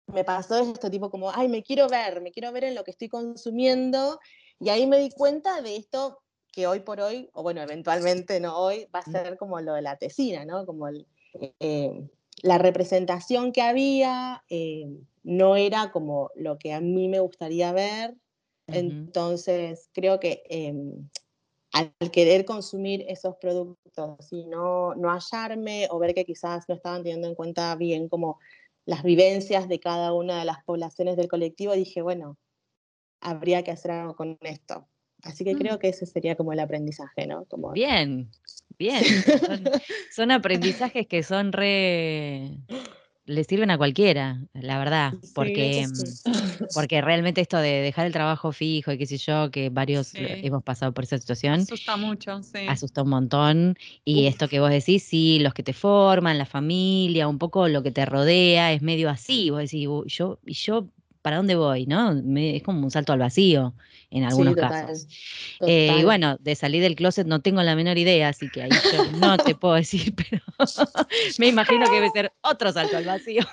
me 0.07 0.23
pasó 0.23 0.59
esto 0.59 0.91
tipo 0.91 1.09
como, 1.09 1.31
ay, 1.31 1.47
me 1.47 1.63
quiero 1.63 1.87
ver, 1.87 2.21
me 2.21 2.31
quiero 2.31 2.51
ver 2.51 2.65
en 2.65 2.75
lo 2.75 2.83
que 2.83 2.91
estoy 2.91 3.09
consumiendo 3.09 4.19
y 4.59 4.69
ahí 4.69 4.87
me 4.87 4.99
di 4.99 5.09
cuenta 5.09 5.61
de 5.61 5.75
esto 5.75 6.21
que 6.51 6.67
hoy 6.67 6.81
por 6.81 6.99
hoy, 6.99 7.29
o 7.33 7.43
bueno, 7.43 7.61
eventualmente 7.61 8.39
no 8.39 8.57
hoy, 8.57 8.87
va 8.93 8.99
a 8.99 9.11
ser 9.11 9.37
como 9.37 9.59
lo 9.61 9.73
de 9.73 9.81
la 9.81 9.97
tesina, 9.97 10.45
¿no? 10.45 10.65
Como 10.65 10.87
eh, 11.59 12.09
la 12.41 12.57
representación 12.57 13.51
que 13.51 13.61
había, 13.61 14.43
no 15.23 15.55
era 15.55 15.91
como 15.91 16.31
lo 16.35 16.57
que 16.57 16.73
a 16.73 16.81
mí 16.81 17.07
me 17.07 17.19
gustaría 17.19 17.71
ver. 17.71 18.15
Entonces, 18.67 19.89
creo 19.93 20.19
que 20.19 20.43
em, 20.49 21.09
al 21.71 21.93
querer 22.11 22.45
consumir 22.45 23.05
esos 23.07 23.35
productos 23.37 24.31
y 24.31 24.45
no, 24.45 24.95
no 24.95 25.09
hallarme 25.09 25.87
o 25.91 25.99
ver 25.99 26.13
que 26.13 26.25
quizás 26.25 26.67
no 26.67 26.75
estaban 26.75 27.03
teniendo 27.03 27.27
en 27.27 27.35
cuenta 27.35 27.75
bien 27.75 28.09
como 28.09 28.39
las 28.85 29.03
vivencias 29.03 29.67
de 29.67 29.79
cada 29.79 30.13
una 30.13 30.39
de 30.39 30.45
las 30.45 30.63
poblaciones 30.63 31.15
del 31.15 31.27
colectivo, 31.27 31.73
dije, 31.73 32.01
bueno, 32.01 32.37
habría 33.21 33.63
que 33.63 33.71
hacer 33.71 33.91
algo 33.91 34.15
con 34.15 34.37
esto. 34.41 34.87
Así 35.23 35.43
que 35.43 35.55
creo 35.55 35.75
mm. 35.75 35.79
que 35.79 35.89
ese 35.89 36.05
sería 36.05 36.35
como 36.35 36.53
el 36.53 36.59
aprendizaje, 36.59 37.27
¿no? 37.27 37.45
Como... 37.45 37.71
Bien, 37.71 38.29
bien. 38.77 39.03
son 40.11 40.31
aprendizajes 40.31 41.07
que 41.07 41.23
son 41.23 41.51
re 41.51 42.57
le 43.29 43.43
sirven 43.43 43.69
a 43.69 43.77
cualquiera, 43.77 44.41
la 44.53 44.79
verdad, 44.79 45.13
porque, 45.35 45.85
mm, 45.87 46.63
porque 46.73 46.99
realmente 46.99 47.41
esto 47.41 47.57
de 47.57 47.81
dejar 47.81 48.07
el 48.07 48.11
trabajo 48.11 48.51
fijo 48.51 48.91
y 48.91 48.97
qué 48.97 49.05
sé 49.05 49.17
yo, 49.17 49.51
que 49.51 49.69
varios 49.69 50.13
hemos 50.15 50.63
pasado 50.63 50.93
por 50.93 51.03
esa 51.03 51.19
situación. 51.19 51.59
Asusta 51.59 51.95
mucho, 51.95 52.41
sí. 52.41 52.65
Asusta 52.67 53.03
un 53.03 53.09
montón. 53.09 53.77
Y 54.03 54.25
esto 54.25 54.47
que 54.47 54.59
vos 54.59 54.71
decís, 54.71 55.03
sí, 55.03 55.37
los 55.39 55.53
que 55.53 55.61
te 55.61 55.73
forman, 55.73 56.39
la 56.39 56.47
familia, 56.47 57.27
un 57.27 57.37
poco 57.37 57.67
lo 57.67 57.83
que 57.83 57.91
te 57.91 58.03
rodea, 58.03 58.73
es 58.73 58.81
medio 58.81 59.11
así. 59.11 59.51
Vos 59.51 59.59
decís, 59.59 59.87
yo, 60.07 60.39
y 60.43 60.53
yo 60.53 60.87
¿para 61.21 61.37
dónde 61.37 61.55
voy? 61.55 61.85
¿no? 61.85 62.11
es 62.37 62.63
como 62.63 62.83
un 62.83 62.91
salto 62.91 63.13
al 63.13 63.19
vacío 63.19 63.73
en 64.11 64.23
algunos 64.23 64.55
casos. 64.55 65.07
Eh, 65.61 65.97
y 65.99 66.03
bueno, 66.03 66.37
de 66.39 66.55
salir 66.55 66.81
del 66.81 66.95
closet 66.95 67.27
no 67.27 67.41
tengo 67.41 67.61
la 67.61 67.75
menor 67.75 67.97
idea, 67.97 68.29
así 68.29 68.49
que 68.49 68.63
ahí 68.63 68.69
yo 68.93 69.11
no 69.19 69.37
te 69.37 69.55
puedo 69.55 69.75
decir, 69.75 70.13
pero 70.29 70.41
me 71.39 71.47
imagino 71.47 71.85
que 71.85 71.95
debe 71.95 72.09
ser 72.09 72.31
otro 72.41 72.71
salto 72.71 72.97
al 72.97 73.05
vacío. 73.05 73.43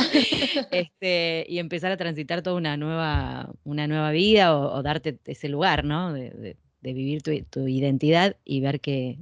este, 0.70 1.44
y 1.48 1.58
empezar 1.58 1.92
a 1.92 1.96
transitar 1.96 2.42
toda 2.42 2.56
una 2.56 2.76
nueva, 2.76 3.50
una 3.64 3.86
nueva 3.86 4.10
vida 4.10 4.56
o, 4.56 4.82
darte 4.82 5.18
ese 5.26 5.48
lugar, 5.48 5.84
¿no? 5.84 6.12
De, 6.12 6.56
vivir 6.82 7.22
tu, 7.22 7.68
identidad 7.68 8.36
y 8.42 8.60
ver 8.60 8.80
que, 8.80 9.18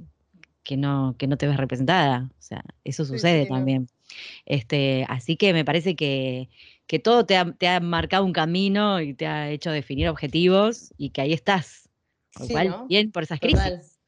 que, 0.63 0.77
no, 0.77 1.15
que 1.17 1.27
no 1.27 1.37
te 1.37 1.45
ves 1.45 1.57
representada. 1.57 2.29
O 2.39 2.41
sea, 2.41 2.63
eso 2.85 3.03
sucede 3.03 3.47
también. 3.47 3.89
Este, 4.45 5.05
así 5.09 5.35
que 5.35 5.51
me 5.51 5.65
parece 5.65 5.95
que, 5.95 6.47
que 6.89 6.97
todo 6.97 7.23
te 7.23 7.37
ha, 7.37 7.79
marcado 7.81 8.25
un 8.25 8.33
camino 8.33 8.99
y 8.99 9.13
te 9.13 9.27
ha 9.27 9.51
hecho 9.51 9.69
definir 9.69 10.09
objetivos 10.09 10.91
y 10.97 11.11
que 11.11 11.21
ahí 11.21 11.33
estás. 11.33 11.87
Con 12.33 12.87
bien 12.87 13.11
por 13.11 13.21
esas 13.21 13.39
crisis. 13.39 13.99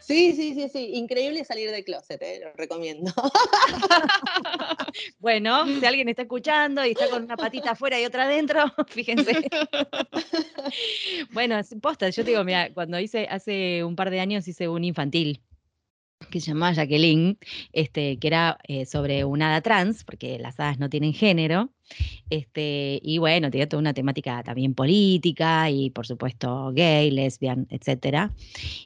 Sí, 0.00 0.36
sí, 0.36 0.54
sí, 0.54 0.68
sí. 0.72 0.90
Increíble 0.94 1.44
salir 1.44 1.72
de 1.72 1.82
closet, 1.82 2.22
¿eh? 2.22 2.40
lo 2.44 2.52
recomiendo. 2.52 3.12
bueno, 5.18 5.66
si 5.66 5.84
alguien 5.84 6.08
está 6.08 6.22
escuchando 6.22 6.86
y 6.86 6.90
está 6.90 7.10
con 7.10 7.24
una 7.24 7.36
patita 7.36 7.72
afuera 7.72 8.00
y 8.00 8.04
otra 8.04 8.24
adentro, 8.24 8.72
fíjense. 8.86 9.48
bueno, 11.32 11.60
posta, 11.82 12.08
yo 12.10 12.22
te 12.22 12.30
digo, 12.30 12.44
mira, 12.44 12.72
cuando 12.72 13.00
hice, 13.00 13.26
hace 13.28 13.82
un 13.82 13.96
par 13.96 14.10
de 14.10 14.20
años 14.20 14.46
hice 14.46 14.68
un 14.68 14.84
infantil 14.84 15.42
que 16.30 16.40
se 16.40 16.48
llamaba 16.48 16.72
Jacqueline, 16.72 17.38
este, 17.72 18.18
que 18.18 18.28
era 18.28 18.58
eh, 18.64 18.86
sobre 18.86 19.24
una 19.24 19.50
hada 19.50 19.60
trans, 19.62 20.04
porque 20.04 20.38
las 20.38 20.58
hadas 20.60 20.78
no 20.78 20.90
tienen 20.90 21.14
género, 21.14 21.70
este, 22.30 23.00
y 23.02 23.18
bueno, 23.18 23.50
tenía 23.50 23.68
toda 23.68 23.80
una 23.80 23.94
temática 23.94 24.42
también 24.42 24.74
política 24.74 25.70
y 25.70 25.90
por 25.90 26.06
supuesto 26.06 26.72
gay, 26.74 27.10
lesbian, 27.10 27.66
etc. 27.70 28.30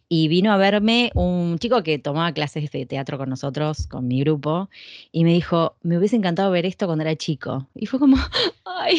Y 0.08 0.28
vino 0.28 0.52
a 0.52 0.56
verme 0.56 1.10
un 1.14 1.58
chico 1.58 1.82
que 1.82 1.98
tomaba 1.98 2.32
clases 2.32 2.70
de 2.70 2.86
teatro 2.86 3.18
con 3.18 3.28
nosotros, 3.28 3.86
con 3.88 4.06
mi 4.06 4.20
grupo, 4.20 4.70
y 5.10 5.24
me 5.24 5.32
dijo, 5.32 5.76
me 5.82 5.98
hubiese 5.98 6.16
encantado 6.16 6.50
ver 6.50 6.66
esto 6.66 6.86
cuando 6.86 7.02
era 7.02 7.16
chico. 7.16 7.68
Y 7.74 7.86
fue 7.86 7.98
como, 7.98 8.16
ay, 8.64 8.98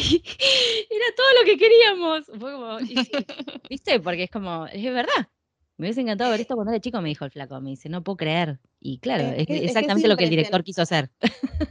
era 0.90 1.06
todo 1.16 1.26
lo 1.40 1.46
que 1.46 1.56
queríamos. 1.56 2.26
Fue 2.38 2.52
como, 2.52 2.78
¿viste? 3.70 4.00
Porque 4.00 4.24
es 4.24 4.30
como, 4.30 4.66
es 4.66 4.82
verdad, 4.82 5.28
me 5.76 5.86
hubiese 5.86 6.02
encantado 6.02 6.30
ver 6.30 6.40
esto 6.40 6.54
cuando 6.54 6.72
era 6.72 6.80
chico, 6.80 7.00
me 7.00 7.08
dijo 7.08 7.24
el 7.24 7.32
flaco. 7.32 7.60
Me 7.60 7.70
dice, 7.70 7.88
no 7.88 8.04
puedo 8.04 8.16
creer. 8.16 8.60
Y 8.78 8.98
claro, 8.98 9.24
es, 9.36 9.46
exactamente 9.48 10.06
lo 10.06 10.16
que 10.16 10.24
el 10.24 10.30
director 10.30 10.62
quiso 10.62 10.82
hacer. 10.82 11.10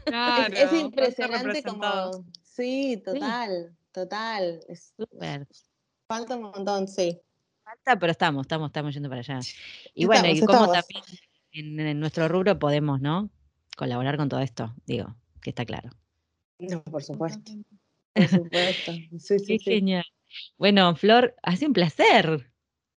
Claro, 0.06 0.54
es, 0.54 0.74
impresionante 0.74 1.64
como. 1.64 2.26
Sí, 2.44 3.02
total, 3.04 3.76
total. 3.92 4.60
Es 4.68 4.94
súper. 4.98 5.48
Falta 6.08 6.36
un 6.36 6.44
montón, 6.44 6.88
sí. 6.88 7.20
Falta, 7.64 7.98
pero 7.98 8.12
estamos, 8.12 8.42
estamos, 8.44 8.68
estamos 8.68 8.94
yendo 8.94 9.10
para 9.10 9.22
allá. 9.22 9.40
Y 9.96 10.06
bueno, 10.06 10.28
y 10.28 10.40
como 10.42 10.72
también 10.72 11.04
en, 11.52 12.00
nuestro 12.00 12.28
rubro 12.28 12.60
podemos, 12.60 13.00
¿no? 13.00 13.30
Colaborar 13.78 14.18
con 14.18 14.28
todo 14.28 14.42
esto, 14.42 14.74
digo, 14.86 15.16
que 15.42 15.52
está 15.52 15.66
claro. 15.66 15.90
No, 16.60 16.84
por 16.84 17.04
supuesto. 17.04 17.52
Por 18.14 18.28
supuesto. 18.28 18.92
Sí, 18.92 19.40
sí, 19.40 19.58
Qué 19.58 19.60
genial. 19.60 20.06
Bueno, 20.58 20.96
Flor, 20.96 21.36
ha 21.42 21.56
sido 21.56 21.70
un 21.70 21.74
placer. 21.74 22.53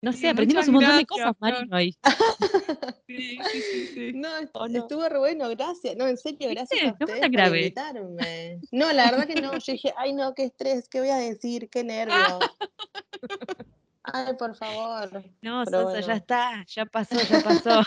No 0.04 0.12
sé, 0.12 0.28
aprendimos 0.28 0.68
un 0.68 0.74
montón 0.74 0.98
de 0.98 1.06
cosas, 1.06 1.34
Marino, 1.40 1.76
hoy. 1.76 1.96
Sí, 3.06 3.38
sí, 3.52 3.62
sí, 3.62 3.86
sí. 3.94 4.12
No, 4.14 4.28
estuvo 4.38 5.08
re 5.08 5.18
bueno, 5.18 5.48
gracias. 5.48 5.96
No, 5.96 6.06
en 6.06 6.18
serio, 6.18 6.50
gracias 6.50 6.82
a 6.82 6.92
ustedes 6.92 7.20
no 7.22 7.38
por 7.38 7.56
invitarme. 7.56 8.60
No, 8.70 8.92
la 8.92 9.10
verdad 9.10 9.26
que 9.26 9.40
no. 9.40 9.56
Yo 9.56 9.72
dije, 9.72 9.94
ay, 9.96 10.12
no, 10.12 10.34
qué 10.34 10.44
estrés, 10.44 10.88
qué 10.90 11.00
voy 11.00 11.08
a 11.08 11.16
decir, 11.16 11.70
qué 11.70 11.84
nervio. 11.84 12.14
Ay, 14.06 14.34
por 14.38 14.54
favor. 14.54 15.24
No, 15.40 15.64
Sosa, 15.64 16.00
ya 16.00 16.14
está, 16.16 16.64
ya 16.66 16.84
pasó, 16.84 17.16
ya 17.18 17.40
pasó. 17.40 17.80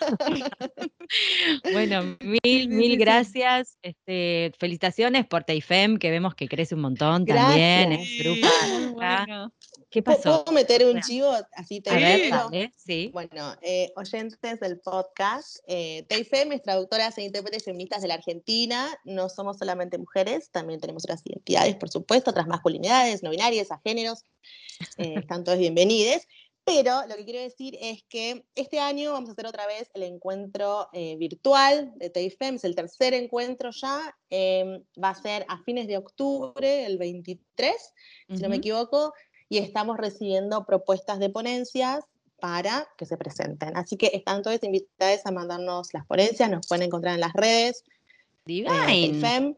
bueno, 1.72 2.18
mil, 2.44 2.70
mil 2.70 2.98
gracias. 2.98 3.78
Este, 3.84 4.52
felicitaciones 4.58 5.28
por 5.28 5.44
Teifem, 5.44 5.98
que 5.98 6.10
vemos 6.10 6.34
que 6.34 6.48
crece 6.48 6.74
un 6.74 6.82
montón 6.82 7.24
también. 7.24 7.92
Es 7.92 8.18
grupo. 8.18 8.48
¿Qué 9.98 10.04
pasó? 10.04 10.44
¿Puedo 10.44 10.52
meter 10.54 10.86
un 10.86 11.02
chivo 11.02 11.34
así 11.54 11.82
te 11.82 11.90
A 11.90 11.96
ver, 12.50 12.72
sí. 12.78 13.10
Bueno, 13.12 13.56
eh, 13.64 13.92
oyentes 13.96 14.60
del 14.60 14.80
podcast, 14.80 15.58
eh, 15.66 16.06
es 16.08 16.62
traductora 16.62 17.12
e 17.18 17.24
intérpretes 17.24 17.64
feministas 17.64 18.04
de 18.04 18.10
la 18.10 18.14
Argentina. 18.14 18.96
No 19.06 19.28
somos 19.28 19.58
solamente 19.58 19.98
mujeres, 19.98 20.52
también 20.52 20.80
tenemos 20.80 21.04
otras 21.04 21.24
identidades, 21.26 21.78
por 21.78 21.90
supuesto, 21.90 22.30
otras 22.30 22.46
masculinidades, 22.46 23.24
no 23.24 23.32
binarias, 23.32 23.72
a 23.72 23.82
géneros. 23.84 24.24
Eh, 25.00 25.16
están 25.32 25.44
todos 25.44 25.58
bienvenidos. 25.58 26.22
Pero 26.68 27.08
lo 27.08 27.16
que 27.16 27.24
quiero 27.24 27.40
decir 27.40 27.78
es 27.80 28.04
que 28.10 28.44
este 28.54 28.82
año 28.82 29.14
vamos 29.14 29.30
a 29.30 29.32
hacer 29.32 29.48
otra 29.48 29.66
vez 29.68 29.90
el 29.94 30.04
encuentro 30.04 30.90
eh, 30.92 31.16
virtual 31.16 31.94
de 31.96 32.10
TAIFEM, 32.10 32.56
es 32.56 32.66
el 32.66 32.76
tercer 32.76 33.14
encuentro 33.14 33.72
ya, 33.72 34.14
em, 34.30 34.84
va 35.02 35.12
a 35.12 35.16
ser 35.16 35.46
a 35.48 35.64
fines 35.64 35.88
de 35.88 35.96
octubre, 35.96 36.86
el 36.86 36.98
23, 36.98 37.74
si 38.36 38.42
no 38.42 38.50
me 38.50 38.58
equivoco, 38.58 39.14
y 39.50 39.58
estamos 39.60 39.98
recibiendo 39.98 40.66
propuestas 40.66 41.20
de 41.20 41.30
ponencias 41.30 42.04
para 42.40 42.88
que 42.98 43.06
se 43.06 43.18
presenten. 43.18 43.76
Así 43.76 43.98
que 43.98 44.12
están 44.14 44.42
todos 44.44 44.64
invitados 44.64 45.22
a 45.26 45.32
mandarnos 45.32 45.94
las 45.94 46.06
ponencias, 46.06 46.50
nos 46.50 46.68
pueden 46.68 46.86
encontrar 46.86 47.16
en 47.16 47.22
las 47.22 47.34
redes. 47.34 47.84
Divine. 48.46 49.56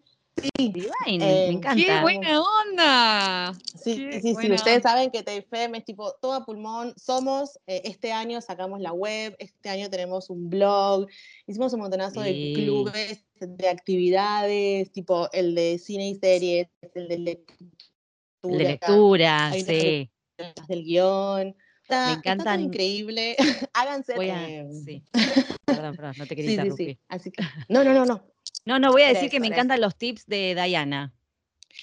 Sí, 0.58 0.72
me 1.08 1.46
em, 1.48 1.58
encanta. 1.58 1.84
¡Qué 1.84 2.02
buena 2.02 2.42
onda! 2.42 3.54
Sí, 3.84 4.10
sí, 4.22 4.36
sí, 4.36 4.52
ustedes 4.52 4.84
saben 4.84 5.12
que 5.12 5.24
TFM 5.24 5.78
es 5.78 5.86
tipo 5.86 6.14
todo 6.22 6.34
a 6.34 6.46
pulmón. 6.46 6.94
Somos, 6.98 7.60
eh, 7.68 7.82
este 7.86 8.12
año 8.12 8.42
sacamos 8.42 8.80
la 8.80 8.94
web, 8.94 9.36
este 9.40 9.70
año 9.70 9.90
tenemos 9.90 10.30
un 10.30 10.50
blog, 10.50 11.08
hicimos 11.48 11.74
un 11.74 11.82
montonazo 11.82 12.22
de 12.22 12.54
clubes, 12.56 13.26
de 13.40 13.70
actividades, 13.70 14.92
tipo 14.92 15.30
el 15.34 15.56
de 15.56 15.78
cine 15.78 16.10
y 16.10 16.16
series, 16.16 16.68
el 16.94 17.08
de 17.08 17.44
lectura. 18.44 19.52
De 19.52 19.58
lectura, 19.58 19.82
sí. 19.82 20.12
Del 20.68 20.84
guion. 20.84 21.56
me 21.90 22.12
encantan. 22.14 22.62
increíble. 22.62 23.36
Háganse. 23.74 24.16
Voy 24.16 24.30
a, 24.30 24.66
sí. 24.86 25.04
Perdón, 25.66 25.96
perdón, 25.96 26.16
no 26.18 26.26
te 26.26 26.36
quería 26.36 26.50
sí, 26.50 26.54
interrumpir. 26.56 26.90
Sí, 26.90 27.00
Así 27.08 27.32
que, 27.32 27.44
no, 27.70 27.84
no, 27.84 27.94
no, 27.94 28.06
no. 28.06 28.26
No, 28.66 28.80
no, 28.80 28.92
voy 28.92 29.04
a 29.04 29.10
decir 29.10 29.30
que 29.30 29.40
me 29.40 29.48
encantan 29.48 29.82
los 29.82 29.96
tips 29.96 30.26
de 30.26 30.56
Diana. 30.56 31.14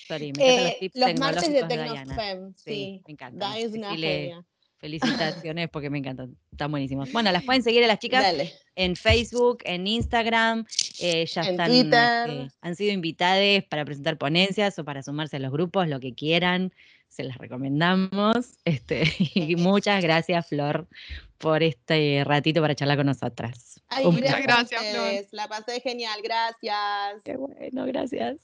Sorry, 0.09 0.32
me 0.32 0.44
encantan 0.44 0.64
los 0.64 0.72
eh, 0.72 0.76
tips 0.80 0.96
los 0.96 1.20
martes 1.20 1.52
de 1.52 1.62
Tecnofem, 1.64 2.54
sí. 2.54 2.62
sí. 2.64 3.02
Me 3.07 3.12
encantan. 3.12 3.57
es 3.57 3.72
una 3.72 3.96
genia. 3.96 4.44
Felicitaciones 4.79 5.70
porque 5.70 5.89
me 5.89 5.99
encantan, 5.99 6.37
están 6.53 6.70
buenísimos. 6.70 7.11
Bueno, 7.11 7.33
las 7.33 7.43
pueden 7.45 7.62
seguir 7.62 7.83
a 7.85 7.87
las 7.87 7.99
chicas 7.99 8.27
en 8.74 8.95
Facebook, 8.95 9.59
en 9.64 9.87
Instagram, 9.87 10.66
eh, 11.01 11.24
ya 11.27 11.41
están, 11.43 11.70
este, 11.70 12.51
han 12.61 12.77
sido 12.77 12.93
invitadas 12.93 13.64
para 13.70 13.87
presentar 13.87 14.18
ponencias 14.18 14.79
o 14.79 14.85
para 14.85 15.03
sumarse 15.03 15.37
a 15.37 15.39
los 15.41 15.51
grupos, 15.51 15.89
lo 15.89 15.99
que 15.99 16.14
quieran, 16.14 16.72
se 17.09 17.24
las 17.24 17.39
recomendamos. 17.39 18.59
Este, 18.64 19.05
y 19.35 19.57
muchas 19.57 20.03
gracias, 20.03 20.47
Flor, 20.49 20.87
por 21.39 21.62
este 21.62 22.22
ratito 22.24 22.61
para 22.61 22.74
charlar 22.74 22.99
con 22.99 23.07
nosotras. 23.07 23.81
muchas 24.05 24.43
gracias, 24.43 24.85
Flor. 24.93 25.24
La 25.33 25.49
pasé 25.49 25.81
genial, 25.81 26.20
gracias. 26.22 27.22
Qué 27.24 27.37
bueno, 27.37 27.87
gracias. 27.87 28.37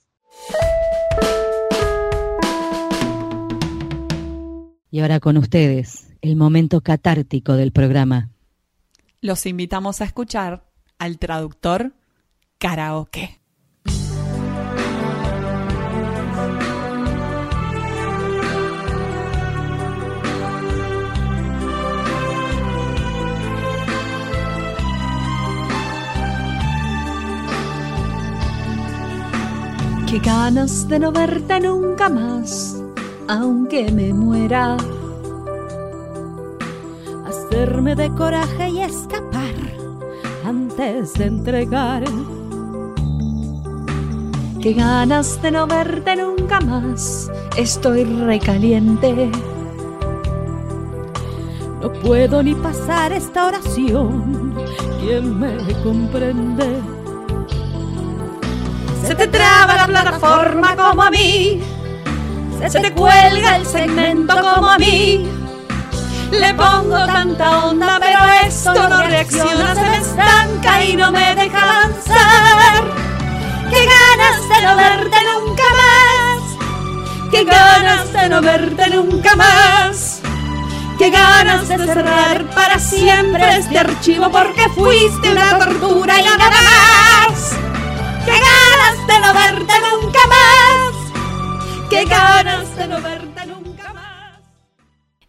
Y 4.90 5.00
ahora 5.00 5.20
con 5.20 5.38
ustedes, 5.38 6.11
el 6.22 6.36
momento 6.36 6.80
catártico 6.80 7.54
del 7.54 7.72
programa. 7.72 8.30
Los 9.20 9.44
invitamos 9.44 10.00
a 10.00 10.04
escuchar 10.04 10.64
al 10.98 11.18
traductor 11.18 11.94
karaoke. 12.58 13.40
Qué 30.08 30.18
ganas 30.18 30.86
de 30.88 30.98
no 30.98 31.10
verte 31.10 31.58
nunca 31.58 32.08
más, 32.08 32.76
aunque 33.28 33.90
me 33.90 34.12
muera 34.12 34.76
de 37.52 38.10
coraje 38.14 38.70
y 38.70 38.80
escapar 38.80 39.54
antes 40.44 41.12
de 41.14 41.26
entregar. 41.26 42.02
Qué 44.62 44.72
ganas 44.72 45.40
de 45.42 45.50
no 45.50 45.66
verte 45.66 46.16
nunca 46.16 46.60
más, 46.60 47.30
estoy 47.58 48.04
recaliente. 48.04 49.30
No 51.82 51.92
puedo 51.92 52.42
ni 52.42 52.54
pasar 52.54 53.12
esta 53.12 53.48
oración, 53.48 54.54
¿quién 55.00 55.38
me 55.38 55.56
comprende? 55.82 56.80
Se 59.06 59.14
te 59.14 59.26
traba 59.26 59.76
la 59.76 59.86
plataforma 59.86 60.74
como 60.74 61.02
a 61.02 61.10
mí, 61.10 61.60
se 62.66 62.80
te 62.80 62.92
cuelga 62.92 63.56
el 63.56 63.66
segmento 63.66 64.34
como 64.40 64.70
a 64.70 64.78
mí 64.78 65.31
le 66.32 66.54
pongo 66.54 67.04
tanta 67.06 67.66
onda, 67.66 67.98
pero 68.00 68.18
esto 68.46 68.88
no 68.88 69.02
reacciona, 69.02 69.74
se 69.74 69.82
me 69.82 69.96
estanca 69.98 70.84
y 70.84 70.96
no 70.96 71.12
me 71.12 71.34
deja 71.34 71.62
avanzar. 71.62 72.84
Qué 73.70 73.86
ganas 73.86 74.48
de 74.48 74.66
no 74.66 74.76
verte 74.76 75.16
nunca 75.30 75.62
más. 75.80 76.42
Qué 77.30 77.44
ganas 77.44 78.12
de 78.12 78.28
no 78.28 78.40
verte 78.40 78.90
nunca 78.90 79.36
más. 79.36 80.20
Qué 80.98 81.10
ganas 81.10 81.68
de 81.68 81.78
cerrar 81.78 82.44
para 82.54 82.78
siempre 82.78 83.56
este 83.58 83.78
archivo 83.78 84.30
porque 84.30 84.68
fuiste 84.70 85.32
una 85.32 85.58
tortura 85.58 86.20
y 86.20 86.24
nada 86.24 86.50
más. 86.50 87.56
Qué 88.24 88.32
ganas 88.32 89.06
de 89.06 89.18
no 89.20 89.34
verte 89.34 89.74
nunca 89.90 90.20
más. 90.28 91.88
Qué 91.90 92.04
ganas 92.04 92.76
de 92.76 92.88
no 92.88 93.00
verte. 93.00 93.31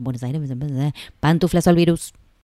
Buenos 0.00 0.22
Aires, 0.22 0.92
pantuflas 1.20 1.66
al 1.66 1.76
virus. 1.76 2.12